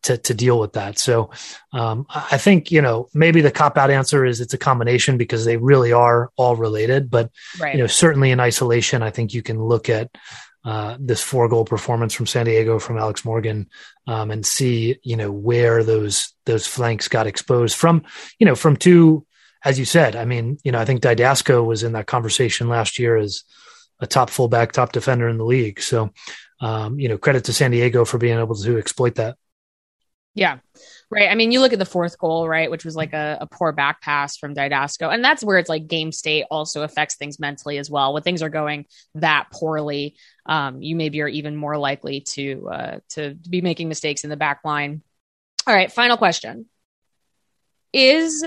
to, 0.03 0.17
to 0.19 0.33
deal 0.35 0.59
with 0.59 0.73
that. 0.73 0.99
So, 0.99 1.31
um, 1.73 2.05
I 2.13 2.37
think, 2.37 2.71
you 2.71 2.81
know, 2.81 3.07
maybe 3.15 3.41
the 3.41 3.49
cop 3.49 3.77
out 3.77 3.89
answer 3.89 4.23
is 4.23 4.39
it's 4.39 4.53
a 4.53 4.59
combination 4.59 5.17
because 5.17 5.45
they 5.45 5.57
really 5.57 5.91
are 5.91 6.31
all 6.35 6.55
related, 6.55 7.09
but, 7.09 7.31
right. 7.59 7.73
you 7.73 7.81
know, 7.81 7.87
certainly 7.87 8.29
in 8.29 8.39
isolation, 8.39 9.01
I 9.01 9.09
think 9.09 9.33
you 9.33 9.41
can 9.41 9.63
look 9.63 9.89
at, 9.89 10.15
uh, 10.63 10.97
this 10.99 11.21
four 11.21 11.47
goal 11.47 11.65
performance 11.65 12.13
from 12.13 12.27
San 12.27 12.45
Diego 12.45 12.79
from 12.79 12.97
Alex 12.97 13.25
Morgan, 13.25 13.67
um, 14.07 14.29
and 14.29 14.45
see, 14.45 14.97
you 15.03 15.15
know, 15.15 15.31
where 15.31 15.83
those, 15.83 16.33
those 16.45 16.67
flanks 16.67 17.07
got 17.07 17.27
exposed 17.27 17.75
from, 17.75 18.03
you 18.39 18.45
know, 18.45 18.55
from 18.55 18.75
two, 18.75 19.25
as 19.65 19.79
you 19.79 19.85
said, 19.85 20.15
I 20.15 20.25
mean, 20.25 20.59
you 20.63 20.71
know, 20.71 20.79
I 20.79 20.85
think 20.85 21.01
Dydasco 21.01 21.65
was 21.65 21.81
in 21.81 21.93
that 21.93 22.05
conversation 22.05 22.69
last 22.69 22.99
year 22.99 23.17
as 23.17 23.43
a 23.99 24.05
top 24.05 24.29
fullback, 24.29 24.71
top 24.71 24.91
defender 24.91 25.27
in 25.27 25.37
the 25.37 25.43
league. 25.43 25.81
So, 25.81 26.11
um, 26.61 26.99
you 26.99 27.09
know, 27.09 27.17
credit 27.17 27.45
to 27.45 27.53
San 27.53 27.71
Diego 27.71 28.05
for 28.05 28.19
being 28.19 28.37
able 28.37 28.55
to 28.55 28.77
exploit 28.77 29.15
that. 29.15 29.37
Yeah. 30.35 30.59
Right. 31.09 31.29
I 31.29 31.35
mean, 31.35 31.51
you 31.51 31.61
look 31.61 31.71
at 31.71 31.79
the 31.79 31.85
fourth 31.85 32.17
goal, 32.17 32.47
right, 32.47 32.69
which 32.69 32.83
was 32.83 32.95
like 32.95 33.13
a, 33.13 33.37
a, 33.41 33.47
poor 33.47 33.71
back 33.71 34.01
pass 34.01 34.37
from 34.37 34.53
Dydasco. 34.53 35.13
And 35.13 35.23
that's 35.23 35.43
where 35.43 35.57
it's 35.57 35.69
like 35.69 35.87
game 35.87 36.11
state 36.11 36.45
also 36.51 36.81
affects 36.83 37.15
things 37.15 37.39
mentally 37.39 37.77
as 37.77 37.89
well. 37.89 38.13
When 38.13 38.23
things 38.23 38.41
are 38.41 38.49
going 38.49 38.85
that 39.15 39.47
poorly, 39.51 40.17
um, 40.45 40.81
you 40.81 40.95
maybe 40.95 41.21
are 41.21 41.27
even 41.27 41.55
more 41.55 41.77
likely 41.77 42.21
to 42.21 42.69
uh, 42.69 42.99
to 43.09 43.35
be 43.49 43.61
making 43.61 43.87
mistakes 43.87 44.23
in 44.23 44.29
the 44.29 44.35
back 44.35 44.61
line. 44.65 45.03
All 45.65 45.73
right, 45.73 45.91
final 45.91 46.17
question. 46.17 46.65
Is 47.93 48.43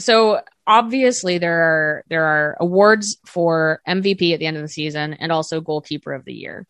so 0.00 0.40
obviously 0.66 1.38
there 1.38 1.62
are 1.62 2.04
there 2.08 2.24
are 2.24 2.56
awards 2.60 3.18
for 3.26 3.80
MVP 3.88 4.32
at 4.32 4.38
the 4.38 4.46
end 4.46 4.56
of 4.56 4.62
the 4.62 4.68
season 4.68 5.14
and 5.14 5.32
also 5.32 5.60
goalkeeper 5.60 6.12
of 6.12 6.24
the 6.24 6.34
year. 6.34 6.66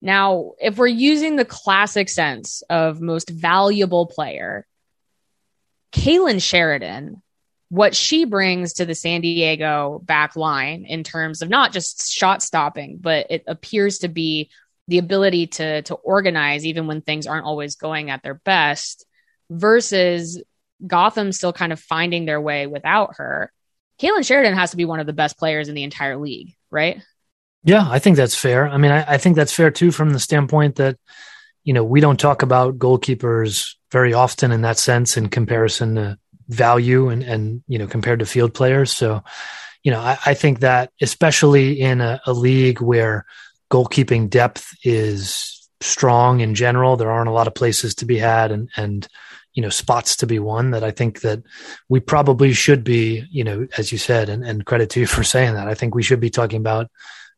Now, 0.00 0.52
if 0.58 0.76
we're 0.76 0.86
using 0.86 1.36
the 1.36 1.44
classic 1.44 2.08
sense 2.08 2.62
of 2.68 3.00
most 3.00 3.30
valuable 3.30 4.06
player, 4.06 4.66
Kailen 5.92 6.42
Sheridan, 6.42 7.22
what 7.70 7.94
she 7.94 8.24
brings 8.24 8.74
to 8.74 8.86
the 8.86 8.94
San 8.94 9.22
Diego 9.22 10.00
back 10.04 10.36
line 10.36 10.84
in 10.86 11.04
terms 11.04 11.40
of 11.40 11.48
not 11.48 11.72
just 11.72 12.12
shot 12.12 12.42
stopping, 12.42 12.98
but 13.00 13.26
it 13.30 13.44
appears 13.46 13.98
to 13.98 14.08
be 14.08 14.50
the 14.88 14.98
ability 14.98 15.46
to 15.46 15.82
to 15.82 15.94
organize 15.94 16.66
even 16.66 16.86
when 16.86 17.00
things 17.00 17.26
aren't 17.26 17.46
always 17.46 17.76
going 17.76 18.10
at 18.10 18.22
their 18.22 18.34
best 18.34 19.06
versus 19.50 20.42
Gotham 20.86 21.32
still 21.32 21.52
kind 21.52 21.72
of 21.72 21.80
finding 21.80 22.24
their 22.24 22.40
way 22.40 22.66
without 22.66 23.16
her. 23.16 23.52
Kailen 24.00 24.26
Sheridan 24.26 24.54
has 24.54 24.72
to 24.72 24.76
be 24.76 24.84
one 24.84 25.00
of 25.00 25.06
the 25.06 25.12
best 25.12 25.38
players 25.38 25.68
in 25.68 25.74
the 25.74 25.84
entire 25.84 26.16
league, 26.16 26.54
right? 26.70 27.02
Yeah, 27.62 27.86
I 27.88 27.98
think 27.98 28.16
that's 28.16 28.34
fair. 28.34 28.68
I 28.68 28.76
mean, 28.76 28.90
I, 28.90 29.14
I 29.14 29.18
think 29.18 29.36
that's 29.36 29.54
fair 29.54 29.70
too 29.70 29.90
from 29.90 30.12
the 30.12 30.18
standpoint 30.18 30.76
that, 30.76 30.98
you 31.62 31.72
know, 31.72 31.84
we 31.84 32.00
don't 32.00 32.20
talk 32.20 32.42
about 32.42 32.78
goalkeepers 32.78 33.74
very 33.90 34.12
often 34.12 34.52
in 34.52 34.62
that 34.62 34.78
sense 34.78 35.16
in 35.16 35.28
comparison 35.28 35.94
to 35.94 36.18
value 36.48 37.08
and, 37.08 37.22
and 37.22 37.62
you 37.68 37.78
know, 37.78 37.86
compared 37.86 38.18
to 38.18 38.26
field 38.26 38.52
players. 38.52 38.92
So, 38.92 39.22
you 39.82 39.92
know, 39.92 40.00
I, 40.00 40.18
I 40.26 40.34
think 40.34 40.60
that 40.60 40.90
especially 41.00 41.80
in 41.80 42.00
a, 42.00 42.20
a 42.26 42.32
league 42.32 42.80
where 42.80 43.24
goalkeeping 43.70 44.28
depth 44.28 44.76
is 44.82 45.68
strong 45.80 46.40
in 46.40 46.54
general, 46.54 46.96
there 46.96 47.10
aren't 47.10 47.28
a 47.28 47.32
lot 47.32 47.46
of 47.46 47.54
places 47.54 47.94
to 47.96 48.06
be 48.06 48.18
had 48.18 48.50
and, 48.50 48.68
and, 48.76 49.08
you 49.54 49.62
know 49.62 49.68
spots 49.68 50.16
to 50.16 50.26
be 50.26 50.38
won 50.38 50.72
that 50.72 50.84
I 50.84 50.90
think 50.90 51.20
that 51.20 51.42
we 51.88 52.00
probably 52.00 52.52
should 52.52 52.84
be 52.84 53.24
you 53.30 53.44
know 53.44 53.66
as 53.78 53.92
you 53.92 53.98
said 53.98 54.28
and, 54.28 54.44
and 54.44 54.66
credit 54.66 54.90
to 54.90 55.00
you 55.00 55.06
for 55.06 55.24
saying 55.24 55.54
that. 55.54 55.68
I 55.68 55.74
think 55.74 55.94
we 55.94 56.02
should 56.02 56.20
be 56.20 56.30
talking 56.30 56.58
about 56.58 56.90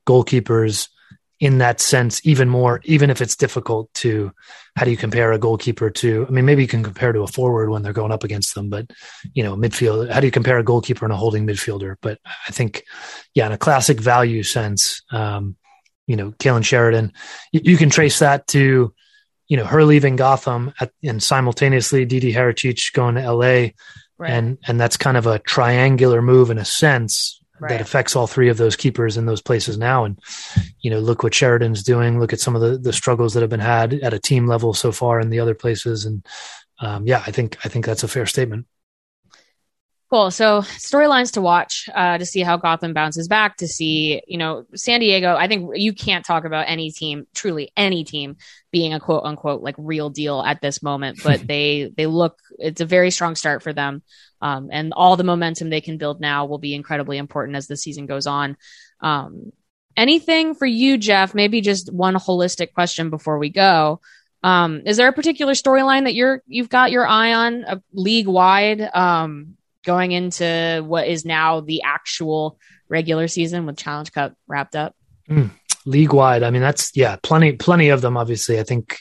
goalkeepers 0.06 0.88
in 1.38 1.58
that 1.58 1.80
sense 1.80 2.24
even 2.24 2.48
more 2.48 2.80
even 2.84 3.10
if 3.10 3.20
it's 3.20 3.36
difficult 3.36 3.92
to 3.92 4.32
how 4.74 4.84
do 4.84 4.90
you 4.90 4.96
compare 4.96 5.32
a 5.32 5.38
goalkeeper 5.38 5.90
to 5.90 6.24
I 6.26 6.30
mean 6.30 6.46
maybe 6.46 6.62
you 6.62 6.68
can 6.68 6.82
compare 6.82 7.12
to 7.12 7.22
a 7.22 7.26
forward 7.26 7.68
when 7.68 7.82
they're 7.82 7.92
going 7.92 8.12
up 8.12 8.24
against 8.24 8.54
them 8.54 8.70
but 8.70 8.90
you 9.34 9.42
know 9.42 9.54
midfield 9.54 10.10
how 10.10 10.20
do 10.20 10.26
you 10.26 10.30
compare 10.30 10.58
a 10.58 10.64
goalkeeper 10.64 11.04
and 11.04 11.12
a 11.12 11.16
holding 11.16 11.46
midfielder? 11.46 11.96
But 12.00 12.18
I 12.24 12.52
think 12.52 12.84
yeah 13.34 13.46
in 13.46 13.52
a 13.52 13.58
classic 13.58 14.00
value 14.00 14.42
sense 14.42 15.02
um 15.10 15.56
you 16.06 16.16
know 16.16 16.30
Kailen 16.32 16.64
Sheridan 16.64 17.12
you, 17.52 17.60
you 17.64 17.76
can 17.76 17.90
trace 17.90 18.20
that 18.20 18.46
to 18.48 18.94
you 19.48 19.56
know, 19.56 19.64
her 19.64 19.84
leaving 19.84 20.16
Gotham 20.16 20.72
at, 20.80 20.92
and 21.02 21.22
simultaneously 21.22 22.04
Didi 22.04 22.32
Haracic 22.32 22.92
going 22.92 23.14
to 23.16 23.32
LA. 23.32 23.68
Right. 24.18 24.30
And, 24.30 24.58
and 24.66 24.80
that's 24.80 24.96
kind 24.96 25.16
of 25.16 25.26
a 25.26 25.38
triangular 25.40 26.22
move 26.22 26.50
in 26.50 26.58
a 26.58 26.64
sense 26.64 27.40
right. 27.60 27.70
that 27.70 27.80
affects 27.80 28.16
all 28.16 28.26
three 28.26 28.48
of 28.48 28.56
those 28.56 28.76
keepers 28.76 29.16
in 29.16 29.26
those 29.26 29.42
places 29.42 29.76
now. 29.76 30.04
And, 30.04 30.18
you 30.80 30.90
know, 30.90 31.00
look 31.00 31.22
what 31.22 31.34
Sheridan's 31.34 31.82
doing. 31.82 32.18
Look 32.18 32.32
at 32.32 32.40
some 32.40 32.56
of 32.56 32.62
the, 32.62 32.78
the 32.78 32.92
struggles 32.92 33.34
that 33.34 33.42
have 33.42 33.50
been 33.50 33.60
had 33.60 33.94
at 33.94 34.14
a 34.14 34.18
team 34.18 34.46
level 34.46 34.72
so 34.72 34.90
far 34.90 35.20
in 35.20 35.30
the 35.30 35.40
other 35.40 35.54
places. 35.54 36.06
And, 36.06 36.24
um, 36.80 37.06
yeah, 37.06 37.22
I 37.26 37.30
think, 37.30 37.58
I 37.64 37.68
think 37.68 37.84
that's 37.84 38.04
a 38.04 38.08
fair 38.08 38.26
statement. 38.26 38.66
Cool. 40.08 40.30
So 40.30 40.60
storylines 40.60 41.32
to 41.32 41.40
watch 41.40 41.88
uh, 41.92 42.18
to 42.18 42.24
see 42.24 42.40
how 42.42 42.56
Gotham 42.58 42.92
bounces 42.92 43.26
back. 43.26 43.56
To 43.56 43.66
see, 43.66 44.22
you 44.28 44.38
know, 44.38 44.64
San 44.76 45.00
Diego. 45.00 45.34
I 45.34 45.48
think 45.48 45.72
you 45.74 45.92
can't 45.92 46.24
talk 46.24 46.44
about 46.44 46.66
any 46.68 46.92
team, 46.92 47.26
truly 47.34 47.72
any 47.76 48.04
team, 48.04 48.36
being 48.70 48.94
a 48.94 49.00
quote 49.00 49.24
unquote 49.24 49.62
like 49.62 49.74
real 49.76 50.08
deal 50.08 50.40
at 50.40 50.60
this 50.60 50.80
moment. 50.80 51.18
But 51.24 51.44
they 51.44 51.90
they 51.96 52.06
look. 52.06 52.38
It's 52.56 52.80
a 52.80 52.86
very 52.86 53.10
strong 53.10 53.34
start 53.34 53.64
for 53.64 53.72
them, 53.72 54.02
um, 54.40 54.68
and 54.70 54.92
all 54.92 55.16
the 55.16 55.24
momentum 55.24 55.70
they 55.70 55.80
can 55.80 55.98
build 55.98 56.20
now 56.20 56.46
will 56.46 56.58
be 56.58 56.74
incredibly 56.74 57.18
important 57.18 57.56
as 57.56 57.66
the 57.66 57.76
season 57.76 58.06
goes 58.06 58.28
on. 58.28 58.56
Um, 59.00 59.50
anything 59.96 60.54
for 60.54 60.66
you, 60.66 60.98
Jeff? 60.98 61.34
Maybe 61.34 61.60
just 61.62 61.92
one 61.92 62.14
holistic 62.14 62.74
question 62.74 63.10
before 63.10 63.38
we 63.38 63.50
go. 63.50 64.00
Um, 64.44 64.82
is 64.86 64.98
there 64.98 65.08
a 65.08 65.12
particular 65.12 65.54
storyline 65.54 66.04
that 66.04 66.14
you're 66.14 66.44
you've 66.46 66.68
got 66.68 66.92
your 66.92 67.08
eye 67.08 67.32
on, 67.32 67.64
uh, 67.64 67.78
league 67.92 68.28
wide? 68.28 68.80
Um, 68.80 69.55
going 69.86 70.12
into 70.12 70.84
what 70.86 71.06
is 71.06 71.24
now 71.24 71.60
the 71.60 71.82
actual 71.82 72.58
regular 72.88 73.28
season 73.28 73.64
with 73.64 73.78
Challenge 73.78 74.12
Cup 74.12 74.34
wrapped 74.46 74.76
up? 74.76 74.94
Mm, 75.30 75.50
league 75.86 76.12
wide. 76.12 76.42
I 76.42 76.50
mean, 76.50 76.60
that's, 76.60 76.94
yeah, 76.94 77.16
plenty, 77.22 77.52
plenty 77.52 77.88
of 77.88 78.02
them, 78.02 78.16
obviously. 78.16 78.58
I 78.60 78.64
think, 78.64 78.98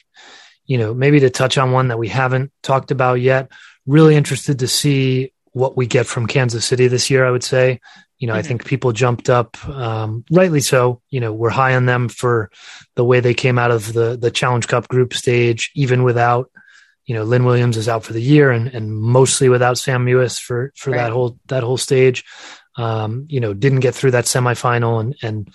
you 0.66 0.78
know, 0.78 0.94
maybe 0.94 1.20
to 1.20 1.30
touch 1.30 1.58
on 1.58 1.72
one 1.72 1.90
that 1.90 2.00
we 2.00 2.08
haven't 2.08 2.52
talked 2.64 2.92
about 2.92 3.16
yet, 3.16 3.52
really 3.86 4.16
interested 4.16 4.60
to 4.60 4.68
see 4.68 5.34
what 5.52 5.76
we 5.76 5.88
get 5.88 6.06
from 6.06 6.28
Kansas 6.28 6.66
City 6.66 6.88
this 6.88 7.10
year, 7.10 7.26
I 7.26 7.32
would 7.32 7.44
say. 7.44 7.82
You 8.18 8.28
know, 8.28 8.34
mm-hmm. 8.34 8.40
I 8.40 8.44
think 8.44 8.66
people 8.66 8.92
jumped 8.94 9.30
up, 9.30 9.58
um, 9.68 10.24
rightly 10.32 10.62
so. 10.62 11.02
You 11.10 11.20
know, 11.20 11.34
we're 11.34 11.50
high 11.50 11.76
on 11.76 11.86
them 11.86 12.08
for 12.08 12.50
the 12.96 13.04
way 13.04 13.20
they 13.20 13.34
came 13.34 13.60
out 13.60 13.72
of 13.72 13.92
the 13.92 14.16
the 14.16 14.32
Challenge 14.32 14.68
Cup 14.68 14.88
group 14.88 15.14
stage, 15.14 15.72
even 15.76 16.04
without 16.04 16.50
you 17.06 17.16
know, 17.16 17.24
Lynn 17.24 17.46
Williams 17.46 17.78
is 17.78 17.88
out 17.88 18.04
for 18.04 18.14
the 18.14 18.22
year 18.22 18.52
and, 18.52 18.68
and 18.68 18.96
mostly 18.96 19.50
without 19.50 19.78
Sam 19.78 20.06
Mewis 20.06 20.40
for, 20.40 20.74
for 20.76 20.92
right. 20.92 20.98
that 20.98 21.12
whole, 21.12 21.38
that 21.48 21.64
whole 21.64 21.78
stage. 21.78 22.24
Um, 22.78 23.26
you 23.30 23.40
know, 23.40 23.54
didn't 23.54 23.80
get 23.80 23.96
through 23.96 24.12
that 24.12 24.26
semifinal 24.26 25.00
and, 25.00 25.16
and, 25.22 25.50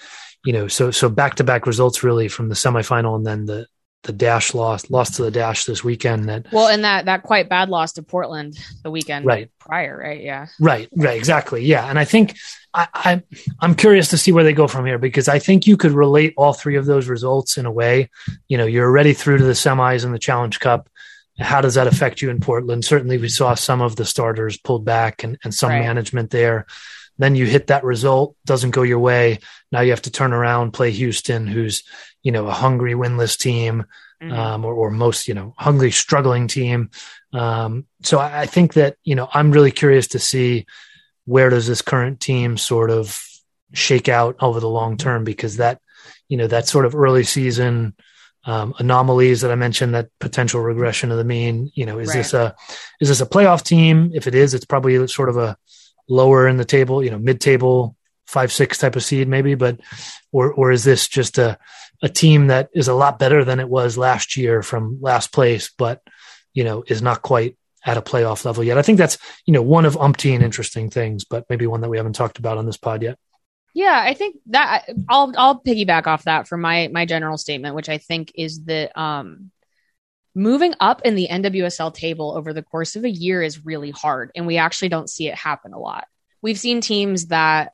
you 0.45 0.55
know, 0.55 0.69
so, 0.69 0.91
so 0.91 1.11
back 1.11 1.35
to 1.35 1.45
back 1.45 1.67
results 1.67 2.03
really 2.03 2.29
from 2.29 2.49
the 2.49 2.55
semifinal 2.55 3.15
and 3.17 3.27
then 3.27 3.45
the, 3.45 3.67
the 4.03 4.13
dash 4.13 4.55
loss 4.55 4.89
lost 4.91 5.17
to 5.17 5.23
the 5.23 5.31
dash 5.31 5.65
this 5.65 5.85
weekend 5.85 6.29
that 6.29 6.51
well 6.53 6.69
and 6.69 6.85
that 6.85 7.05
that 7.05 7.23
quite 7.23 7.49
bad 7.49 7.69
loss 7.69 7.93
to 7.93 8.03
portland 8.03 8.59
the 8.83 8.91
weekend 8.91 9.27
right. 9.27 9.51
prior 9.59 9.99
right? 9.99 10.23
Yeah. 10.23 10.47
Right 10.59 10.89
right 10.97 11.19
exactly. 11.19 11.65
Yeah. 11.65 11.89
And 11.89 11.99
i 11.99 12.05
think 12.05 12.37
I, 12.73 12.89
I 12.95 13.23
i'm 13.61 13.75
curious 13.75 14.09
to 14.09 14.19
see 14.19 14.33
where 14.33 14.45
they 14.45 14.53
go 14.53 14.69
from 14.69 14.87
here 14.87 14.99
because 14.99 15.29
i 15.29 15.39
think 15.39 15.67
you 15.67 15.77
could 15.77 15.93
relate 15.93 16.35
all 16.37 16.53
three 16.53 16.77
of 16.77 16.87
those 16.87 17.09
results 17.09 17.59
in 17.59 17.67
a 17.67 17.71
way. 17.71 18.09
You 18.49 18.57
know 18.57 18.65
you're 18.65 18.87
already 18.87 19.13
through 19.13 19.39
to 19.39 19.45
the 19.45 19.53
semis 19.53 20.05
in 20.05 20.13
the 20.13 20.19
challenge 20.19 20.61
cup 20.61 20.89
how 21.41 21.61
does 21.61 21.75
that 21.75 21.87
affect 21.87 22.23
you 22.23 22.31
in 22.31 22.41
portland 22.41 22.85
certainly 22.85 23.19
we 23.19 23.29
saw 23.29 23.55
some 23.55 23.81
of 23.81 23.97
the 23.97 24.05
starters 24.05 24.57
pulled 24.59 24.85
back 24.85 25.25
and, 25.25 25.39
and 25.45 25.55
some 25.55 25.71
right. 25.71 25.81
management 25.81 26.31
there 26.31 26.67
then 27.19 27.35
you 27.35 27.45
hit 27.45 27.67
that 27.67 27.85
result 27.85 28.37
doesn't 28.45 28.71
go 28.71 28.83
your 28.83 28.99
way 28.99 29.39
now 29.73 29.81
you 29.81 29.91
have 29.91 30.03
to 30.03 30.11
turn 30.11 30.33
around 30.33 30.73
play 30.73 30.91
houston 30.91 31.47
who's 31.47 31.83
you 32.23 32.33
know 32.33 32.47
a 32.47 32.53
hungry 32.53 32.95
winless 32.95 33.39
team 33.39 33.85
mm-hmm. 34.23 34.33
um, 34.33 34.65
or, 34.65 34.75
or, 34.75 34.91
most 34.91 35.29
you 35.29 35.35
know 35.35 35.55
hungry 35.59 35.91
struggling 35.91 36.47
team 36.47 36.91
um, 37.33 37.87
so 38.03 38.19
I, 38.19 38.43
I, 38.43 38.47
think 38.47 38.75
that 38.75 38.97
you 39.05 39.15
know 39.15 39.29
i'm 39.33 39.53
really 39.53 39.71
curious 39.71 40.09
to 40.09 40.19
see 40.19 40.67
where 41.25 41.49
does 41.49 41.67
this 41.67 41.83
current 41.83 42.21
team 42.21 42.57
sort 42.57 42.91
of 42.91 43.21
shake 43.73 44.09
out 44.09 44.37
over 44.41 44.61
the 44.61 44.69
long 44.69 44.97
term 44.97 45.25
because 45.25 45.59
that 45.59 45.81
you 46.29 46.37
know 46.37 46.47
that 46.47 46.67
sort 46.67 46.87
of 46.87 46.95
early 46.95 47.25
season 47.25 47.95
um, 48.45 48.75
anomalies 48.79 49.43
that 49.43 49.51
I 49.51 49.55
mentioned, 49.55 49.95
that 49.95 50.09
potential 50.19 50.61
regression 50.61 51.11
of 51.11 51.19
the 51.19 51.25
mean. 51.25 51.71
You 51.75 51.87
know, 51.87 51.99
is 51.99 52.09
right. 52.09 52.17
this 52.17 52.35
a 52.35 52.55
is 53.01 53.09
this 53.09 53.21
a 53.21 53.27
playoff 53.27 53.63
team? 53.63 54.11
If 54.15 54.27
it 54.27 54.35
is, 54.35 54.55
it's 54.55 54.65
probably 54.65 55.07
sort 55.09 55.29
of 55.29 55.37
a 55.37 55.57
lower 56.09 56.49
in 56.49 56.57
the 56.57 56.65
table, 56.65 57.05
you 57.05 57.11
know, 57.11 57.19
mid 57.19 57.41
table 57.41 57.97
five 58.27 58.53
six 58.53 58.79
type 58.79 58.95
of 58.97 59.05
seed 59.05 59.29
maybe, 59.29 59.55
but 59.55 59.81
or 60.33 60.53
or 60.53 60.71
is 60.71 60.85
this 60.85 61.09
just 61.09 61.39
a 61.39 61.59
a 62.03 62.09
team 62.09 62.47
that 62.47 62.71
is 62.75 62.89
a 62.89 62.95
lot 62.95 63.19
better 63.19 63.45
than 63.45 63.61
it 63.61 63.69
was 63.69 63.99
last 63.99 64.37
year 64.37 64.63
from 64.63 64.99
last 65.01 65.33
place, 65.33 65.71
but 65.77 66.01
you 66.55 66.65
know 66.65 66.85
is 66.87 67.03
not 67.03 67.23
quite 67.23 67.57
at 67.85 67.97
a 67.97 68.03
playoff 68.03 68.45
level 68.45 68.63
yet. 68.63 68.79
I 68.79 68.83
think 68.83 68.99
that's 68.99 69.19
you 69.47 69.53
know 69.53 69.63
one 69.63 69.85
of 69.85 69.97
umpteen 69.97 70.43
interesting 70.43 70.91
things, 70.91 71.25
but 71.25 71.45
maybe 71.51 71.67
one 71.67 71.81
that 71.81 71.89
we 71.91 71.97
haven't 71.97 72.15
talked 72.15 72.39
about 72.39 72.59
on 72.59 72.67
this 72.67 72.77
pod 72.77 73.03
yet. 73.03 73.19
Yeah, 73.75 74.03
I 74.05 74.15
think 74.15 74.37
that 74.47 74.89
I'll 75.09 75.33
I'll 75.37 75.61
piggyback 75.61 76.07
off 76.07 76.25
that 76.25 76.49
for 76.49 76.57
my 76.57 76.89
my 76.89 77.07
general 77.07 77.39
statement, 77.39 77.75
which 77.75 77.89
I 77.89 77.99
think 77.99 78.33
is 78.35 78.65
that 78.65 78.99
um, 79.01 79.51
moving 80.35 80.75
up 80.81 81.03
in 81.05 81.15
the 81.15 81.29
NWSL 81.31 81.95
table 81.95 82.35
over 82.37 82.53
the 82.53 82.63
course 82.63 82.97
of 82.97 83.05
a 83.05 83.11
year 83.11 83.43
is 83.43 83.65
really 83.65 83.91
hard, 83.91 84.33
and 84.35 84.47
we 84.47 84.57
actually 84.57 84.89
don't 84.89 85.11
see 85.11 85.29
it 85.29 85.35
happen 85.35 85.73
a 85.73 85.79
lot. 85.79 86.07
We've 86.43 86.59
seen 86.59 86.81
teams 86.81 87.27
that 87.27 87.73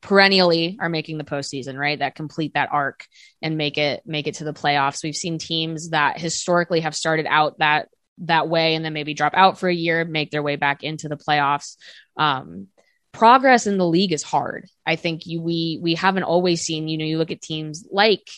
perennially 0.00 0.78
are 0.80 0.88
making 0.88 1.18
the 1.18 1.24
postseason, 1.24 1.76
right? 1.78 1.98
That 1.98 2.14
complete 2.14 2.54
that 2.54 2.68
arc 2.72 3.06
and 3.42 3.56
make 3.56 3.78
it 3.78 4.02
make 4.06 4.26
it 4.26 4.36
to 4.36 4.44
the 4.44 4.52
playoffs. 4.52 5.02
We've 5.02 5.14
seen 5.14 5.38
teams 5.38 5.90
that 5.90 6.18
historically 6.18 6.80
have 6.80 6.94
started 6.94 7.26
out 7.28 7.58
that 7.58 7.88
that 8.18 8.48
way 8.48 8.74
and 8.74 8.84
then 8.84 8.92
maybe 8.92 9.14
drop 9.14 9.34
out 9.34 9.58
for 9.58 9.68
a 9.68 9.74
year, 9.74 10.04
make 10.04 10.30
their 10.30 10.42
way 10.42 10.56
back 10.56 10.84
into 10.84 11.08
the 11.08 11.16
playoffs. 11.16 11.76
Um, 12.16 12.68
progress 13.14 13.66
in 13.66 13.78
the 13.78 13.86
league 13.86 14.12
is 14.12 14.22
hard. 14.22 14.68
I 14.84 14.96
think 14.96 15.24
you, 15.24 15.40
we 15.40 15.78
we 15.80 15.94
haven't 15.94 16.24
always 16.24 16.60
seen. 16.60 16.88
You 16.88 16.98
know, 16.98 17.04
you 17.04 17.16
look 17.16 17.30
at 17.30 17.40
teams 17.40 17.86
like 17.90 18.28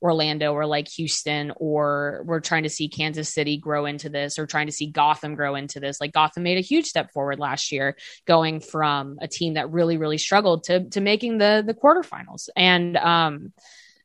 Orlando 0.00 0.52
or 0.52 0.66
like 0.66 0.88
Houston, 0.88 1.52
or 1.56 2.22
we're 2.24 2.40
trying 2.40 2.62
to 2.62 2.68
see 2.68 2.88
Kansas 2.88 3.32
City 3.32 3.56
grow 3.56 3.86
into 3.86 4.08
this, 4.08 4.38
or 4.38 4.46
trying 4.46 4.66
to 4.66 4.72
see 4.72 4.86
Gotham 4.86 5.34
grow 5.34 5.56
into 5.56 5.80
this. 5.80 6.00
Like 6.00 6.12
Gotham 6.12 6.44
made 6.44 6.58
a 6.58 6.62
huge 6.62 6.84
step 6.86 7.12
forward 7.12 7.40
last 7.40 7.72
year, 7.72 7.96
going 8.26 8.60
from 8.60 9.18
a 9.20 9.26
team 9.26 9.54
that 9.54 9.70
really, 9.70 9.96
really 9.96 10.18
struggled 10.18 10.64
to 10.64 10.84
to 10.90 11.00
making 11.00 11.38
the 11.38 11.64
the 11.66 11.74
quarterfinals. 11.74 12.48
And 12.54 12.96
um, 12.98 13.52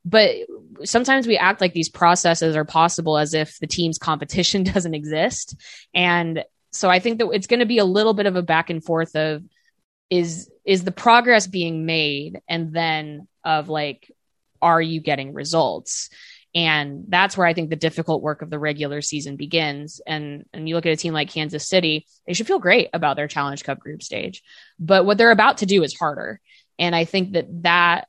but 0.06 0.32
sometimes 0.84 1.28
we 1.28 1.38
act 1.38 1.62
like 1.62 1.74
these 1.74 1.90
processes 1.90 2.56
are 2.56 2.66
possible 2.66 3.18
as 3.18 3.34
if 3.34 3.60
the 3.60 3.68
team's 3.68 3.98
competition 3.98 4.64
doesn't 4.74 4.96
exist. 4.96 5.56
And 5.94 6.44
so 6.72 6.90
I 6.90 7.00
think 7.00 7.20
that 7.20 7.30
it's 7.32 7.48
going 7.48 7.60
to 7.60 7.66
be 7.66 7.80
a 7.80 7.86
little 7.86 8.14
bit 8.14 8.26
of 8.26 8.38
a 8.38 8.42
back 8.42 8.70
and 8.70 8.84
forth 8.84 9.16
of 9.16 9.44
is 10.12 10.52
is 10.64 10.84
the 10.84 10.92
progress 10.92 11.48
being 11.48 11.88
made 11.88 12.42
and 12.48 12.72
then 12.72 13.28
of 13.44 13.70
like 13.70 14.12
are 14.62 14.82
you 14.82 15.02
getting 15.02 15.34
results? 15.34 16.10
And 16.54 17.06
that's 17.08 17.38
where 17.38 17.48
I 17.48 17.54
think 17.54 17.70
the 17.70 17.78
difficult 17.78 18.22
work 18.22 18.42
of 18.42 18.50
the 18.50 18.60
regular 18.60 19.02
season 19.02 19.38
begins. 19.38 20.02
And 20.06 20.46
and 20.54 20.68
you 20.68 20.76
look 20.76 20.86
at 20.86 20.92
a 20.92 20.98
team 20.98 21.14
like 21.14 21.30
Kansas 21.30 21.68
City, 21.68 22.06
they 22.28 22.34
should 22.34 22.46
feel 22.46 22.60
great 22.60 22.90
about 22.94 23.16
their 23.16 23.30
Challenge 23.30 23.64
Cup 23.64 23.80
group 23.80 24.04
stage. 24.04 24.44
But 24.78 25.06
what 25.06 25.18
they're 25.18 25.32
about 25.32 25.60
to 25.60 25.66
do 25.66 25.82
is 25.82 25.98
harder. 25.98 26.42
And 26.78 26.94
I 26.94 27.06
think 27.06 27.32
that 27.32 27.64
that 27.64 28.08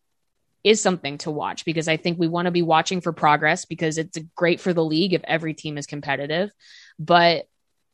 is 0.64 0.80
something 0.80 1.18
to 1.18 1.30
watch 1.30 1.64
because 1.64 1.88
I 1.88 1.96
think 1.96 2.18
we 2.18 2.28
want 2.28 2.46
to 2.46 2.53
be 2.53 2.62
watching 2.62 3.00
for 3.00 3.12
progress 3.12 3.64
because 3.64 3.96
it's 3.98 4.18
great 4.36 4.61
for 4.61 4.72
the 4.72 4.84
league 4.84 5.12
if 5.12 5.22
every 5.24 5.55
team 5.55 5.78
is 5.78 5.86
competitive. 5.86 6.50
But 6.98 7.46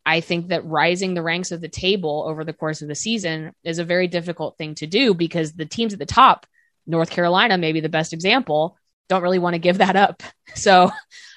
I 0.08 0.22
think 0.22 0.48
that 0.48 0.64
rising 0.64 1.12
the 1.12 1.22
ranks 1.22 1.52
of 1.52 1.60
the 1.60 1.68
table 1.68 2.24
over 2.26 2.42
the 2.42 2.54
course 2.54 2.80
of 2.80 2.88
the 2.88 2.94
season 2.94 3.52
is 3.62 3.78
a 3.78 3.84
very 3.84 4.08
difficult 4.08 4.56
thing 4.56 4.74
to 4.76 4.86
do 4.86 5.12
because 5.12 5.52
the 5.52 5.66
teams 5.66 5.92
at 5.92 5.98
the 5.98 6.06
top 6.06 6.46
North 6.86 7.10
Carolina, 7.10 7.58
maybe 7.58 7.80
the 7.80 7.90
best 7.90 8.14
example, 8.14 8.78
don't 9.10 9.20
really 9.20 9.38
want 9.38 9.52
to 9.52 9.58
give 9.58 9.78
that 9.78 9.96
up. 9.96 10.22
So 10.54 10.90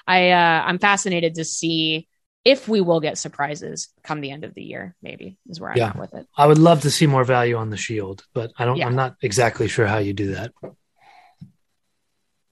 I 0.08 0.32
uh, 0.32 0.64
I'm 0.66 0.80
fascinated 0.80 1.36
to 1.36 1.44
see 1.44 2.08
if 2.46 2.68
we 2.68 2.80
will 2.80 3.02
get 3.02 3.18
surprises 3.18 3.90
come 4.04 4.22
the 4.22 4.32
end 4.32 4.46
of 4.46 4.54
the 4.54 4.64
year. 4.64 4.96
Maybe 5.02 5.38
is 5.50 5.60
where 5.60 5.72
I'm 5.72 5.78
yeah. 5.78 5.90
at 5.90 6.00
with 6.00 6.14
it. 6.14 6.26
I 6.36 6.48
would 6.48 6.58
love 6.58 6.82
to 6.84 6.90
see 6.90 7.08
more 7.08 7.26
value 7.26 7.58
on 7.58 7.70
the 7.70 7.78
Shield, 7.78 8.24
but 8.34 8.54
I 8.58 8.64
don't. 8.64 8.78
Yeah. 8.78 8.88
I'm 8.88 8.96
not 8.96 9.18
exactly 9.22 9.68
sure 9.68 9.86
how 9.86 9.98
you 9.98 10.14
do 10.14 10.36
that. 10.36 10.54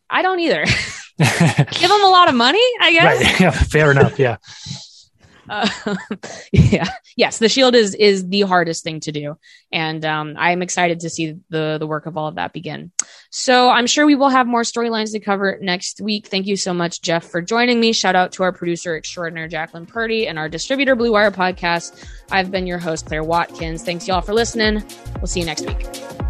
I 0.09 0.22
don't 0.22 0.41
either. 0.41 0.65
Give 1.17 1.89
them 1.89 2.03
a 2.03 2.09
lot 2.09 2.28
of 2.30 2.36
money, 2.36 2.65
I 2.82 2.93
guess. 2.93 3.24
Right. 3.24 3.39
Yeah, 3.39 3.51
fair 3.51 3.89
enough. 3.91 4.20
Yeah. 4.20 4.38
Yeah, 6.52 6.88
yes, 7.16 7.39
the 7.39 7.50
shield 7.50 7.76
is 7.76 7.95
is 7.95 8.28
the 8.28 8.41
hardest 8.41 8.84
thing 8.84 9.00
to 9.02 9.12
do, 9.12 9.38
and 9.72 10.04
um, 10.06 10.36
I'm 10.38 10.62
excited 10.62 11.02
to 11.02 11.10
see 11.10 11.38
the 11.50 11.78
the 11.80 11.88
work 11.88 12.06
of 12.06 12.18
all 12.18 12.28
of 12.28 12.36
that 12.36 12.54
begin. 12.54 12.91
So 13.30 13.70
I'm 13.70 13.88
sure 13.88 14.06
we 14.06 14.16
will 14.16 14.30
have 14.30 14.47
more 14.47 14.62
storylines 14.62 15.12
to 15.12 15.20
cover 15.20 15.58
next 15.62 16.02
week. 16.02 16.28
Thank 16.28 16.47
you 16.47 16.56
so 16.56 16.74
much, 16.74 17.02
Jeff, 17.02 17.26
for 17.26 17.41
joining 17.41 17.80
me. 17.80 17.93
Shout 17.93 18.16
out 18.16 18.32
to 18.34 18.43
our 18.43 18.52
producer 18.52 18.95
extraordinaire 18.95 19.47
Jacqueline 19.47 19.86
Purdy 19.86 20.28
and 20.28 20.39
our 20.39 20.50
distributor 20.50 20.95
Blue 20.95 21.12
Wire 21.12 21.32
Podcast. 21.32 22.06
I've 22.32 22.52
been 22.52 22.68
your 22.68 22.80
host 22.80 23.06
Claire 23.06 23.24
Watkins. 23.24 23.84
Thanks 23.84 24.08
y'all 24.08 24.22
for 24.22 24.34
listening. 24.34 24.84
We'll 25.18 25.28
see 25.28 25.39
you 25.39 25.45
next 25.45 25.66
week. 25.66 26.28